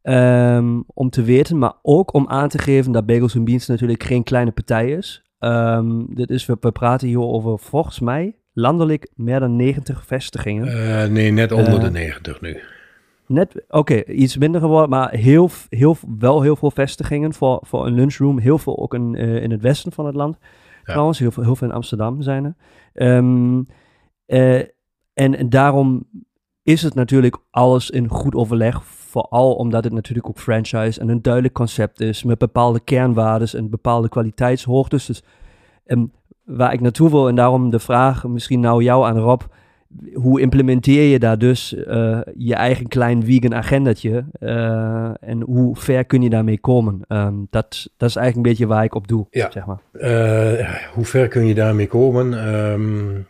um, 0.04 0.84
om 0.94 1.10
te 1.10 1.24
weten. 1.24 1.58
Maar 1.58 1.74
ook 1.82 2.14
om 2.14 2.28
aan 2.28 2.50
te 2.50 2.58
geven 2.58 2.92
dat 2.92 3.06
Bagels 3.06 3.44
Beans 3.44 3.68
natuurlijk 3.68 4.04
geen 4.04 4.24
kleine 4.24 4.52
partij 4.52 4.92
is. 4.92 5.24
Um, 5.40 6.16
dit 6.16 6.30
is, 6.30 6.46
we, 6.46 6.58
we 6.60 6.72
praten 6.72 7.08
hier 7.08 7.20
over 7.20 7.60
volgens 7.60 8.00
mij 8.00 8.36
landelijk 8.54 9.10
meer 9.16 9.40
dan 9.40 9.56
90 9.56 10.06
vestigingen. 10.06 11.12
nee, 11.12 11.32
net 11.32 11.52
onder 11.52 11.80
de 11.80 11.92
90 11.92 12.42
nu. 12.42 12.60
Net, 13.28 13.66
oké, 13.70 14.04
iets 14.04 14.38
minder 14.38 14.62
geworden, 14.62 14.90
maar 14.90 15.12
heel, 15.12 15.50
heel, 15.70 15.96
wel 16.18 16.42
heel 16.42 16.56
veel 16.56 16.72
vestigingen 16.72 17.34
voor, 17.34 17.60
voor 17.62 17.86
een 17.86 17.94
lunchroom. 17.94 18.40
Heel 18.40 18.58
veel 18.58 18.80
ook 18.80 18.94
in, 18.94 19.14
uh, 19.14 19.44
in 19.44 19.52
het 19.52 19.62
westen 19.62 19.92
van 19.92 20.06
het 20.06 20.16
land. 20.16 20.38
Trouwens, 20.84 21.20
heel 21.20 21.32
veel, 21.32 21.44
heel 21.44 21.56
veel 21.56 21.68
in 21.68 21.74
Amsterdam 21.74 22.22
zijn 22.22 22.46
er. 22.46 22.56
Um, 23.18 23.68
uh, 24.28 24.60
en, 25.14 25.36
en 25.38 25.50
daarom 25.50 26.06
is 26.64 26.82
het 26.82 26.96
natuurlijk 26.96 27.38
alles 27.52 27.90
in 27.90 28.08
goed 28.08 28.36
overleg. 28.36 28.84
Vooral 28.84 29.56
omdat 29.56 29.84
het 29.84 29.94
natuurlijk 29.94 30.28
ook 30.28 30.40
franchise 30.40 31.00
en 31.00 31.10
een 31.10 31.22
duidelijk 31.22 31.54
concept 31.54 32.00
is. 32.00 32.24
Met 32.24 32.38
bepaalde 32.38 32.80
kernwaarden 32.80 33.48
en 33.54 33.70
bepaalde 33.70 34.10
kwaliteitshoogtes. 34.10 35.06
Dus 35.06 35.24
um, 35.86 36.12
waar 36.44 36.74
ik 36.74 36.82
naartoe 36.82 37.10
wil, 37.10 37.28
en 37.28 37.36
daarom 37.36 37.70
de 37.70 37.80
vraag 37.80 38.28
misschien 38.28 38.60
nou 38.60 38.84
jou 38.84 39.06
aan 39.06 39.18
Rob 39.18 39.42
hoe 40.14 40.42
implementeer 40.42 41.04
je 41.12 41.20
daar 41.20 41.38
dus 41.38 41.74
uh, 41.74 42.20
je 42.38 42.56
eigen 42.56 42.88
klein 42.88 43.26
vegan 43.26 43.56
agendatje 43.56 44.26
uh, 44.40 45.12
en 45.20 45.42
hoe 45.42 45.76
ver 45.76 46.06
kun 46.06 46.22
je 46.22 46.30
daarmee 46.30 46.60
komen? 46.60 47.02
Um, 47.08 47.48
dat, 47.50 47.88
dat 47.98 48.10
is 48.10 48.16
eigenlijk 48.16 48.36
een 48.36 48.42
beetje 48.42 48.68
waar 48.68 48.84
ik 48.84 48.96
op 48.96 49.08
doe, 49.08 49.28
ja. 49.30 49.52
zeg 49.52 49.66
maar. 49.66 49.80
Uh, 49.94 50.76
hoe 50.94 51.06
ver 51.06 51.28
kun 51.28 51.46
je 51.46 51.54
daarmee 51.54 51.88
komen? 51.88 52.54
Um, 52.56 53.28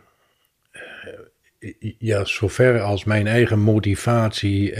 ja, 1.98 2.24
zover 2.24 2.80
als 2.80 3.04
mijn 3.04 3.26
eigen 3.26 3.60
motivatie 3.60 4.74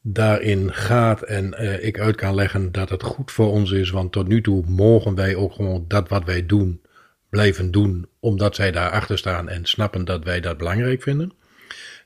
daarin 0.00 0.72
gaat 0.72 1.22
en 1.22 1.54
ik 1.84 1.98
uit 1.98 2.16
kan 2.16 2.34
leggen 2.34 2.72
dat 2.72 2.88
het 2.88 3.02
goed 3.02 3.32
voor 3.32 3.50
ons 3.50 3.70
is, 3.70 3.90
want 3.90 4.12
tot 4.12 4.28
nu 4.28 4.40
toe 4.40 4.64
mogen 4.66 5.14
wij 5.14 5.34
ook 5.34 5.52
gewoon 5.52 5.84
dat 5.88 6.08
wat 6.08 6.24
wij 6.24 6.46
doen 6.46 6.80
blijven 7.36 7.70
doen, 7.70 8.06
omdat 8.20 8.54
zij 8.54 8.70
daarachter 8.70 9.18
staan 9.18 9.48
en 9.48 9.64
snappen 9.64 10.04
dat 10.04 10.24
wij 10.24 10.40
dat 10.40 10.58
belangrijk 10.58 11.02
vinden. 11.02 11.32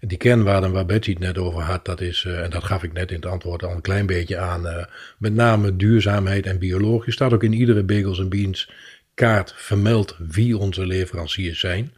Die 0.00 0.18
kernwaarden 0.18 0.72
waar 0.72 0.86
Betsy 0.86 1.10
het 1.10 1.18
net 1.18 1.38
over 1.38 1.62
had, 1.62 1.84
dat 1.84 2.00
is, 2.00 2.24
uh, 2.24 2.42
en 2.42 2.50
dat 2.50 2.64
gaf 2.64 2.82
ik 2.82 2.92
net 2.92 3.10
in 3.10 3.16
het 3.16 3.26
antwoord 3.26 3.62
al 3.62 3.70
een 3.70 3.80
klein 3.80 4.06
beetje 4.06 4.38
aan, 4.38 4.66
uh, 4.66 4.84
met 5.18 5.34
name 5.34 5.76
duurzaamheid 5.76 6.46
en 6.46 6.58
biologisch. 6.58 7.14
Staat 7.14 7.32
ook 7.32 7.42
in 7.42 7.52
iedere 7.52 7.82
Bagels 7.82 8.28
Beans 8.28 8.70
kaart 9.14 9.54
vermeld 9.56 10.16
wie 10.18 10.58
onze 10.58 10.86
leveranciers 10.86 11.60
zijn. 11.60 11.92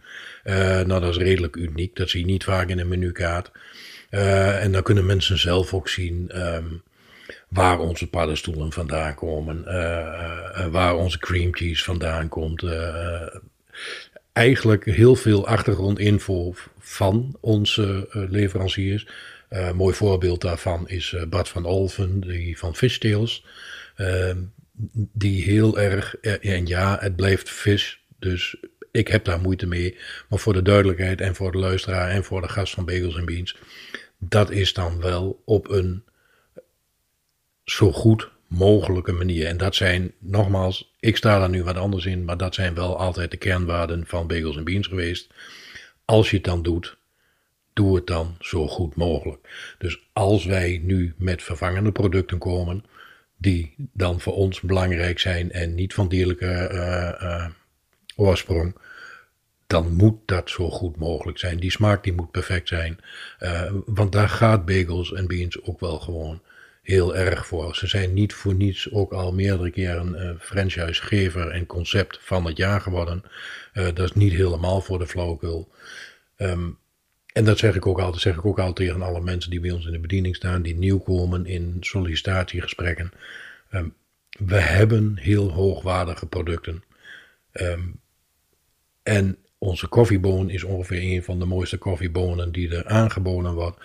Uh, 0.44 0.54
nou, 0.80 1.00
dat 1.00 1.10
is 1.10 1.16
redelijk 1.16 1.56
uniek, 1.56 1.96
dat 1.96 2.10
zie 2.10 2.20
je 2.20 2.26
niet 2.26 2.44
vaak 2.44 2.68
in 2.68 2.78
een 2.78 2.88
menukaart. 2.88 3.50
en 4.10 4.72
dan 4.72 4.82
kunnen 4.82 5.06
mensen 5.06 5.38
zelf 5.38 5.74
ook 5.74 5.88
zien 5.88 6.30
um, 6.54 6.82
waar 7.48 7.78
onze 7.78 8.08
paddenstoelen 8.08 8.72
vandaan 8.72 9.14
komen, 9.14 9.64
uh, 9.66 10.66
waar 10.66 10.96
onze 10.96 11.18
cream 11.18 11.54
cheese 11.54 11.84
vandaan 11.84 12.28
komt. 12.28 12.64
Eigenlijk 14.32 14.84
heel 14.84 15.14
veel 15.14 15.46
achtergrondinfo 15.46 16.54
van 16.78 17.36
onze 17.40 18.08
leveranciers. 18.10 19.06
Een 19.48 19.76
mooi 19.76 19.94
voorbeeld 19.94 20.40
daarvan 20.40 20.88
is 20.88 21.16
Bart 21.28 21.48
van 21.48 21.64
Olven, 21.64 22.20
die 22.20 22.58
van 22.58 22.76
Fishtails. 22.76 23.44
Ehm, 23.96 24.38
die 25.12 25.42
heel 25.42 25.78
erg, 25.78 26.16
en 26.20 26.66
ja, 26.66 26.98
het 27.00 27.16
blijft 27.16 27.50
vis, 27.50 28.02
dus 28.18 28.56
ik 28.90 29.08
heb 29.08 29.24
daar 29.24 29.40
moeite 29.40 29.66
mee. 29.66 29.96
Maar 30.28 30.38
voor 30.38 30.52
de 30.52 30.62
duidelijkheid 30.62 31.20
en 31.20 31.34
voor 31.34 31.52
de 31.52 31.58
luisteraar 31.58 32.10
en 32.10 32.24
voor 32.24 32.40
de 32.40 32.48
gast 32.48 32.74
van 32.74 32.84
Bagels 32.84 33.16
en 33.16 33.24
Beans, 33.24 33.56
dat 34.18 34.50
is 34.50 34.72
dan 34.72 35.00
wel 35.00 35.42
op 35.44 35.70
een 35.70 36.04
zo 37.64 37.92
goed 37.92 38.30
mogelijke 38.46 39.12
manier. 39.12 39.46
En 39.46 39.56
dat 39.56 39.74
zijn, 39.74 40.12
nogmaals, 40.18 40.94
ik 41.00 41.16
sta 41.16 41.38
daar 41.38 41.48
nu 41.48 41.62
wat 41.62 41.76
anders 41.76 42.06
in, 42.06 42.24
maar 42.24 42.36
dat 42.36 42.54
zijn 42.54 42.74
wel 42.74 42.98
altijd 42.98 43.30
de 43.30 43.36
kernwaarden 43.36 44.06
van 44.06 44.26
Bagels 44.26 44.56
en 44.56 44.64
Beans 44.64 44.86
geweest. 44.86 45.30
Als 46.04 46.30
je 46.30 46.36
het 46.36 46.44
dan 46.44 46.62
doet, 46.62 46.96
doe 47.72 47.96
het 47.96 48.06
dan 48.06 48.36
zo 48.40 48.68
goed 48.68 48.96
mogelijk. 48.96 49.74
Dus 49.78 50.08
als 50.12 50.44
wij 50.44 50.80
nu 50.84 51.14
met 51.16 51.42
vervangende 51.42 51.92
producten 51.92 52.38
komen, 52.38 52.84
die 53.36 53.74
dan 53.76 54.20
voor 54.20 54.34
ons 54.34 54.60
belangrijk 54.60 55.18
zijn 55.18 55.52
en 55.52 55.74
niet 55.74 55.94
van 55.94 56.08
dierlijke 56.08 56.68
uh, 56.72 57.28
uh, 57.28 57.46
oorsprong, 58.16 58.76
dan 59.66 59.92
moet 59.92 60.18
dat 60.24 60.50
zo 60.50 60.70
goed 60.70 60.96
mogelijk 60.96 61.38
zijn. 61.38 61.60
Die 61.60 61.70
smaak 61.70 62.04
die 62.04 62.12
moet 62.12 62.30
perfect 62.30 62.68
zijn. 62.68 62.98
Uh, 63.40 63.72
want 63.86 64.12
daar 64.12 64.28
gaat 64.28 64.64
bagels 64.64 65.12
en 65.12 65.26
beans 65.26 65.62
ook 65.62 65.80
wel 65.80 65.98
gewoon 65.98 66.42
heel 66.82 67.16
erg 67.16 67.46
voor. 67.46 67.74
Ze 67.74 67.86
zijn 67.86 68.14
niet 68.14 68.34
voor 68.34 68.54
niets 68.54 68.90
ook 68.90 69.12
al 69.12 69.32
meerdere 69.32 69.70
keren 69.70 70.14
uh, 70.14 70.30
franchisegever 70.38 71.48
en 71.48 71.66
concept 71.66 72.18
van 72.20 72.46
het 72.46 72.56
jaar 72.56 72.80
geworden. 72.80 73.22
Uh, 73.74 73.84
dat 73.84 73.98
is 73.98 74.12
niet 74.12 74.32
helemaal 74.32 74.80
voor 74.80 74.98
de 74.98 75.06
flauwekul. 75.06 75.72
Um, 76.36 76.78
en 77.32 77.44
dat 77.44 77.58
zeg 77.58 77.74
ik 77.74 77.86
ook 77.86 78.00
altijd, 78.00 78.22
zeg 78.22 78.36
ik 78.36 78.44
ook 78.44 78.58
altijd 78.58 78.76
tegen 78.76 79.02
alle 79.02 79.20
mensen 79.20 79.50
die 79.50 79.60
bij 79.60 79.70
ons 79.70 79.86
in 79.86 79.92
de 79.92 79.98
bediening 79.98 80.36
staan, 80.36 80.62
die 80.62 80.76
nieuw 80.76 80.98
komen 80.98 81.46
in 81.46 81.76
sollicitatiegesprekken. 81.80 83.12
Um, 83.70 83.94
we 84.38 84.58
hebben 84.58 85.16
heel 85.18 85.50
hoogwaardige 85.50 86.26
producten. 86.26 86.82
Um, 87.52 88.00
en 89.02 89.36
onze 89.58 89.86
koffieboon 89.88 90.50
is 90.50 90.64
ongeveer 90.64 91.02
een 91.02 91.22
van 91.22 91.38
de 91.38 91.44
mooiste 91.44 91.78
koffiebonen 91.78 92.52
die 92.52 92.76
er 92.76 92.86
aangeboden 92.86 93.52
wordt. 93.52 93.80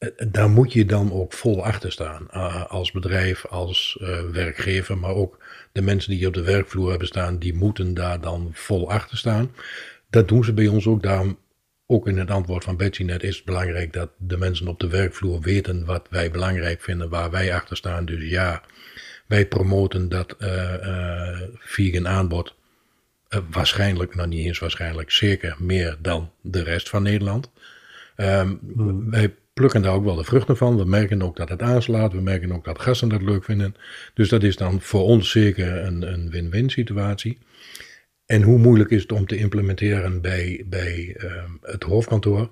Eh, 0.00 0.08
daar 0.28 0.50
moet 0.50 0.72
je 0.72 0.84
dan 0.84 1.12
ook 1.12 1.32
vol 1.32 1.64
achter 1.64 1.92
staan. 1.92 2.28
Uh, 2.34 2.66
als 2.66 2.90
bedrijf, 2.90 3.46
als 3.46 3.98
uh, 4.00 4.20
werkgever, 4.20 4.98
maar 4.98 5.14
ook 5.14 5.38
de 5.72 5.82
mensen 5.82 6.10
die 6.10 6.26
op 6.26 6.34
de 6.34 6.42
werkvloer 6.42 6.90
hebben 6.90 7.06
staan, 7.06 7.38
die 7.38 7.54
moeten 7.54 7.94
daar 7.94 8.20
dan 8.20 8.50
vol 8.52 8.90
achter 8.90 9.18
staan. 9.18 9.54
Dat 10.10 10.28
doen 10.28 10.44
ze 10.44 10.52
bij 10.52 10.66
ons 10.66 10.86
ook. 10.86 11.02
Daarom, 11.02 11.38
ook 11.86 12.08
in 12.08 12.18
het 12.18 12.30
antwoord 12.30 12.64
van 12.64 12.76
Betsy 12.76 13.02
net, 13.02 13.22
is 13.22 13.36
het 13.36 13.44
belangrijk 13.44 13.92
dat 13.92 14.10
de 14.16 14.36
mensen 14.36 14.68
op 14.68 14.80
de 14.80 14.88
werkvloer 14.88 15.40
weten 15.40 15.84
wat 15.84 16.06
wij 16.10 16.30
belangrijk 16.30 16.80
vinden, 16.80 17.08
waar 17.08 17.30
wij 17.30 17.54
achter 17.54 17.76
staan. 17.76 18.04
Dus 18.04 18.28
ja, 18.28 18.62
wij 19.26 19.46
promoten 19.46 20.08
dat 20.08 20.36
vegan 21.58 22.08
aanbod. 22.08 22.54
waarschijnlijk, 23.50 24.14
nou 24.14 24.28
niet 24.28 24.46
eens 24.46 24.58
waarschijnlijk, 24.58 25.10
zeker 25.10 25.56
meer 25.58 25.96
dan 26.00 26.30
de 26.40 26.62
rest 26.62 26.88
van 26.88 27.02
Nederland. 27.02 27.50
Um, 28.16 29.10
Wij 29.10 29.34
plukken 29.60 29.82
daar 29.82 29.94
ook 29.94 30.04
wel 30.04 30.14
de 30.14 30.24
vruchten 30.24 30.56
van. 30.56 30.76
We 30.76 30.84
merken 30.84 31.22
ook 31.22 31.36
dat 31.36 31.48
het 31.48 31.62
aanslaat. 31.62 32.12
We 32.12 32.20
merken 32.20 32.52
ook 32.52 32.64
dat 32.64 32.80
gasten 32.80 33.08
dat 33.08 33.22
leuk 33.22 33.44
vinden. 33.44 33.74
Dus 34.14 34.28
dat 34.28 34.42
is 34.42 34.56
dan 34.56 34.80
voor 34.80 35.02
ons 35.02 35.30
zeker 35.30 35.84
een, 35.84 36.30
win-win 36.30 36.70
situatie. 36.70 37.38
En 38.26 38.42
hoe 38.42 38.58
moeilijk 38.58 38.90
is 38.90 39.02
het 39.02 39.12
om 39.12 39.26
te 39.26 39.36
implementeren 39.36 40.20
bij, 40.20 40.64
bij 40.66 41.16
uh, 41.18 41.32
het 41.62 41.82
hoofdkantoor? 41.82 42.50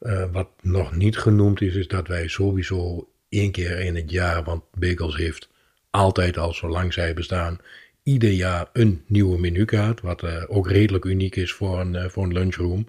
Uh, 0.00 0.24
wat 0.32 0.48
nog 0.62 0.96
niet 0.96 1.16
genoemd 1.16 1.60
is, 1.60 1.74
is 1.74 1.88
dat 1.88 2.08
wij 2.08 2.28
sowieso 2.28 3.08
één 3.28 3.50
keer 3.50 3.78
in 3.78 3.96
het 3.96 4.10
jaar, 4.10 4.44
want 4.44 4.62
Bagels 4.74 5.16
heeft 5.16 5.48
altijd 5.90 6.38
al 6.38 6.52
zolang 6.52 6.92
zij 6.92 7.14
bestaan, 7.14 7.58
ieder 8.02 8.30
jaar 8.30 8.68
een 8.72 9.02
nieuwe 9.06 9.38
menukaart, 9.38 10.00
wat 10.00 10.22
uh, 10.22 10.42
ook 10.46 10.70
redelijk 10.70 11.04
uniek 11.04 11.36
is 11.36 11.52
voor 11.52 11.80
een, 11.80 11.94
uh, 11.94 12.04
voor 12.08 12.24
een 12.24 12.32
lunchroom. 12.32 12.88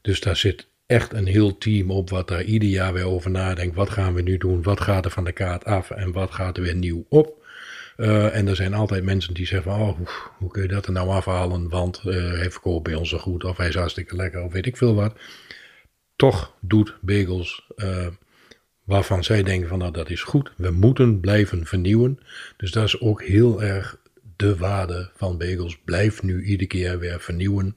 Dus 0.00 0.20
daar 0.20 0.36
zit 0.36 0.66
echt 0.86 1.12
een 1.12 1.26
heel 1.26 1.58
team 1.58 1.90
op 1.90 2.10
wat 2.10 2.28
daar 2.28 2.42
ieder 2.42 2.68
jaar 2.68 2.92
weer 2.92 3.06
over 3.06 3.30
nadenkt. 3.30 3.76
Wat 3.76 3.90
gaan 3.90 4.14
we 4.14 4.22
nu 4.22 4.36
doen? 4.38 4.62
Wat 4.62 4.80
gaat 4.80 5.04
er 5.04 5.10
van 5.10 5.24
de 5.24 5.32
kaart 5.32 5.64
af 5.64 5.90
en 5.90 6.12
wat 6.12 6.30
gaat 6.30 6.56
er 6.56 6.62
weer 6.62 6.76
nieuw 6.76 7.06
op? 7.08 7.44
Uh, 7.96 8.36
en 8.36 8.48
er 8.48 8.56
zijn 8.56 8.74
altijd 8.74 9.04
mensen 9.04 9.34
die 9.34 9.46
zeggen 9.46 9.72
van, 9.72 9.80
oh, 9.80 9.98
hoe, 10.38 10.50
kun 10.50 10.62
je 10.62 10.68
dat 10.68 10.86
er 10.86 10.92
nou 10.92 11.08
afhalen? 11.08 11.68
Want 11.68 12.02
hij 12.02 12.50
verkoopt 12.50 12.84
bij 12.84 12.94
ons 12.94 13.08
zo 13.08 13.18
goed 13.18 13.44
of 13.44 13.56
hij 13.56 13.68
is 13.68 13.74
hartstikke 13.74 14.16
lekker 14.16 14.42
of 14.42 14.52
weet 14.52 14.66
ik 14.66 14.76
veel 14.76 14.94
wat. 14.94 15.18
Toch 16.16 16.56
doet 16.60 16.96
Bagels 17.00 17.66
waarvan 18.86 19.24
zij 19.24 19.42
denken 19.42 19.68
van 19.68 19.78
nou 19.78 19.92
dat 19.92 20.10
is 20.10 20.22
goed. 20.22 20.52
We 20.56 20.70
moeten 20.70 21.20
blijven 21.20 21.66
vernieuwen. 21.66 22.18
Dus 22.56 22.70
dat 22.70 22.84
is 22.84 23.00
ook 23.00 23.22
heel 23.22 23.62
erg 23.62 23.98
de 24.36 24.56
waarde 24.56 25.10
van 25.16 25.38
bagels. 25.38 25.78
Blijf 25.84 26.22
nu 26.22 26.44
iedere 26.44 26.68
keer 26.68 26.98
weer 26.98 27.20
vernieuwen. 27.20 27.74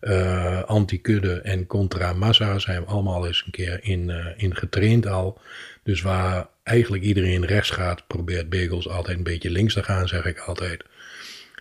Uh, 0.00 0.62
anti-kudde 0.62 1.40
en 1.40 1.66
contra 1.66 2.12
massa 2.12 2.58
zijn 2.58 2.80
we 2.80 2.86
allemaal 2.86 3.26
eens 3.26 3.42
een 3.46 3.52
keer 3.52 3.78
in, 3.82 4.08
uh, 4.08 4.26
in 4.36 4.56
getraind 4.56 5.06
al. 5.06 5.40
Dus 5.82 6.02
waar 6.02 6.48
eigenlijk 6.62 7.02
iedereen 7.02 7.46
rechts 7.46 7.70
gaat, 7.70 8.06
probeert 8.06 8.50
bagels 8.50 8.88
altijd 8.88 9.16
een 9.16 9.22
beetje 9.22 9.50
links 9.50 9.74
te 9.74 9.82
gaan, 9.82 10.08
zeg 10.08 10.24
ik 10.24 10.38
altijd. 10.38 10.84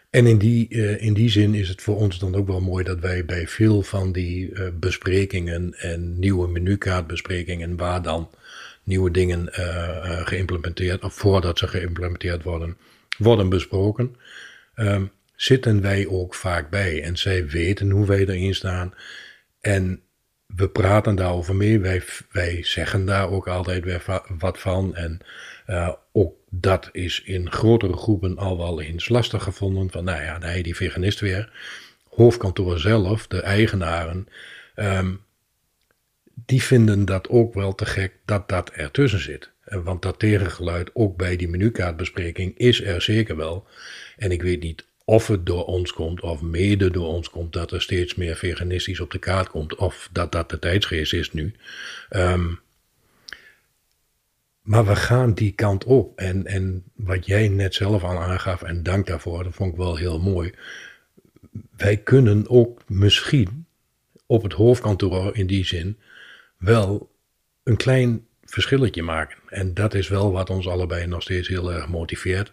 En 0.09 0.25
in 0.25 0.37
die, 0.37 0.67
uh, 0.69 1.01
in 1.01 1.13
die 1.13 1.29
zin 1.29 1.53
is 1.53 1.69
het 1.69 1.81
voor 1.81 1.95
ons 1.95 2.19
dan 2.19 2.35
ook 2.35 2.47
wel 2.47 2.61
mooi 2.61 2.83
dat 2.83 2.99
wij 2.99 3.25
bij 3.25 3.47
veel 3.47 3.81
van 3.81 4.11
die 4.11 4.53
besprekingen 4.71 5.73
en 5.73 6.19
nieuwe 6.19 6.47
menukaartbesprekingen, 6.47 7.77
waar 7.77 8.01
dan 8.01 8.29
nieuwe 8.83 9.11
dingen 9.11 9.49
uh, 9.59 10.25
geïmplementeerd, 10.27 11.03
of 11.03 11.13
voordat 11.13 11.57
ze 11.57 11.67
geïmplementeerd 11.67 12.43
worden, 12.43 12.77
worden 13.17 13.49
besproken, 13.49 14.15
um, 14.75 15.11
zitten 15.41 15.81
wij 15.81 16.07
ook 16.07 16.35
vaak 16.35 16.69
bij. 16.69 17.03
En 17.03 17.17
zij 17.17 17.47
weten 17.47 17.89
hoe 17.89 18.05
wij 18.05 18.19
erin 18.19 18.55
staan. 18.55 18.93
En 19.61 20.01
we 20.45 20.69
praten 20.69 21.15
daarover 21.15 21.55
mee. 21.55 21.79
Wij, 21.79 22.03
wij 22.31 22.63
zeggen 22.63 23.05
daar 23.05 23.29
ook 23.29 23.47
altijd 23.47 23.83
weer 23.83 24.23
wat 24.37 24.59
van. 24.59 24.95
En 24.95 25.19
uh, 25.67 25.93
ook 26.11 26.35
dat 26.49 26.89
is 26.91 27.21
in 27.21 27.51
grotere 27.51 27.97
groepen 27.97 28.37
al 28.37 28.57
wel 28.57 28.81
eens 28.81 29.09
lastig 29.09 29.43
gevonden. 29.43 29.91
Van 29.91 30.03
nou 30.03 30.23
ja, 30.23 30.37
nee, 30.37 30.63
die 30.63 30.75
veganist 30.75 31.19
weer. 31.19 31.51
Hoofdkantoor 32.09 32.79
zelf, 32.79 33.27
de 33.27 33.41
eigenaren. 33.41 34.27
Um, 34.75 35.21
die 36.45 36.63
vinden 36.63 37.05
dat 37.05 37.29
ook 37.29 37.53
wel 37.53 37.75
te 37.75 37.85
gek 37.85 38.13
dat 38.25 38.49
dat 38.49 38.69
ertussen 38.69 39.21
zit. 39.21 39.51
Want 39.63 40.01
dat 40.01 40.19
tegengeluid, 40.19 40.89
ook 40.93 41.17
bij 41.17 41.35
die 41.35 41.49
menukaartbespreking, 41.49 42.57
is 42.57 42.83
er 42.83 43.01
zeker 43.01 43.35
wel. 43.35 43.67
En 44.17 44.31
ik 44.31 44.41
weet 44.41 44.61
niet 44.61 44.87
of 45.09 45.27
het 45.27 45.45
door 45.45 45.65
ons 45.65 45.93
komt, 45.93 46.21
of 46.21 46.41
mede 46.41 46.91
door 46.91 47.07
ons 47.07 47.29
komt, 47.29 47.53
dat 47.53 47.71
er 47.71 47.81
steeds 47.81 48.15
meer 48.15 48.35
veganistisch 48.35 48.99
op 48.99 49.11
de 49.11 49.17
kaart 49.17 49.49
komt, 49.49 49.75
of 49.75 50.09
dat 50.11 50.31
dat 50.31 50.49
de 50.49 50.59
tijdsgeest 50.59 51.13
is 51.13 51.31
nu. 51.31 51.53
Um, 52.09 52.59
maar 54.61 54.85
we 54.85 54.95
gaan 54.95 55.33
die 55.33 55.51
kant 55.51 55.83
op. 55.83 56.17
En, 56.19 56.45
en 56.45 56.83
wat 56.95 57.25
jij 57.25 57.47
net 57.47 57.73
zelf 57.73 58.03
al 58.03 58.17
aangaf, 58.17 58.61
en 58.61 58.83
dank 58.83 59.07
daarvoor, 59.07 59.43
dat 59.43 59.53
vond 59.53 59.71
ik 59.71 59.77
wel 59.77 59.95
heel 59.95 60.19
mooi. 60.19 60.53
Wij 61.77 61.97
kunnen 61.97 62.49
ook 62.49 62.81
misschien 62.87 63.65
op 64.25 64.43
het 64.43 64.53
hoofdkantoor 64.53 65.37
in 65.37 65.47
die 65.47 65.65
zin 65.65 65.97
wel 66.57 67.11
een 67.63 67.77
klein 67.77 68.25
verschilletje 68.43 69.03
maken. 69.03 69.37
En 69.47 69.73
dat 69.73 69.93
is 69.93 70.07
wel 70.07 70.31
wat 70.31 70.49
ons 70.49 70.67
allebei 70.67 71.07
nog 71.07 71.21
steeds 71.21 71.47
heel 71.47 71.73
erg 71.73 71.87
motiveert. 71.87 72.51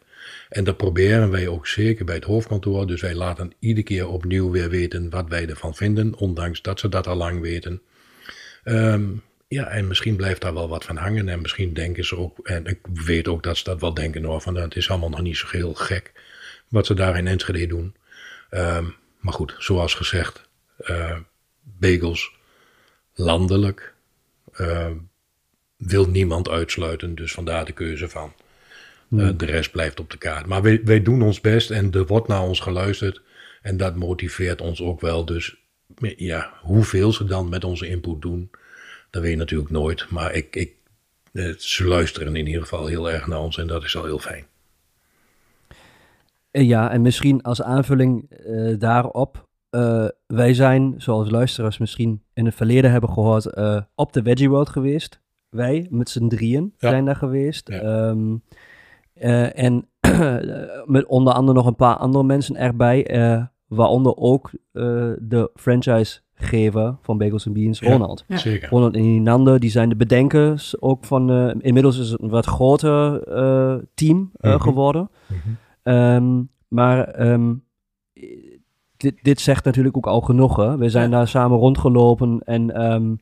En 0.49 0.65
dat 0.65 0.77
proberen 0.77 1.31
wij 1.31 1.49
ook 1.49 1.67
zeker 1.67 2.05
bij 2.05 2.15
het 2.15 2.25
hoofdkantoor. 2.25 2.87
Dus 2.87 3.01
wij 3.01 3.15
laten 3.15 3.53
iedere 3.59 3.87
keer 3.87 4.09
opnieuw 4.09 4.51
weer 4.51 4.71
weten 4.71 5.11
wat 5.11 5.29
wij 5.29 5.49
ervan 5.49 5.75
vinden, 5.75 6.15
ondanks 6.15 6.63
dat 6.63 6.81
ze 6.81 6.89
dat 6.89 7.07
al 7.07 7.17
lang 7.17 7.41
weten. 7.41 7.83
Um, 8.65 9.23
ja, 9.49 9.67
en 9.67 9.87
misschien 9.87 10.17
blijft 10.17 10.41
daar 10.41 10.55
wel 10.55 10.69
wat 10.69 10.85
van 10.85 10.97
hangen. 10.97 11.29
En 11.29 11.41
misschien 11.41 11.75
denken 11.75 12.05
ze 12.05 12.17
ook, 12.17 12.39
en 12.39 12.67
ik 12.67 12.79
weet 12.93 13.29
ook 13.29 13.43
dat 13.43 13.57
ze 13.57 13.65
dat 13.65 13.81
wel 13.81 13.95
denken 13.95 14.25
hoor, 14.25 14.41
van 14.41 14.55
het 14.55 14.77
is 14.77 14.91
allemaal 14.91 15.11
nog 15.11 15.23
niet 15.23 15.37
zo 15.37 15.47
heel 15.51 15.75
gek 15.75 16.13
wat 16.69 16.87
ze 16.87 16.95
daar 16.95 17.19
in 17.19 17.27
Enschede 17.27 17.67
doen. 17.67 17.95
Um, 18.51 18.95
maar 19.21 19.35
goed, 19.35 19.55
zoals 19.59 19.95
gezegd, 19.95 20.49
uh, 20.81 21.19
bagels, 21.63 22.33
landelijk, 23.15 23.95
uh, 24.61 24.91
wil 25.77 26.09
niemand 26.09 26.49
uitsluiten. 26.49 27.15
Dus 27.15 27.33
vandaar 27.33 27.65
de 27.65 27.73
keuze 27.73 28.09
van. 28.09 28.33
Uh, 29.09 29.29
de 29.37 29.45
rest 29.45 29.71
blijft 29.71 30.01
op 30.01 30.11
de 30.11 30.19
kaart. 30.19 30.47
Maar 30.47 30.63
wij, 30.63 30.81
wij 30.85 31.03
doen 31.03 31.23
ons 31.23 31.41
best 31.41 31.71
en 31.71 31.93
er 31.93 32.07
wordt 32.07 32.29
naar 32.29 32.43
ons 32.43 32.61
geluisterd. 32.61 33.23
En 33.63 33.77
dat 33.77 33.97
motiveert 33.97 34.61
ons 34.61 34.83
ook 34.83 35.01
wel. 35.01 35.25
Dus 35.25 35.57
ja, 36.17 36.53
hoeveel 36.63 37.13
ze 37.13 37.25
dan 37.25 37.49
met 37.49 37.65
onze 37.65 37.89
input 37.89 38.23
doen, 38.23 38.51
dat 39.11 39.23
weet 39.23 39.31
je 39.31 39.37
natuurlijk 39.37 39.71
nooit. 39.71 40.11
Maar 40.11 40.35
ik, 40.35 40.57
ik, 40.57 40.73
eh, 41.33 41.55
ze 41.57 41.87
luisteren 41.87 42.37
in 42.37 42.47
ieder 42.47 42.63
geval 42.63 42.87
heel 42.87 43.11
erg 43.11 43.27
naar 43.27 43.41
ons 43.41 43.59
en 43.59 43.67
dat 43.67 43.85
is 43.85 43.97
al 43.97 44.05
heel 44.05 44.19
fijn. 44.19 44.45
Ja, 46.51 46.91
en 46.91 47.03
misschien 47.03 47.43
als 47.43 47.63
aanvulling 47.63 48.31
uh, 48.47 48.79
daarop. 48.79 49.45
Uh, 49.71 50.07
wij 50.27 50.55
zijn, 50.55 50.95
zoals 50.99 51.31
luisteraars 51.31 51.79
misschien 51.79 52.23
in 52.35 52.45
het 52.45 52.55
verleden 52.55 52.91
hebben 52.91 53.11
gehoord, 53.11 53.57
op 53.95 54.13
de 54.13 54.23
Veggie 54.23 54.51
World 54.51 54.69
geweest. 54.69 55.21
Wij 55.49 55.87
met 55.91 56.09
z'n 56.09 56.29
drieën 56.29 56.75
ja. 56.79 56.89
zijn 56.89 57.05
daar 57.05 57.17
geweest. 57.17 57.69
Ja. 57.69 58.09
Um, 58.09 58.43
uh, 59.23 59.59
en 59.59 59.89
met 60.97 61.07
onder 61.07 61.33
andere 61.33 61.59
nog 61.59 61.67
een 61.67 61.77
paar 61.77 61.97
andere 61.97 62.25
mensen 62.25 62.57
erbij, 62.57 63.07
waaronder 63.67 64.17
ook 64.17 64.51
de 65.19 65.51
franchisegever 65.55 66.97
van 67.03 67.19
Bagels 67.19 67.53
Beans, 67.53 67.79
ja, 67.79 67.91
Ronald. 67.91 68.25
Zeker. 68.29 68.69
Ronald 68.69 68.95
en 68.95 69.03
Ninander, 69.03 69.61
die 69.61 69.71
zijn 69.71 69.89
de 69.89 69.97
bedenkers 69.97 70.81
ook 70.81 71.05
van, 71.05 71.31
inmiddels 71.61 71.99
is 71.99 72.11
het 72.11 72.23
een 72.23 72.29
wat 72.29 72.47
groter 72.47 73.23
team 73.95 74.17
mm 74.17 74.31
-hmm. 74.41 74.61
geworden. 74.61 75.11
Mm 75.27 75.37
-hmm. 75.83 75.95
um, 75.95 76.49
maar 76.69 77.29
um, 77.29 77.65
dit, 78.97 79.15
dit 79.23 79.41
zegt 79.41 79.65
natuurlijk 79.65 79.97
ook 79.97 80.07
al 80.07 80.21
genoeg. 80.21 80.57
Hè? 80.57 80.77
We 80.77 80.89
zijn 80.89 81.11
ja. 81.11 81.17
daar 81.17 81.29
samen 81.29 81.59
rondgelopen 81.59 82.41
en 82.45 82.93
um, 82.93 83.19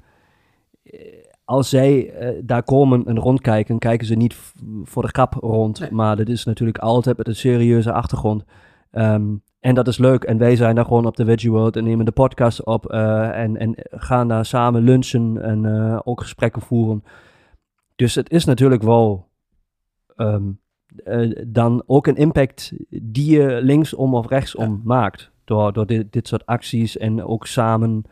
als 1.45 1.69
zij 1.69 2.23
uh, 2.23 2.43
daar 2.45 2.63
komen 2.63 3.05
en 3.07 3.19
rondkijken, 3.19 3.79
kijken 3.79 4.07
ze 4.07 4.15
niet 4.15 4.37
voor 4.83 5.03
de 5.03 5.09
grap 5.09 5.35
rond. 5.35 5.81
Nee. 5.81 5.91
Maar 5.91 6.17
dat 6.17 6.29
is 6.29 6.45
natuurlijk 6.45 6.79
altijd 6.79 7.17
met 7.17 7.29
een 7.29 7.37
serieuze 7.37 7.93
achtergrond. 7.93 8.45
Um, 8.93 9.43
en 9.61 9.75
dat 9.75 9.89
is 9.89 9.99
leuk. 9.99 10.25
En 10.25 10.39
wij 10.39 10.57
zijn 10.57 10.75
daar 10.75 10.85
gewoon 10.85 11.07
op 11.07 11.17
de 11.17 11.25
Veggie 11.25 11.51
World 11.51 11.77
en 11.77 11.85
nemen 11.85 12.05
de 12.05 12.13
podcast 12.13 12.65
op 12.65 12.93
uh, 12.93 13.39
en, 13.39 13.57
en 13.57 13.75
gaan 13.91 14.29
daar 14.29 14.45
samen 14.47 14.83
lunchen 14.83 15.43
en 15.43 15.65
uh, 15.65 16.01
ook 16.05 16.21
gesprekken 16.21 16.63
voeren. 16.63 17.05
Dus 17.97 18.15
het 18.15 18.31
is 18.31 18.45
natuurlijk 18.45 18.83
wel 18.83 19.29
um, 20.17 20.61
dan 21.47 21.83
ook 21.87 22.07
een 22.07 22.17
impact 22.17 22.73
die 22.89 23.41
je 23.41 23.59
linksom 23.63 24.15
of 24.15 24.29
rechtsom 24.29 24.71
ja. 24.71 24.81
maakt 24.85 25.33
door, 25.45 25.73
door 25.73 25.87
dit, 25.87 26.13
dit 26.13 26.29
soort 26.29 26.47
acties 26.47 26.97
en 26.97 27.25
ook 27.25 27.47
samen 27.47 28.05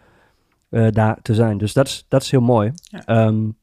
uh, 0.73 0.91
daar 0.91 1.19
te 1.23 1.35
zijn. 1.35 1.59
Dus 1.59 1.73
dat 1.73 1.87
is, 1.87 2.05
dat 2.09 2.23
is 2.23 2.31
heel 2.31 2.41
mooi. 2.41 2.73
Ja. 2.83 3.27
Um, 3.27 3.59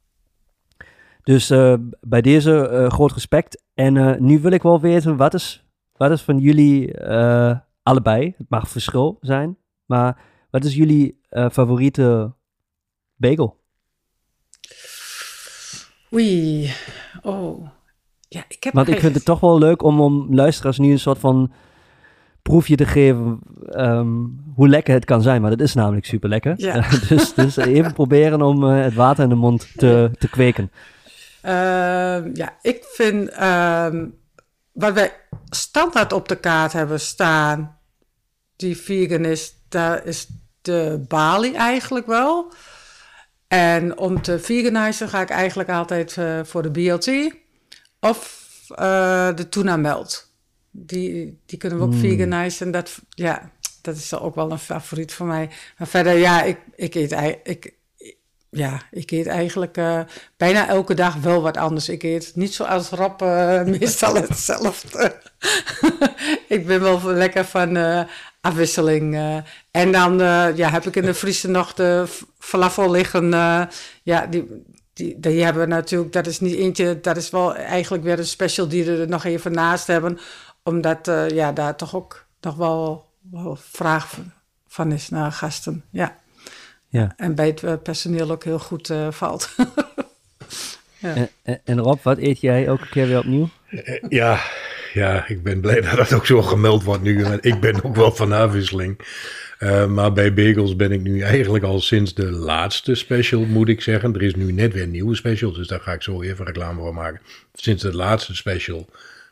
dus 1.24 1.52
uh, 1.52 1.74
bij 2.02 2.22
deze 2.22 2.70
uh, 2.72 2.90
groot 2.90 3.12
respect. 3.12 3.64
En 3.74 4.24
nu 4.24 4.40
wil 4.40 4.52
ik 4.52 4.62
wel 4.62 4.80
weten, 4.80 5.18
wat 5.18 5.34
is, 5.34 5.66
wat 5.98 6.12
is 6.12 6.22
van 6.22 6.40
jullie 6.40 7.00
allebei, 7.84 8.34
het 8.38 8.50
mag 8.50 8.70
verschil 8.70 9.18
zijn, 9.22 9.58
maar 9.86 10.18
wat 10.50 10.64
is 10.64 10.76
jullie 10.76 11.20
favoriete 11.52 12.34
bagel? 13.16 13.60
Oei, 16.14 16.72
oh. 17.22 17.68
Ja, 18.28 18.44
ik 18.48 18.64
heb 18.64 18.74
Want 18.74 18.88
ik 18.88 19.00
vind 19.00 19.16
het 19.16 19.26
toch 19.26 19.40
wel 19.40 19.58
leuk 19.58 19.84
om, 19.84 20.02
om 20.02 20.36
luisteraars 20.36 20.78
nu 20.78 20.92
een 20.92 21.00
soort 21.00 21.20
van 21.20 21.52
proefje 22.50 22.76
te 22.76 22.86
geven 22.86 23.40
um, 23.76 24.40
hoe 24.56 24.70
lekker 24.70 24.94
het 24.94 25.06
kan 25.06 25.22
zijn. 25.22 25.42
Maar 25.42 25.50
dat 25.50 25.62
is 25.62 25.74
namelijk 25.74 26.06
super 26.06 26.30
lekker. 26.30 26.54
Ja. 26.58 26.86
dus, 27.10 27.34
dus 27.34 27.58
even 27.58 27.94
proberen 27.94 28.42
om 28.42 28.64
uh, 28.64 28.84
het 28.84 28.94
water 28.94 29.24
in 29.24 29.30
de 29.30 29.36
mond 29.36 29.68
te, 29.76 30.12
te 30.20 30.30
kweken. 30.30 30.72
Uh, 31.46 32.34
ja, 32.34 32.58
ik 32.62 32.84
vind 32.84 33.30
uh, 33.32 33.88
wat 34.72 34.94
wij 34.94 35.12
standaard 35.50 36.14
op 36.14 36.28
de 36.28 36.36
kaart 36.36 36.74
hebben 36.74 37.00
staan, 37.00 37.78
die 38.56 38.78
vegan 38.78 39.26
is, 39.26 39.54
daar 39.68 40.06
is 40.06 40.28
de 40.62 41.06
Bali 41.08 41.54
eigenlijk 41.54 42.06
wel. 42.06 42.54
En 43.48 43.98
om 43.98 44.22
te 44.22 44.40
veganizen 44.40 45.10
ga 45.10 45.22
ik 45.22 45.30
eigenlijk 45.30 45.70
altijd 45.70 46.16
uh, 46.16 46.40
voor 46.44 46.62
de 46.62 46.72
BLT 46.72 47.34
of 48.00 48.48
uh, 48.72 49.36
de 49.36 49.50
tuna 49.50 49.78
melt. 49.78 50.29
Die, 50.72 51.40
die 51.46 51.58
kunnen 51.58 51.78
we 51.78 51.84
ook 51.84 51.94
mm. 51.94 52.00
veganizen. 52.00 52.72
Dat, 52.72 53.02
ja, 53.10 53.52
dat 53.82 53.96
is 53.96 54.14
ook 54.14 54.36
wel 54.36 54.52
een 54.52 54.60
favoriet 54.60 55.14
voor 55.14 55.26
mij. 55.26 55.50
Maar 55.78 55.88
verder, 55.88 56.14
ja, 56.14 56.44
ik, 56.44 56.58
ik 56.76 56.96
eet, 56.96 57.40
ik, 57.44 57.74
ja, 58.52 58.82
ik 58.92 59.12
eet 59.12 59.28
eigenlijk 59.28 59.78
uh, 59.78 60.00
bijna 60.38 60.68
elke 60.68 60.94
dag 60.94 61.16
wel 61.16 61.42
wat 61.42 61.58
anders. 61.58 61.90
Ik 61.90 62.04
eet 62.04 62.32
niet 62.36 62.54
zoals 62.54 62.90
Rob 62.90 63.22
uh, 63.22 63.64
meestal 63.64 64.16
hetzelfde. 64.16 65.16
ik 66.48 66.68
ben 66.68 66.82
wel 66.82 67.02
lekker 67.04 67.46
van 67.46 67.78
uh, 67.78 68.02
afwisseling. 68.42 69.16
En 69.72 69.92
dan 69.92 70.18
ja, 70.56 70.70
heb 70.70 70.86
ik 70.86 70.96
in 70.96 71.06
de 71.06 71.14
vriezer 71.14 71.50
nog 71.50 71.74
de 71.74 72.06
falafel 72.40 72.92
liggen. 72.92 73.30
ja, 74.04 74.26
die, 74.30 74.64
die, 74.94 75.20
die 75.20 75.44
hebben 75.44 75.62
we 75.62 75.68
natuurlijk, 75.68 76.14
dat 76.14 76.28
is 76.28 76.40
niet 76.40 76.56
eentje, 76.56 77.00
dat 77.02 77.18
is 77.18 77.30
wel 77.30 77.56
eigenlijk 77.56 78.04
weer 78.04 78.20
een 78.20 78.26
special 78.26 78.68
die 78.68 78.84
we 78.84 78.98
er 78.98 79.08
nog 79.08 79.24
even 79.24 79.52
naast 79.52 79.88
hebben. 79.88 80.20
Omdat 80.64 81.06
ja, 81.30 81.52
daar 81.52 81.76
toch 81.76 81.96
ook 81.96 82.26
nog 82.42 82.56
wel, 82.56 83.10
wel 83.32 83.58
vraag 83.62 84.18
van 84.68 84.92
is 84.92 85.10
naar 85.10 85.32
gasten. 85.32 85.84
Ja. 85.90 86.18
Ja. 86.88 87.14
En 87.18 87.36
bij 87.36 87.56
het 87.62 87.84
personeel 87.84 88.32
ook 88.32 88.44
heel 88.44 88.60
goed 88.60 88.94
valt. 89.10 89.56
ja. 90.98 91.28
en, 91.44 91.62
en 91.64 91.80
Rob, 91.80 92.00
wat 92.04 92.18
eet 92.18 92.42
jij 92.42 92.66
elke 92.66 92.90
keer 92.90 93.08
weer 93.08 93.20
opnieuw? 93.20 93.50
Ja, 94.10 94.40
ja, 94.94 95.28
ik 95.28 95.44
ben 95.44 95.60
blij 95.60 95.82
dat 95.90 95.96
dat 95.96 96.14
ook 96.14 96.26
zo 96.26 96.42
gemeld 96.42 96.84
wordt 96.84 97.04
nu. 97.04 97.26
Ik 97.42 97.60
ben 97.60 97.84
ook 97.84 97.96
wel 97.96 98.12
van 98.12 98.32
afwisseling. 98.32 99.00
Uh, 99.60 99.86
maar 99.86 100.14
bij 100.14 100.34
bagels 100.34 100.76
ben 100.76 100.92
ik 100.92 101.02
nu 101.02 101.22
eigenlijk 101.22 101.64
al 101.64 101.80
sinds 101.80 102.14
de 102.14 102.32
laatste 102.32 102.96
special, 102.96 103.46
moet 103.46 103.70
ik 103.70 103.82
zeggen. 103.82 104.14
Er 104.14 104.22
is 104.22 104.36
nu 104.36 104.52
net 104.52 104.74
weer 104.74 104.84
een 104.84 104.92
nieuwe 104.92 105.16
special, 105.16 105.52
dus 105.52 105.68
daar 105.68 105.80
ga 105.80 105.94
ik 105.94 106.02
zo 106.02 106.22
even 106.22 106.46
reclame 106.46 106.82
voor 106.82 106.94
maken. 106.94 107.22
Sinds 107.54 107.84
de 107.84 107.96
laatste 107.96 108.36
special, 108.36 108.90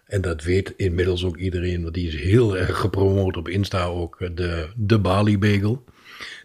en 0.07 0.21
dat 0.21 0.43
weet 0.43 0.73
inmiddels 0.77 1.25
ook 1.25 1.37
iedereen, 1.37 1.81
want 1.81 1.93
die 1.93 2.07
is 2.07 2.15
heel 2.15 2.57
erg 2.57 2.77
gepromoot 2.77 3.37
op 3.37 3.47
Insta 3.47 3.85
ook, 3.85 4.17
de, 4.35 4.69
de 4.75 4.99
Bali 4.99 5.37
bagel. 5.37 5.83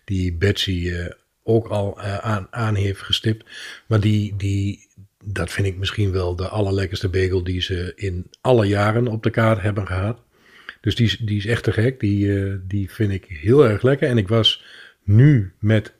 Die 0.04 0.34
Betsy 0.34 0.70
uh, 0.70 1.06
ook 1.42 1.68
al 1.68 1.98
uh, 1.98 2.16
aan, 2.16 2.46
aan 2.50 2.74
heeft 2.74 3.02
gestipt. 3.02 3.44
Maar 3.86 4.00
die, 4.00 4.36
die, 4.36 4.88
dat 5.24 5.50
vind 5.50 5.66
ik 5.66 5.76
misschien 5.76 6.12
wel 6.12 6.36
de 6.36 6.48
allerlekkerste 6.48 7.08
bagel 7.08 7.44
die 7.44 7.60
ze 7.60 7.92
in 7.96 8.26
alle 8.40 8.66
jaren 8.66 9.08
op 9.08 9.22
de 9.22 9.30
kaart 9.30 9.62
hebben 9.62 9.86
gehad. 9.86 10.22
Dus 10.80 10.94
die, 10.94 11.24
die 11.24 11.36
is 11.36 11.46
echt 11.46 11.64
te 11.64 11.72
gek. 11.72 12.00
Die, 12.00 12.66
die 12.66 12.90
vind 12.90 13.12
ik 13.12 13.24
heel 13.28 13.68
erg 13.68 13.82
lekker. 13.82 14.08
En 14.08 14.18
ik 14.18 14.28
was 14.28 14.64
nu 15.04 15.52
met. 15.58 15.92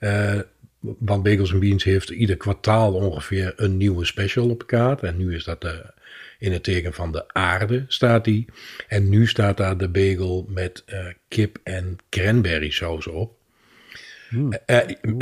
Uh, 0.00 0.40
want 0.80 1.22
Bagels 1.22 1.58
Beans 1.58 1.84
heeft 1.84 2.10
ieder 2.10 2.36
kwartaal 2.36 2.94
ongeveer 2.94 3.52
een 3.56 3.76
nieuwe 3.76 4.04
special 4.04 4.50
op 4.50 4.58
de 4.60 4.66
kaart. 4.66 5.02
En 5.02 5.16
nu 5.16 5.34
is 5.34 5.44
dat 5.44 5.64
uh, 5.64 5.70
in 6.38 6.52
het 6.52 6.62
teken 6.62 6.92
van 6.92 7.12
de 7.12 7.32
aarde 7.32 7.84
staat 7.88 8.24
die. 8.24 8.46
En 8.88 9.08
nu 9.08 9.26
staat 9.26 9.56
daar 9.56 9.76
de 9.76 9.88
bagel 9.88 10.46
met 10.48 10.84
kip 11.28 11.58
en 11.62 11.96
cranberry 12.10 12.70
saus 12.70 13.06
op. 13.06 13.36
Hmm. 14.28 14.52
Uh, 14.66 14.78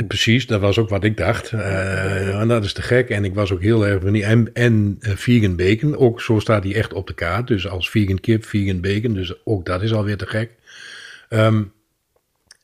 precies, 0.07 0.47
dat 0.47 0.61
was 0.61 0.77
ook 0.77 0.89
wat 0.89 1.03
ik 1.03 1.17
dacht. 1.17 1.51
Uh, 1.51 2.39
en 2.39 2.47
dat 2.47 2.63
is 2.63 2.73
te 2.73 2.81
gek. 2.81 3.09
En 3.09 3.25
ik 3.25 3.33
was 3.33 3.51
ook 3.51 3.61
heel 3.61 3.87
erg 3.87 4.01
benieuwd. 4.01 4.25
En, 4.25 4.53
en 4.53 4.97
vegan 4.99 5.55
bacon, 5.55 5.97
ook 5.97 6.21
zo 6.21 6.39
staat 6.39 6.63
die 6.63 6.75
echt 6.75 6.93
op 6.93 7.07
de 7.07 7.13
kaart. 7.13 7.47
Dus 7.47 7.67
als 7.67 7.89
vegan 7.89 8.19
kip, 8.19 8.45
vegan 8.45 8.81
bacon. 8.81 9.13
Dus 9.13 9.45
ook 9.45 9.65
dat 9.65 9.81
is 9.81 9.93
alweer 9.93 10.17
te 10.17 10.25
gek. 10.25 10.51
Um, 11.29 11.71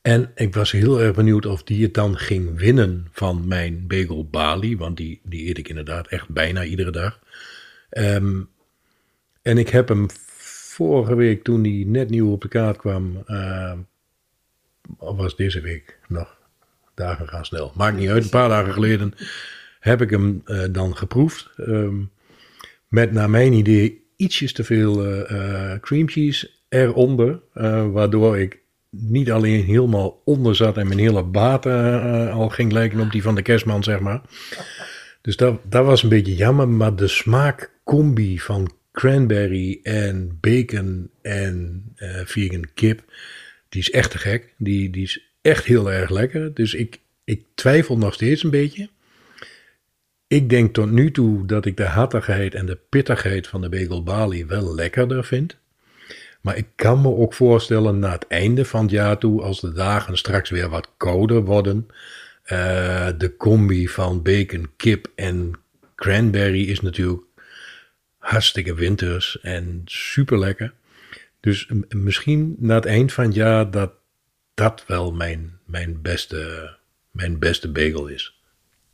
en 0.02 0.30
ik 0.34 0.54
was 0.54 0.72
heel 0.72 1.00
erg 1.00 1.14
benieuwd 1.14 1.46
of 1.46 1.62
die 1.62 1.82
het 1.82 1.94
dan 1.94 2.18
ging 2.18 2.58
winnen 2.58 3.06
van 3.12 3.48
mijn 3.48 3.86
bagel 3.86 4.28
Bali. 4.28 4.76
Want 4.76 4.96
die, 4.96 5.20
die 5.22 5.48
eet 5.48 5.58
ik 5.58 5.68
inderdaad 5.68 6.08
echt 6.08 6.28
bijna 6.28 6.64
iedere 6.64 6.90
dag. 6.90 7.20
Um, 7.98 8.48
en 9.42 9.58
ik 9.58 9.68
heb 9.68 9.88
hem 9.88 10.06
vorige 10.36 11.14
week, 11.14 11.44
toen 11.44 11.62
die 11.62 11.86
net 11.86 12.10
nieuw 12.10 12.32
op 12.32 12.42
de 12.42 12.48
kaart 12.48 12.76
kwam 12.76 13.24
of 14.98 15.16
was 15.16 15.36
deze 15.36 15.60
week 15.60 15.98
nog? 16.08 16.36
Dagen 16.94 17.28
gaan 17.28 17.44
snel. 17.44 17.72
Maakt 17.76 17.96
niet 17.96 18.08
uit. 18.08 18.24
Een 18.24 18.30
paar 18.30 18.48
dagen 18.48 18.72
geleden 18.72 19.12
heb 19.80 20.02
ik 20.02 20.10
hem 20.10 20.42
uh, 20.46 20.64
dan 20.70 20.96
geproefd. 20.96 21.50
Um, 21.58 22.10
met 22.88 23.12
naar 23.12 23.30
mijn 23.30 23.52
idee 23.52 24.04
ietsjes 24.16 24.52
te 24.52 24.64
veel 24.64 25.06
uh, 25.06 25.78
cream 25.80 26.08
cheese 26.08 26.50
eronder. 26.68 27.40
Waardoor 27.92 28.38
ik 28.38 28.58
niet 28.90 29.30
alleen 29.30 29.64
helemaal 29.64 30.22
onder 30.24 30.56
zat 30.56 30.76
en 30.76 30.86
mijn 30.86 30.98
hele 30.98 31.22
baat 31.22 31.66
al 32.30 32.48
ging 32.48 32.72
lijken 32.72 33.00
op 33.00 33.10
die 33.10 33.22
van 33.22 33.34
de 33.34 33.42
kerstman, 33.42 33.82
zeg 33.82 34.00
maar. 34.00 34.20
Dus 35.20 35.36
dat, 35.36 35.60
dat 35.64 35.84
was 35.84 36.02
een 36.02 36.08
beetje 36.08 36.34
jammer. 36.34 36.68
Maar 36.68 36.96
de 36.96 37.08
smaakcombi 37.84 38.38
van 38.40 38.72
cranberry 38.92 39.80
en 39.82 40.38
bacon 40.40 41.10
en 41.22 41.84
vegan 42.24 42.64
kip 42.74 43.02
die 43.74 43.82
is 43.82 43.90
echt 43.90 44.10
te 44.10 44.18
gek. 44.18 44.54
Die, 44.58 44.90
die 44.90 45.02
is 45.02 45.24
echt 45.42 45.64
heel 45.64 45.92
erg 45.92 46.10
lekker. 46.10 46.54
Dus 46.54 46.74
ik, 46.74 47.00
ik 47.24 47.42
twijfel 47.54 47.98
nog 47.98 48.14
steeds 48.14 48.42
een 48.44 48.50
beetje. 48.50 48.88
Ik 50.26 50.48
denk 50.48 50.74
tot 50.74 50.90
nu 50.90 51.10
toe 51.10 51.46
dat 51.46 51.66
ik 51.66 51.76
de 51.76 51.84
hartigheid 51.84 52.54
en 52.54 52.66
de 52.66 52.78
pittigheid 52.88 53.46
van 53.46 53.60
de 53.60 53.68
bagel 53.68 54.02
Bali 54.02 54.46
wel 54.46 54.74
lekkerder 54.74 55.24
vind. 55.24 55.56
Maar 56.40 56.56
ik 56.56 56.66
kan 56.74 57.00
me 57.00 57.08
ook 57.08 57.34
voorstellen 57.34 57.98
na 57.98 58.12
het 58.12 58.26
einde 58.26 58.64
van 58.64 58.82
het 58.82 58.90
jaar 58.90 59.18
toe, 59.18 59.42
als 59.42 59.60
de 59.60 59.72
dagen 59.72 60.16
straks 60.18 60.50
weer 60.50 60.68
wat 60.68 60.90
kouder 60.96 61.44
worden. 61.44 61.86
Uh, 62.52 63.08
de 63.18 63.34
combi 63.36 63.88
van 63.88 64.22
bacon, 64.22 64.70
kip 64.76 65.10
en 65.14 65.52
cranberry 65.94 66.68
is 66.68 66.80
natuurlijk 66.80 67.22
hartstikke 68.24 68.74
winters 68.74 69.40
en 69.40 69.82
super 69.84 70.38
lekker. 70.38 70.72
Dus 71.40 71.70
misschien 71.88 72.56
na 72.58 72.74
het 72.74 72.86
eind 72.86 73.12
van 73.12 73.24
het 73.24 73.34
jaar 73.34 73.70
dat 73.70 73.90
dat 74.54 74.84
wel 74.86 75.12
mijn, 75.12 75.58
mijn, 75.66 76.02
beste, 76.02 76.70
mijn 77.10 77.38
beste 77.38 77.68
bagel 77.68 78.06
is. 78.06 78.40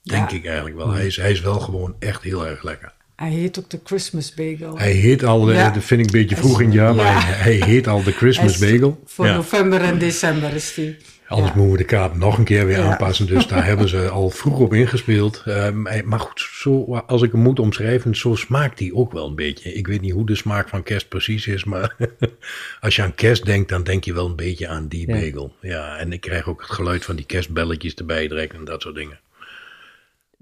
Denk 0.02 0.30
ik 0.30 0.46
eigenlijk 0.46 0.76
wel. 0.76 0.90
Hij 0.90 1.06
is, 1.06 1.16
hij 1.16 1.30
is 1.30 1.40
wel 1.40 1.60
gewoon 1.60 1.96
echt 1.98 2.22
heel 2.22 2.46
erg 2.46 2.62
lekker. 2.62 2.92
Hij 3.16 3.30
heet 3.30 3.58
ook 3.58 3.70
de 3.70 3.80
Christmas 3.84 4.34
bagel. 4.34 4.78
Hij 4.78 4.92
heet 4.92 5.24
al, 5.24 5.44
dat 5.44 5.84
vind 5.84 6.00
ik 6.00 6.06
een 6.06 6.20
beetje 6.20 6.36
vroeg 6.36 6.60
in 6.60 6.66
het 6.66 6.74
jaar, 6.74 6.94
maar 6.94 7.38
hij, 7.38 7.52
heet 7.52 7.86
al 7.86 8.02
de 8.02 8.12
Christmas 8.12 8.58
bagel. 8.58 9.02
Voor 9.04 9.26
november 9.26 9.80
en 9.80 9.98
december 9.98 10.54
is 10.54 10.74
die. 10.74 10.96
Anders 11.30 11.54
moeten 11.54 11.72
we 11.72 11.78
de 11.78 11.84
kaart 11.84 12.16
nog 12.16 12.38
een 12.38 12.44
keer 12.44 12.66
weer 12.66 12.80
aanpassen. 12.80 13.26
Dus 13.26 13.46
daar 13.46 13.64
hebben 13.70 13.88
ze 13.88 14.08
al 14.08 14.30
vroeg 14.30 14.58
op 14.58 14.74
ingespeeld. 14.74 15.42
Um, 15.46 15.82
maar 16.04 16.20
goed, 16.20 16.40
zo, 16.40 16.94
als 17.06 17.22
ik 17.22 17.32
hem 17.32 17.40
moet 17.40 17.58
omschrijven, 17.58 18.16
zo 18.16 18.34
smaakt 18.34 18.78
die 18.78 18.94
ook 18.94 19.12
wel 19.12 19.26
een 19.26 19.34
beetje. 19.34 19.72
Ik 19.72 19.86
weet 19.86 20.00
niet 20.00 20.12
hoe 20.12 20.26
de 20.26 20.34
smaak 20.34 20.68
van 20.68 20.82
kerst 20.82 21.08
precies 21.08 21.46
is, 21.46 21.64
maar 21.64 21.96
als 22.80 22.96
je 22.96 23.02
aan 23.02 23.14
kerst 23.14 23.44
denkt, 23.44 23.68
dan 23.68 23.82
denk 23.82 24.04
je 24.04 24.12
wel 24.12 24.26
een 24.26 24.36
beetje 24.36 24.68
aan 24.68 24.88
die 24.88 25.06
bagel. 25.06 25.54
Ja, 25.60 25.96
en 25.96 26.12
ik 26.12 26.20
krijg 26.20 26.48
ook 26.48 26.60
het 26.60 26.70
geluid 26.70 27.04
van 27.04 27.16
die 27.16 27.26
kerstbelletjes 27.26 27.94
erbij 27.94 28.28
direct 28.28 28.54
en 28.54 28.64
dat 28.64 28.82
soort 28.82 28.94
dingen. 28.94 29.18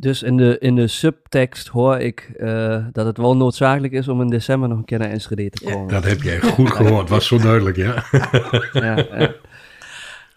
Dus 0.01 0.23
in 0.23 0.37
de, 0.37 0.57
in 0.59 0.75
de 0.75 0.87
subtekst 0.87 1.69
hoor 1.69 1.99
ik 1.99 2.31
uh, 2.37 2.85
dat 2.93 3.07
het 3.07 3.17
wel 3.17 3.37
noodzakelijk 3.37 3.93
is 3.93 4.09
om 4.09 4.21
in 4.21 4.29
december 4.29 4.69
nog 4.69 4.79
een 4.79 4.85
keer 4.85 4.99
naar 4.99 5.11
Enschede 5.11 5.51
te 5.51 5.65
komen. 5.65 5.87
Ja, 5.87 6.01
dat 6.01 6.05
heb 6.05 6.23
jij 6.23 6.41
goed 6.41 6.71
gehoord, 6.71 7.09
was 7.09 7.27
zo 7.27 7.39
duidelijk, 7.39 7.77
ja. 7.77 8.05
ja, 8.73 8.97
ja. 8.97 9.35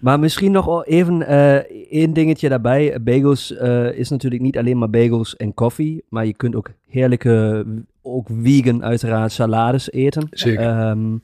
Maar 0.02 0.20
misschien 0.20 0.52
nog 0.52 0.86
even 0.86 1.22
uh, 1.22 1.56
één 1.92 2.14
dingetje 2.14 2.50
daarbij. 2.50 3.02
Bagels 3.04 3.52
uh, 3.52 3.94
is 3.94 4.10
natuurlijk 4.10 4.42
niet 4.42 4.58
alleen 4.58 4.78
maar 4.78 4.90
bagels 4.90 5.36
en 5.36 5.54
koffie, 5.54 6.04
maar 6.10 6.26
je 6.26 6.34
kunt 6.34 6.56
ook 6.56 6.72
heerlijke, 6.88 7.66
ook 8.02 8.28
vegan 8.42 8.84
uiteraard, 8.84 9.32
salades 9.32 9.92
eten. 9.92 10.28
Zeker. 10.32 10.90
Um, 10.90 11.20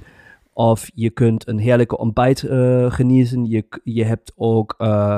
of 0.53 0.91
je 0.93 1.09
kunt 1.09 1.47
een 1.47 1.57
heerlijke 1.57 1.97
ontbijt 1.97 2.43
uh, 2.43 2.91
geniezen. 2.91 3.45
Je, 3.45 3.65
je 3.83 4.03
hebt 4.03 4.33
ook 4.35 4.75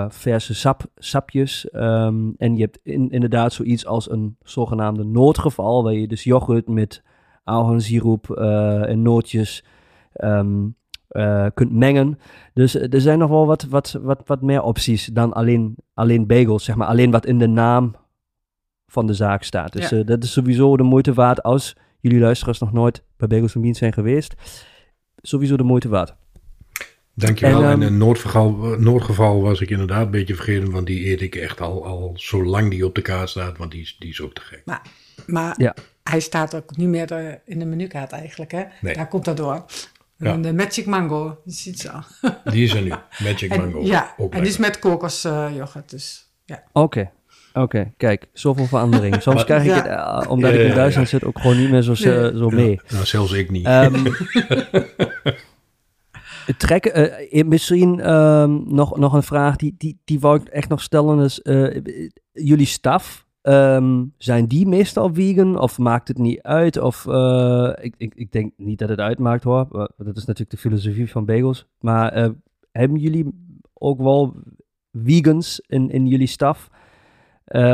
verse 0.09 0.55
sap, 0.55 0.83
sapjes. 0.95 1.69
Um, 1.73 2.33
en 2.37 2.55
je 2.55 2.61
hebt 2.61 2.79
in, 2.83 3.09
inderdaad 3.09 3.53
zoiets 3.53 3.85
als 3.85 4.11
een 4.11 4.35
zogenaamde 4.43 5.03
noodgeval, 5.03 5.83
waar 5.83 5.93
je 5.93 6.07
dus 6.07 6.23
yoghurt 6.23 6.67
met 6.67 7.03
ahornsiroop 7.43 8.29
en 8.29 9.01
nootjes 9.01 9.65
um, 10.23 10.75
uh, 11.11 11.45
kunt 11.53 11.71
mengen. 11.71 12.19
Dus 12.53 12.75
eh, 12.75 12.93
er 12.93 13.01
zijn 13.01 13.19
nog 13.19 13.29
wel 13.29 13.45
wat, 13.45 13.63
wat, 13.63 13.99
wat, 14.01 14.21
wat 14.25 14.41
meer 14.41 14.61
opties 14.61 15.05
dan 15.05 15.33
alleen, 15.33 15.75
alleen 15.93 16.27
bagels, 16.27 16.63
zeg 16.63 16.75
maar. 16.75 16.87
Alleen 16.87 17.11
wat 17.11 17.25
in 17.25 17.39
de 17.39 17.47
naam 17.47 17.95
van 18.87 19.07
de 19.07 19.13
zaak 19.13 19.43
staat. 19.43 19.71
Dus 19.73 19.91
uh, 19.91 20.05
dat 20.05 20.23
is 20.23 20.31
sowieso 20.31 20.77
de 20.77 20.83
moeite 20.83 21.13
waard 21.13 21.43
als 21.43 21.75
jullie 21.99 22.19
luisteraars 22.19 22.59
nog 22.59 22.73
nooit 22.73 23.03
bij 23.17 23.27
Bagels 23.27 23.51
van 23.51 23.61
Beans 23.61 23.77
zijn 23.77 23.93
geweest. 23.93 24.33
Sowieso 25.21 25.57
de 25.57 25.63
moeite 25.63 25.89
waard. 25.89 26.15
Dankjewel. 27.13 27.63
En, 27.63 27.71
um, 27.71 27.81
in 27.81 27.87
een 27.87 27.97
Noordgeval, 27.97 28.51
Noordgeval 28.79 29.41
was 29.41 29.61
ik 29.61 29.69
inderdaad 29.69 30.05
een 30.05 30.11
beetje 30.11 30.35
vergeten, 30.35 30.71
want 30.71 30.87
die 30.87 31.09
eet 31.11 31.21
ik 31.21 31.35
echt 31.35 31.61
al, 31.61 31.85
al 31.85 32.11
zolang 32.15 32.69
die 32.69 32.85
op 32.85 32.95
de 32.95 33.01
kaart 33.01 33.29
staat, 33.29 33.57
want 33.57 33.71
die, 33.71 33.95
die 33.99 34.09
is 34.09 34.21
ook 34.21 34.33
te 34.33 34.41
gek. 34.41 34.61
Maar, 34.65 34.81
maar 35.27 35.53
ja. 35.57 35.75
hij 36.03 36.19
staat 36.19 36.55
ook 36.55 36.77
niet 36.77 36.87
meer 36.87 37.41
in 37.45 37.59
de 37.59 37.65
menukaart 37.65 38.11
eigenlijk, 38.11 38.51
hè? 38.51 38.63
Nee. 38.81 38.93
Daar 38.93 39.07
komt 39.07 39.25
dat 39.25 39.37
door. 39.37 39.65
Ja. 40.19 40.31
En 40.31 40.41
de 40.41 40.53
Magic 40.53 40.85
Mango, 40.85 41.41
je 41.45 41.51
ziet 41.51 41.79
ze 41.79 41.91
al. 41.91 42.01
Die 42.51 42.63
is 42.63 42.73
er 42.73 42.81
nu, 42.81 42.93
Magic 43.23 43.57
Mango. 43.57 43.81
ja, 43.81 44.15
en 44.17 44.29
die 44.29 44.49
is 44.49 44.57
met 44.57 44.79
kokosyoghurt, 44.79 45.75
uh, 45.75 45.89
dus 45.89 46.31
ja. 46.45 46.63
Oké, 46.71 46.79
okay. 46.79 47.11
oké, 47.49 47.59
okay. 47.59 47.93
kijk, 47.97 48.27
zoveel 48.33 48.65
verandering. 48.65 49.21
Soms 49.21 49.43
krijg 49.43 49.63
ik 49.63 49.73
het, 49.73 49.85
uh, 49.85 50.21
omdat 50.27 50.53
ik 50.53 50.59
in 50.59 50.75
Duitsland 50.75 51.09
zit, 51.09 51.23
ook 51.23 51.39
gewoon 51.39 51.57
niet 51.57 51.69
meer 51.69 51.81
zo, 51.81 51.93
nee. 51.99 52.37
zo 52.37 52.49
mee. 52.49 52.79
nou, 52.89 53.05
zelfs 53.05 53.31
ik 53.31 53.51
niet. 53.51 53.67
Um, 56.47 56.55
trekken, 56.57 57.17
uh, 57.37 57.43
misschien 57.43 58.13
um, 58.13 58.63
nog, 58.67 58.97
nog 58.97 59.13
een 59.13 59.23
vraag, 59.23 59.55
die, 59.55 59.75
die, 59.77 60.01
die 60.05 60.19
wou 60.19 60.41
ik 60.41 60.47
echt 60.47 60.69
nog 60.69 60.81
stellen, 60.81 61.19
is 61.19 61.41
jullie 62.31 62.65
staf, 62.65 63.25
Ehm, 63.49 64.05
zijn 64.17 64.45
die 64.45 64.67
meestal 64.67 65.13
vegan 65.13 65.59
of 65.59 65.77
maakt 65.77 66.07
het 66.07 66.17
niet 66.17 66.41
uit? 66.41 66.77
Of 66.77 67.07
eh, 67.07 67.71
ik, 67.81 67.93
ik, 67.97 68.13
ik 68.15 68.31
denk 68.31 68.51
niet 68.57 68.79
dat 68.79 68.89
het 68.89 68.99
uitmaakt 68.99 69.43
hoor. 69.43 69.67
Dat 69.97 70.17
is 70.17 70.25
natuurlijk 70.25 70.49
de 70.49 70.57
filosofie 70.57 71.09
van 71.09 71.25
bagels. 71.25 71.67
Maar 71.79 72.11
eh, 72.11 72.29
hebben 72.71 72.99
jullie 72.99 73.25
ook 73.73 74.01
wel 74.01 74.35
vegans 74.93 75.61
in, 75.67 75.89
in 75.89 76.07
jullie 76.07 76.27
staf? 76.27 76.69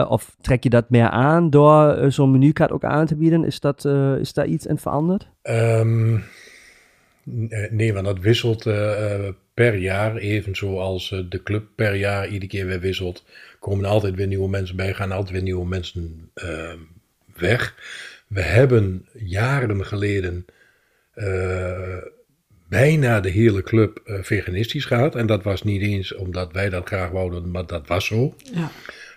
Of 0.08 0.36
trek 0.42 0.64
je 0.64 0.70
dat 0.70 0.90
meer 0.90 1.10
aan 1.10 1.50
door 1.50 2.12
zo'n 2.12 2.32
menukaart 2.32 2.72
ook 2.72 2.84
aan 2.84 3.06
te 3.06 3.16
bieden? 3.16 3.44
Is, 3.44 3.60
dat, 3.60 3.86
is 4.20 4.34
daar 4.34 4.48
iets 4.48 4.66
in 4.66 4.78
veranderd? 4.78 5.30
Um, 5.44 6.24
nee, 7.70 7.94
want 7.94 8.06
dat 8.06 8.20
wisselt 8.20 8.64
per 9.54 9.76
jaar, 9.76 10.16
even 10.16 10.56
zoals 10.56 11.10
de 11.30 11.44
club 11.44 11.66
per 11.76 11.96
jaar 11.96 12.28
iedere 12.28 12.48
keer 12.48 12.66
weer 12.66 12.80
wisselt 12.80 13.24
komen 13.66 13.86
altijd 13.86 14.16
weer 14.16 14.28
nieuwe 14.28 14.50
mensen 14.50 14.76
bij, 14.76 14.94
gaan 14.94 15.12
altijd 15.12 15.32
weer 15.32 15.42
nieuwe 15.42 15.68
mensen 15.68 16.32
uh, 16.36 16.74
weg. 17.36 17.76
We 18.28 18.42
hebben 18.42 19.08
jaren 19.14 19.86
geleden 19.86 20.46
uh, 21.16 21.98
bijna 22.70 23.20
de 23.20 23.30
hele 23.30 23.64
club 23.64 24.02
uh, 24.06 24.24
veganistisch 24.24 24.86
gehad. 24.86 25.16
En 25.16 25.26
dat 25.26 25.44
was 25.44 25.64
niet 25.64 25.82
eens 25.82 26.16
omdat 26.16 26.52
wij 26.52 26.70
dat 26.70 26.88
graag 26.88 27.10
wouden, 27.10 27.52
maar 27.52 27.66
dat 27.66 27.88
was 27.88 28.06
zo. 28.06 28.36
Ja. 28.54 28.72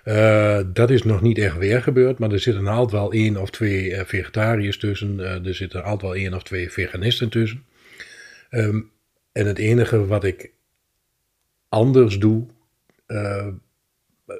Uh, 0.04 0.66
dat 0.72 0.90
is 0.90 1.02
nog 1.02 1.22
niet 1.22 1.38
echt 1.38 1.56
weer 1.56 1.82
gebeurd, 1.82 2.18
maar 2.18 2.32
er 2.32 2.40
zitten 2.40 2.66
altijd 2.66 3.00
wel 3.00 3.12
één 3.12 3.36
of 3.36 3.50
twee 3.50 4.04
vegetariërs 4.04 4.78
tussen. 4.78 5.44
er 5.44 5.54
zitten 5.54 5.82
altijd 5.82 6.02
wel 6.02 6.14
één 6.14 6.34
of 6.34 6.42
twee 6.42 6.72
veganisten 6.72 7.28
tussen. 7.28 7.64
Um, 8.50 8.90
en 9.32 9.46
het 9.46 9.58
enige 9.58 10.06
wat 10.06 10.24
ik 10.24 10.50
anders 11.68 12.18
doe, 12.18 12.46
eh, 13.06 13.46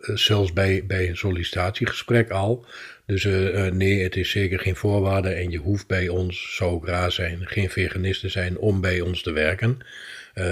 zelfs 0.01 0.53
bij, 0.53 0.85
bij 0.87 1.09
een 1.09 1.17
sollicitatiegesprek 1.17 2.31
al. 2.31 2.67
Dus 3.07 3.25
uh, 3.25 3.67
nee, 3.67 4.03
het 4.03 4.17
is 4.17 4.31
zeker 4.31 4.59
geen 4.59 4.77
voorwaarde 4.77 5.29
en 5.29 5.51
je 5.51 5.59
hoeft 5.59 5.87
bij 5.87 6.09
ons, 6.09 6.57
zou 6.57 6.87
raar 6.87 7.13
zijn, 7.13 7.47
geen 7.47 7.71
veganist 7.71 8.21
te 8.21 8.29
zijn 8.29 8.59
om 8.59 8.81
bij 8.81 9.01
ons 9.01 9.23
te 9.23 9.33
werken. 9.33 9.79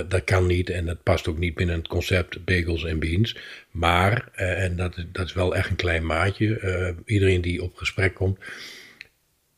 Dat 0.09 0.24
kan 0.24 0.47
niet 0.47 0.70
en 0.70 0.87
dat 0.87 1.03
past 1.03 1.28
ook 1.28 1.39
niet 1.39 1.55
binnen 1.55 1.76
het 1.76 1.89
concept 1.89 2.45
bagels 2.45 2.84
en 2.84 2.99
beans. 2.99 3.37
Maar, 3.70 4.28
en 4.32 4.76
dat, 4.76 5.05
dat 5.12 5.26
is 5.26 5.32
wel 5.32 5.57
echt 5.57 5.70
een 5.70 5.76
klein 5.76 6.07
maatje, 6.07 6.95
iedereen 7.05 7.41
die 7.41 7.62
op 7.62 7.76
gesprek 7.76 8.14
komt, 8.14 8.39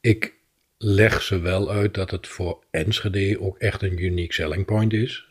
ik 0.01 0.33
leg 0.79 1.23
ze 1.23 1.41
wel 1.41 1.71
uit 1.71 1.95
dat 1.95 2.11
het 2.11 2.27
voor 2.27 2.65
Enschede 2.71 3.41
ook 3.41 3.59
echt 3.59 3.83
een 3.83 4.05
unique 4.05 4.33
selling 4.33 4.65
point 4.65 4.93
is. 4.93 5.29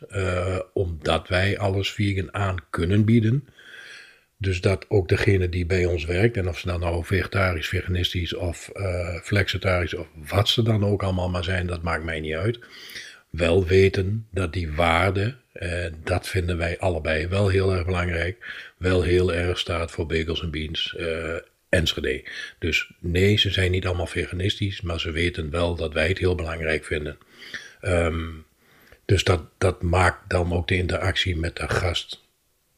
omdat 0.72 1.28
wij 1.28 1.58
alles 1.58 1.92
vegan 1.92 2.34
aan 2.34 2.56
kunnen 2.70 3.04
bieden. 3.04 3.48
Dus 4.40 4.60
dat 4.60 4.84
ook 4.88 5.08
degene 5.08 5.48
die 5.48 5.66
bij 5.66 5.84
ons 5.84 6.04
werkt, 6.04 6.36
en 6.36 6.48
of 6.48 6.58
ze 6.58 6.66
dan 6.66 6.80
nou 6.80 7.04
vegetarisch, 7.04 7.68
veganistisch 7.68 8.34
of 8.34 8.70
uh, 8.74 9.20
flexitarisch 9.22 9.94
of 9.94 10.06
wat 10.14 10.48
ze 10.48 10.62
dan 10.62 10.84
ook 10.84 11.02
allemaal 11.02 11.28
maar 11.28 11.44
zijn, 11.44 11.66
dat 11.66 11.82
maakt 11.82 12.04
mij 12.04 12.20
niet 12.20 12.34
uit. 12.34 12.58
Wel 13.30 13.66
weten 13.66 14.26
dat 14.30 14.52
die 14.52 14.72
waarde, 14.72 15.36
eh, 15.52 15.86
dat 16.04 16.28
vinden 16.28 16.56
wij 16.56 16.78
allebei 16.78 17.26
wel 17.26 17.48
heel 17.48 17.72
erg 17.72 17.84
belangrijk, 17.84 18.36
wel 18.76 19.02
heel 19.02 19.34
erg 19.34 19.58
staat 19.58 19.90
voor 19.90 20.06
bagels 20.06 20.42
en 20.42 20.50
beans. 20.50 20.94
Uh, 20.98 21.34
Enschede. 21.68 22.24
Dus 22.58 22.92
nee, 22.98 23.36
ze 23.36 23.50
zijn 23.50 23.70
niet 23.70 23.86
allemaal 23.86 24.06
veganistisch, 24.06 24.80
maar 24.80 25.00
ze 25.00 25.10
weten 25.10 25.50
wel 25.50 25.74
dat 25.74 25.92
wij 25.92 26.08
het 26.08 26.18
heel 26.18 26.34
belangrijk 26.34 26.84
vinden. 26.84 27.18
Um, 27.82 28.44
dus 29.04 29.24
dat, 29.24 29.42
dat 29.58 29.82
maakt 29.82 30.30
dan 30.30 30.52
ook 30.52 30.68
de 30.68 30.76
interactie 30.76 31.36
met 31.36 31.56
de 31.56 31.68
gast 31.68 32.27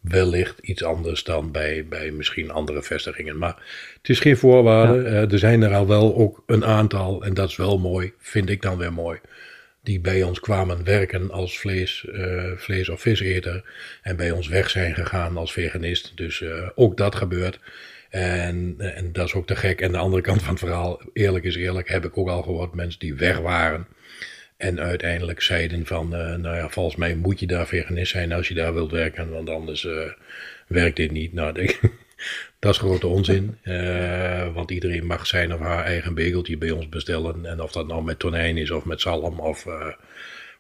wellicht 0.00 0.58
iets 0.58 0.84
anders 0.84 1.24
dan 1.24 1.52
bij, 1.52 1.86
bij 1.88 2.10
misschien 2.10 2.50
andere 2.50 2.82
vestigingen. 2.82 3.38
Maar 3.38 3.56
het 3.98 4.08
is 4.08 4.20
geen 4.20 4.36
voorwaarde. 4.36 5.02
Eh, 5.02 5.32
er 5.32 5.38
zijn 5.38 5.62
er 5.62 5.74
al 5.74 5.86
wel 5.86 6.16
ook 6.16 6.42
een 6.46 6.64
aantal, 6.64 7.24
en 7.24 7.34
dat 7.34 7.48
is 7.48 7.56
wel 7.56 7.78
mooi, 7.78 8.12
vind 8.18 8.48
ik 8.48 8.62
dan 8.62 8.78
weer 8.78 8.92
mooi, 8.92 9.18
die 9.82 10.00
bij 10.00 10.22
ons 10.22 10.40
kwamen 10.40 10.84
werken 10.84 11.30
als 11.30 11.58
vlees, 11.58 12.06
uh, 12.12 12.52
vlees- 12.56 12.88
of 12.88 13.00
viseter 13.00 13.64
en 14.02 14.16
bij 14.16 14.30
ons 14.30 14.48
weg 14.48 14.70
zijn 14.70 14.94
gegaan 14.94 15.36
als 15.36 15.52
veganist. 15.52 16.16
Dus 16.16 16.40
uh, 16.40 16.68
ook 16.74 16.96
dat 16.96 17.14
gebeurt. 17.14 17.60
En, 18.10 18.74
en 18.78 19.12
dat 19.12 19.26
is 19.26 19.34
ook 19.34 19.46
te 19.46 19.56
gek. 19.56 19.80
En 19.80 19.92
de 19.92 19.98
andere 19.98 20.22
kant 20.22 20.42
van 20.42 20.50
het 20.50 20.58
verhaal, 20.58 21.00
eerlijk 21.12 21.44
is 21.44 21.56
eerlijk, 21.56 21.88
heb 21.88 22.04
ik 22.04 22.18
ook 22.18 22.28
al 22.28 22.42
gehoord 22.42 22.74
mensen 22.74 23.00
die 23.00 23.14
weg 23.14 23.38
waren 23.38 23.86
en 24.60 24.80
uiteindelijk 24.80 25.40
zeiden 25.42 25.86
van, 25.86 26.14
uh, 26.14 26.34
nou 26.34 26.56
ja, 26.56 26.68
volgens 26.68 26.96
mij 26.96 27.14
moet 27.14 27.40
je 27.40 27.46
daar 27.46 27.66
veganist 27.66 28.12
zijn 28.12 28.32
als 28.32 28.48
je 28.48 28.54
daar 28.54 28.74
wilt 28.74 28.90
werken, 28.90 29.30
want 29.30 29.50
anders 29.50 29.84
uh, 29.84 30.12
werkt 30.66 30.96
dit 30.96 31.10
niet. 31.10 31.32
Nou, 31.32 31.52
dat 32.58 32.72
is 32.72 32.78
grote 32.78 33.06
onzin, 33.06 33.58
uh, 33.62 34.54
want 34.54 34.70
iedereen 34.70 35.06
mag 35.06 35.26
zijn 35.26 35.54
of 35.54 35.60
haar 35.60 35.84
eigen 35.84 36.14
begeltje 36.14 36.58
bij 36.58 36.70
ons 36.70 36.88
bestellen. 36.88 37.46
En 37.46 37.62
of 37.62 37.72
dat 37.72 37.86
nou 37.86 38.02
met 38.02 38.18
tonijn 38.18 38.56
is 38.56 38.70
of 38.70 38.84
met 38.84 39.00
zalm 39.00 39.40
of 39.40 39.66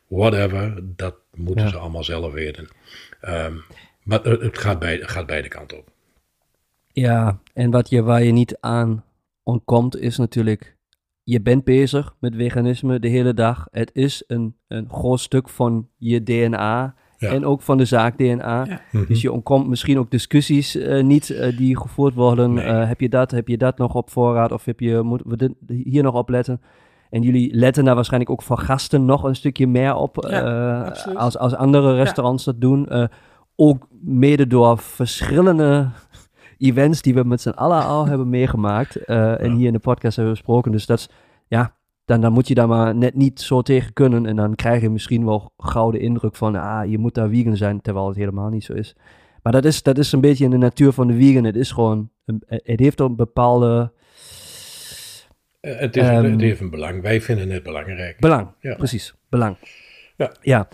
whatever, 0.06 0.80
dat 0.82 1.14
moeten 1.34 1.68
ze 1.68 1.76
allemaal 1.76 2.04
zelf 2.04 2.32
weten. 2.32 2.68
Um, 3.28 3.64
maar 4.02 4.22
het 4.22 4.58
gaat, 4.58 4.78
bij, 4.78 4.98
gaat 5.02 5.26
beide 5.26 5.48
kanten 5.48 5.78
op. 5.78 5.88
Ja, 6.92 7.40
en 7.54 7.70
wat 7.70 7.90
je, 7.90 8.02
waar 8.02 8.22
je 8.22 8.32
niet 8.32 8.56
aan 8.60 9.04
ontkomt 9.42 9.96
is 9.96 10.16
natuurlijk 10.16 10.76
je 11.30 11.40
bent 11.40 11.64
bezig 11.64 12.14
met 12.18 12.34
veganisme 12.36 13.00
de 13.00 13.08
hele 13.08 13.34
dag. 13.34 13.66
Het 13.70 13.90
is 13.94 14.24
een, 14.26 14.54
een 14.68 14.88
groot 14.90 15.20
stuk 15.20 15.48
van 15.48 15.88
je 15.96 16.22
DNA. 16.22 16.94
En 17.18 17.44
ook 17.44 17.62
van 17.62 17.76
de 17.76 17.84
zaak 17.84 18.18
DNA. 18.18 18.64
Dus 18.64 19.02
mhm. 19.08 19.14
je 19.14 19.32
ontkomt 19.32 19.68
misschien 19.68 19.98
ook 19.98 20.10
discussies 20.10 20.76
uh, 20.76 21.02
niet 21.02 21.28
uh, 21.28 21.56
die 21.56 21.76
gevoerd 21.76 22.14
worden. 22.14 22.52
Nee. 22.52 22.66
Uh, 22.66 22.88
heb 22.88 23.00
je 23.00 23.08
dat, 23.08 23.30
heb 23.30 23.48
je 23.48 23.56
dat 23.56 23.78
nog 23.78 23.94
op 23.94 24.10
voorraad? 24.10 24.52
Of 24.52 24.64
heb 24.64 24.80
je, 24.80 25.00
moeten 25.02 25.28
we 25.30 25.36
dit, 25.36 25.52
hier 25.66 26.02
nog 26.02 26.14
op 26.14 26.28
letten? 26.28 26.60
En 27.10 27.22
jullie 27.22 27.54
letten 27.54 27.84
daar 27.84 27.94
waarschijnlijk 27.94 28.30
ook 28.30 28.42
voor 28.42 28.58
gasten 28.58 29.04
nog 29.04 29.22
een 29.22 29.36
stukje 29.36 29.66
meer 29.66 29.94
op. 29.94 30.26
Ja, 30.28 30.94
als, 31.14 31.38
als 31.38 31.54
andere 31.54 31.94
restaurants 31.94 32.44
dat 32.44 32.60
doen. 32.60 33.08
ook 33.56 33.88
mede 34.00 34.46
door 34.46 34.78
verschillende 34.78 35.88
events 36.60 37.02
die 37.02 37.14
we 37.14 37.24
met 37.24 37.40
z'n 37.40 37.48
allen 37.48 37.84
al 37.84 38.06
hebben 38.10 38.28
meegemaakt. 38.28 38.98
Uh, 39.06 39.40
en 39.40 39.52
hier 39.52 39.66
in 39.66 39.72
de 39.72 39.78
podcast 39.78 40.16
hebben 40.16 40.34
besproken. 40.34 40.72
Dus 40.72 40.86
dat 40.86 40.98
is, 40.98 41.08
ja, 41.48 41.74
dan, 42.04 42.20
dan 42.20 42.32
moet 42.32 42.48
je 42.48 42.54
daar 42.54 42.68
maar 42.68 42.94
net 42.94 43.14
niet 43.14 43.40
zo 43.40 43.62
tegen 43.62 43.92
kunnen. 43.92 44.26
En 44.26 44.36
dan 44.36 44.54
krijg 44.54 44.82
je 44.82 44.90
misschien 44.90 45.24
wel 45.24 45.52
gauw 45.58 45.90
de 45.90 45.98
indruk 45.98 46.36
van, 46.36 46.56
ah, 46.56 46.90
je 46.90 46.98
moet 46.98 47.14
daar 47.14 47.28
vegan 47.28 47.56
zijn, 47.56 47.80
terwijl 47.80 48.08
het 48.08 48.16
helemaal 48.16 48.48
niet 48.48 48.64
zo 48.64 48.72
is. 48.72 48.96
Maar 49.42 49.52
dat 49.52 49.64
is, 49.64 49.82
dat 49.82 49.98
is 49.98 50.12
een 50.12 50.20
beetje 50.20 50.44
in 50.44 50.50
de 50.50 50.56
natuur 50.56 50.92
van 50.92 51.06
de 51.06 51.14
vegan. 51.14 51.44
Het 51.44 51.56
is 51.56 51.70
gewoon, 51.70 52.10
het 52.48 52.80
heeft 52.80 53.00
een 53.00 53.16
bepaalde... 53.16 53.92
Uh, 55.60 55.78
het, 55.78 55.96
is, 55.96 56.08
um, 56.08 56.24
het 56.24 56.40
heeft 56.40 56.60
een 56.60 56.70
belang. 56.70 57.02
Wij 57.02 57.20
vinden 57.20 57.50
het 57.50 57.62
belangrijk. 57.62 58.20
Belang, 58.20 58.48
ja. 58.60 58.74
precies. 58.74 59.14
Belang. 59.28 59.56
Ja. 60.16 60.32
ja. 60.40 60.68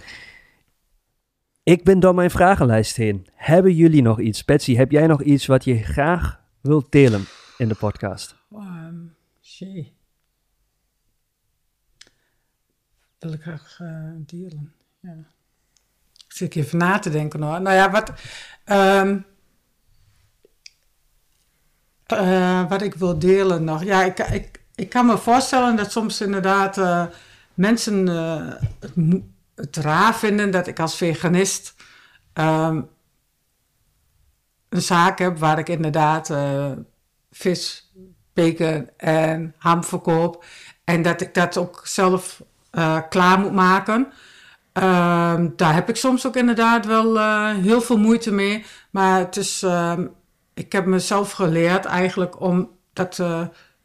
Ik 1.67 1.85
ben 1.85 2.01
door 2.01 2.15
mijn 2.15 2.31
vragenlijst 2.31 2.97
heen. 2.97 3.27
Hebben 3.35 3.75
jullie 3.75 4.03
nog 4.03 4.21
iets? 4.21 4.45
Betsy, 4.45 4.75
heb 4.75 4.91
jij 4.91 5.07
nog 5.07 5.23
iets 5.23 5.47
wat 5.47 5.65
je 5.65 5.83
graag 5.83 6.41
wilt 6.61 6.93
delen 6.93 7.25
in 7.59 7.69
de 7.69 7.75
podcast? 7.75 8.37
Um, 8.53 9.17
Wil 13.19 13.33
ik 13.33 13.41
graag 13.41 13.79
uh, 13.83 14.11
delen. 14.17 14.73
Ja. 15.01 15.17
Ik 16.15 16.33
zit 16.33 16.57
even 16.57 16.79
na 16.79 16.99
te 16.99 17.11
denken 17.11 17.43
hoor. 17.43 17.61
Nou 17.61 17.77
ja, 17.77 17.91
wat, 17.91 18.13
um, 18.67 19.25
uh, 22.13 22.69
wat 22.69 22.83
ik 22.83 22.95
wil 22.95 23.19
delen 23.19 23.65
nog. 23.65 23.85
Ja, 23.85 24.05
ik, 24.05 24.19
ik, 24.19 24.61
ik 24.75 24.89
kan 24.89 25.07
me 25.07 25.19
voorstellen 25.19 25.77
dat 25.77 25.93
soms 25.93 26.21
inderdaad 26.21 26.77
uh, 26.77 27.07
mensen 27.55 28.07
het 28.81 28.97
het 29.57 29.77
raar 29.77 30.15
vinden 30.15 30.51
dat 30.51 30.67
ik 30.67 30.81
als 30.81 30.97
veganist 30.97 31.75
um, 32.35 32.89
een 34.69 34.83
zaak 34.83 35.19
heb 35.19 35.39
waar 35.39 35.59
ik 35.59 35.69
inderdaad 35.69 36.31
uh, 36.31 36.71
vis, 37.31 37.93
bacon 38.35 38.91
en 38.97 39.55
ham 39.59 39.85
verkoop. 39.85 40.45
En 40.85 41.03
dat 41.03 41.21
ik 41.21 41.35
dat 41.35 41.57
ook 41.57 41.81
zelf 41.85 42.43
uh, 42.73 42.99
klaar 43.09 43.39
moet 43.39 43.53
maken. 43.53 44.13
Um, 44.73 45.53
daar 45.57 45.75
heb 45.75 45.89
ik 45.89 45.97
soms 45.97 46.27
ook 46.27 46.37
inderdaad 46.37 46.87
wel 46.87 47.17
uh, 47.17 47.55
heel 47.55 47.81
veel 47.81 47.99
moeite 47.99 48.33
mee. 48.33 48.65
Maar 48.91 49.19
het 49.19 49.37
is, 49.37 49.63
um, 49.63 50.15
ik 50.55 50.73
heb 50.73 50.87
mezelf 50.87 51.33
geleerd 51.33 51.85
eigenlijk 51.85 52.41
om 52.41 52.71
dat 52.93 53.23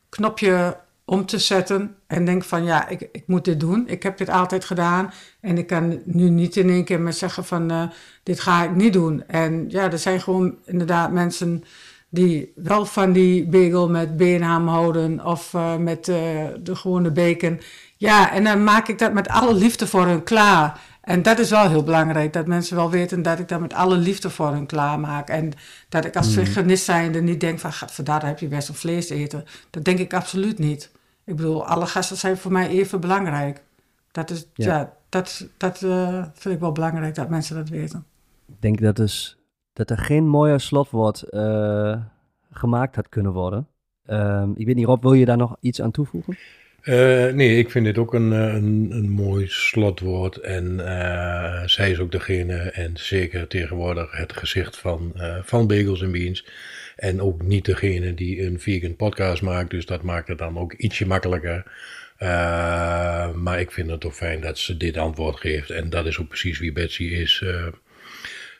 knopje 0.09 0.77
om 1.11 1.25
te 1.25 1.39
zetten 1.39 1.95
en 2.07 2.25
denk 2.25 2.43
van 2.43 2.63
ja, 2.63 2.87
ik, 2.87 3.09
ik 3.11 3.23
moet 3.27 3.45
dit 3.45 3.59
doen. 3.59 3.87
Ik 3.87 4.03
heb 4.03 4.17
dit 4.17 4.29
altijd 4.29 4.65
gedaan 4.65 5.13
en 5.41 5.57
ik 5.57 5.67
kan 5.67 6.01
nu 6.05 6.29
niet 6.29 6.55
in 6.55 6.69
één 6.69 6.85
keer 6.85 7.01
maar 7.01 7.13
zeggen 7.13 7.45
van 7.45 7.71
uh, 7.71 7.83
dit 8.23 8.39
ga 8.39 8.63
ik 8.63 8.75
niet 8.75 8.93
doen. 8.93 9.23
En 9.27 9.65
ja, 9.69 9.91
er 9.91 9.99
zijn 9.99 10.21
gewoon 10.21 10.55
inderdaad 10.65 11.11
mensen 11.11 11.63
die 12.09 12.51
wel 12.55 12.85
van 12.85 13.11
die 13.11 13.47
bagel 13.47 13.89
met 13.89 14.17
beenham 14.17 14.67
houden 14.67 15.25
of 15.25 15.53
uh, 15.53 15.75
met 15.75 16.07
uh, 16.07 16.15
de 16.63 16.75
gewone 16.75 17.11
bacon. 17.11 17.61
Ja, 17.97 18.31
en 18.31 18.43
dan 18.43 18.63
maak 18.63 18.87
ik 18.87 18.99
dat 18.99 19.13
met 19.13 19.27
alle 19.27 19.53
liefde 19.53 19.87
voor 19.87 20.05
hun 20.05 20.23
klaar. 20.23 20.79
En 21.01 21.21
dat 21.21 21.39
is 21.39 21.49
wel 21.49 21.69
heel 21.69 21.83
belangrijk, 21.83 22.33
dat 22.33 22.47
mensen 22.47 22.75
wel 22.75 22.89
weten 22.89 23.21
dat 23.21 23.39
ik 23.39 23.47
dat 23.47 23.59
met 23.59 23.73
alle 23.73 23.97
liefde 23.97 24.29
voor 24.29 24.51
hun 24.51 24.65
klaarmaak. 24.65 25.29
En 25.29 25.51
dat 25.89 26.05
ik 26.05 26.15
als 26.15 26.35
Mhm. 26.35 26.45
veganist 26.45 26.83
zijnde 26.83 27.21
niet 27.21 27.39
denk 27.39 27.59
van, 27.59 27.71
vandaar 27.73 28.25
heb 28.25 28.39
je 28.39 28.47
best 28.47 28.69
een 28.69 28.75
vlees 28.75 29.09
eten. 29.09 29.45
Dat 29.69 29.83
denk 29.83 29.99
ik 29.99 30.13
absoluut 30.13 30.59
niet. 30.59 30.89
Ik 31.25 31.35
bedoel, 31.35 31.65
alle 31.65 31.85
gasten 31.85 32.17
zijn 32.17 32.37
voor 32.37 32.51
mij 32.51 32.67
even 32.67 32.99
belangrijk. 32.99 33.61
Dat, 34.11 34.29
is, 34.29 34.47
Ja. 34.53 34.65
ja. 34.65 34.93
dat, 35.09 35.47
dat 35.57 35.81
eh, 35.81 36.25
vind 36.33 36.55
ik 36.55 36.59
wel 36.59 36.71
belangrijk 36.71 37.15
dat 37.15 37.29
mensen 37.29 37.55
dat 37.55 37.69
weten. 37.69 38.05
Ik 38.47 38.61
denk 38.61 38.81
dat, 38.81 38.95
dus, 38.95 39.37
dat 39.73 39.89
er 39.89 39.97
geen 39.97 40.27
mooier 40.27 40.59
slotwoord 40.59 41.21
eh, 41.21 42.01
gemaakt 42.51 42.95
had 42.95 43.09
kunnen 43.09 43.31
worden. 43.31 43.67
Ehm, 44.05 44.51
ik 44.55 44.65
weet 44.65 44.75
niet, 44.75 44.85
Rob, 44.85 45.01
wil 45.01 45.13
je 45.13 45.25
daar 45.25 45.37
nog 45.37 45.55
iets 45.59 45.81
aan 45.81 45.91
toevoegen? 45.91 46.37
Eh, 46.81 47.27
nee, 47.33 47.57
ik 47.57 47.69
vind 47.69 47.85
dit 47.85 47.97
ook 47.97 48.13
een, 48.13 48.31
een, 48.31 48.87
een 48.91 49.09
mooi 49.09 49.47
slotwoord. 49.47 50.37
En 50.37 50.87
eh, 50.87 51.67
zij 51.67 51.91
is 51.91 51.99
ook 51.99 52.11
degene, 52.11 52.55
en 52.55 52.91
zeker 52.93 53.47
tegenwoordig 53.47 54.11
het 54.17 54.33
gezicht 54.33 54.77
van, 54.77 55.11
eh, 55.15 55.37
van 55.43 55.67
Bagels 55.67 56.01
en 56.01 56.11
Beans. 56.11 56.45
En 56.95 57.21
ook 57.21 57.41
niet 57.41 57.65
degene 57.65 58.13
die 58.13 58.41
een 58.41 58.59
vegan 58.59 58.95
podcast 58.95 59.41
maakt. 59.41 59.69
Dus 59.69 59.85
dat 59.85 60.01
maakt 60.01 60.27
het 60.27 60.37
dan 60.37 60.57
ook 60.57 60.73
ietsje 60.73 61.07
makkelijker. 61.07 61.63
Eh, 62.17 63.33
maar 63.33 63.59
ik 63.59 63.71
vind 63.71 63.89
het 63.89 63.99
toch 63.99 64.15
fijn 64.15 64.41
dat 64.41 64.57
ze 64.57 64.77
dit 64.77 64.97
antwoord 64.97 65.39
geeft. 65.39 65.69
En 65.69 65.89
dat 65.89 66.05
is 66.05 66.19
ook 66.19 66.27
precies 66.27 66.59
wie 66.59 66.71
Betsy 66.71 67.03
is. 67.03 67.41
Eh, 67.43 67.67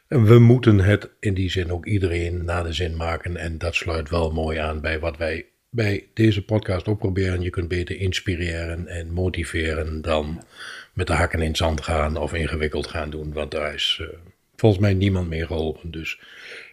we 0.07 0.39
moeten 0.39 0.79
het 0.79 1.09
in 1.19 1.33
die 1.33 1.49
zin 1.49 1.71
ook 1.71 1.85
iedereen 1.85 2.45
naar 2.45 2.63
de 2.63 2.73
zin 2.73 2.95
maken. 2.95 3.37
En 3.37 3.57
dat 3.57 3.75
sluit 3.75 4.09
wel 4.09 4.31
mooi 4.31 4.57
aan 4.57 4.81
bij 4.81 4.99
wat 4.99 5.17
wij 5.17 5.45
bij 5.69 6.07
deze 6.13 6.45
podcast 6.45 6.87
ook 6.87 6.99
proberen. 6.99 7.41
Je 7.41 7.49
kunt 7.49 7.67
beter 7.67 7.99
inspireren 7.99 8.87
en 8.87 9.11
motiveren 9.11 10.01
dan 10.01 10.43
met 10.93 11.07
de 11.07 11.13
hakken 11.13 11.41
in 11.41 11.47
het 11.47 11.57
zand 11.57 11.81
gaan 11.81 12.17
of 12.17 12.33
ingewikkeld 12.33 12.87
gaan 12.87 13.09
doen. 13.09 13.33
Want 13.33 13.51
daar 13.51 13.73
is 13.73 13.99
eh, 14.01 14.07
volgens 14.61 14.81
mij 14.81 14.93
niemand 14.93 15.27
meer 15.27 15.45
geholpen. 15.45 15.91
Dus 15.91 16.19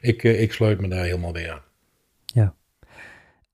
ik, 0.00 0.24
eh, 0.24 0.42
ik 0.42 0.52
sluit 0.52 0.80
me 0.80 0.88
daar 0.88 1.04
helemaal 1.04 1.32
bij 1.32 1.52
aan. 1.52 1.60
Ja. 2.24 2.54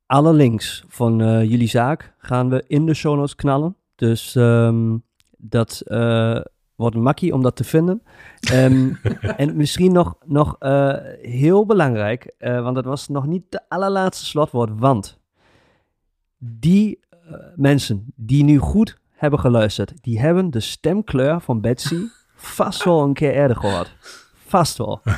Alle 0.07 0.33
links 0.33 0.85
van 0.89 1.21
eh, 1.21 1.43
jullie 1.43 1.69
zaak 1.69 2.15
gaan 2.19 2.49
we 2.49 2.65
in 2.67 2.87
de 2.87 2.95
show 2.95 3.17
notes 3.17 3.35
knallen. 3.35 3.77
Dus 3.95 4.37
ehm, 4.37 4.97
dat 5.37 5.81
eh, 5.81 6.41
wordt 6.75 6.97
makkie 6.97 7.33
om 7.33 7.43
dat 7.43 7.57
te 7.57 7.65
vinden. 7.65 8.03
Ehm, 8.41 8.93
en 9.43 9.57
misschien 9.57 9.93
nog, 9.93 10.15
nog 10.25 10.57
heel 11.23 11.67
belangrijk, 11.67 12.35
want 12.39 12.75
dat 12.75 12.85
was 12.85 13.09
nog 13.09 13.27
niet 13.27 13.45
de 13.49 13.61
allerlaatste 13.69 14.25
slotwoord. 14.25 14.71
Want 14.75 15.21
die 16.39 17.01
mensen 17.57 18.13
die 18.17 18.45
nu 18.45 18.59
goed 18.59 18.99
hebben 19.11 19.39
geluisterd, 19.39 20.03
die 20.03 20.21
hebben 20.21 20.51
de 20.51 20.61
stemkleur 20.61 21.41
van 21.41 21.61
Betsy 21.61 21.99
vast 22.35 22.85
wel 22.85 23.03
een 23.03 23.15
keer 23.15 23.33
eerder 23.33 23.57
gehoord. 23.57 24.24
Vast 24.55 24.79
wel. 24.79 25.01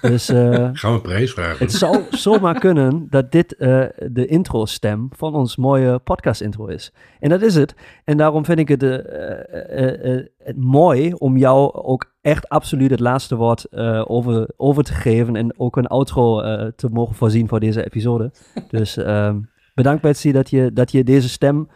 Dus 0.00 0.28
eh, 0.28 0.68
Gaan 0.72 0.92
we 0.92 1.00
prijs 1.00 1.32
vragen? 1.32 1.58
het 1.58 1.72
zou 1.72 2.02
zomaar 2.10 2.58
kunnen 2.58 3.06
dat 3.10 3.32
dit 3.32 3.56
eh, 3.56 3.84
de 4.10 4.26
intro-stem 4.26 5.08
van 5.16 5.34
ons 5.34 5.56
mooie 5.56 5.98
podcast-intro 5.98 6.66
is. 6.66 6.92
En 7.20 7.28
dat 7.28 7.42
is 7.42 7.54
het. 7.54 7.74
En 8.04 8.16
daarom 8.16 8.44
vind 8.44 8.58
ik 8.58 8.68
het, 8.68 8.82
eh, 8.82 10.54
mooi 10.56 11.12
om 11.12 11.36
jou 11.36 11.72
ook 11.72 12.12
echt 12.20 12.48
absoluut 12.48 12.90
het 12.90 13.00
laatste 13.00 13.36
woord 13.36 13.72
over, 14.08 14.48
over 14.56 14.84
te 14.84 14.92
geven. 14.92 15.36
En 15.36 15.58
ook 15.58 15.76
een 15.76 15.86
outro 15.86 16.40
te 16.76 16.88
mogen 16.92 17.14
voorzien 17.14 17.48
voor 17.48 17.60
deze 17.60 17.84
episode. 17.84 18.32
Dus 18.68 18.96
ehm, 18.96 19.40
bedankt 19.74 20.02
Betsy 20.02 20.32
dat 20.32 20.50
je, 20.50 20.72
dat 20.72 20.92
je 20.92 21.04
deze 21.04 21.28
stem 21.28 21.68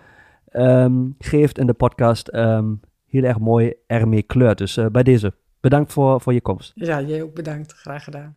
ehm, 0.48 1.04
geeft 1.18 1.58
en 1.58 1.66
de 1.66 1.74
podcast 1.74 2.28
ehm, 2.28 2.74
heel 3.06 3.22
erg 3.22 3.38
mooi 3.38 3.74
ermee 3.86 4.22
kleurt. 4.22 4.58
Dus 4.58 4.78
bij 4.92 5.02
deze, 5.02 5.32
bedankt 5.68 5.92
voor, 5.92 6.20
voor 6.20 6.32
je 6.32 6.40
komst. 6.40 6.72
Ja, 6.74 7.00
jij 7.00 7.22
ook 7.22 7.34
bedankt. 7.34 7.72
Graag 7.72 8.04
gedaan. 8.04 8.34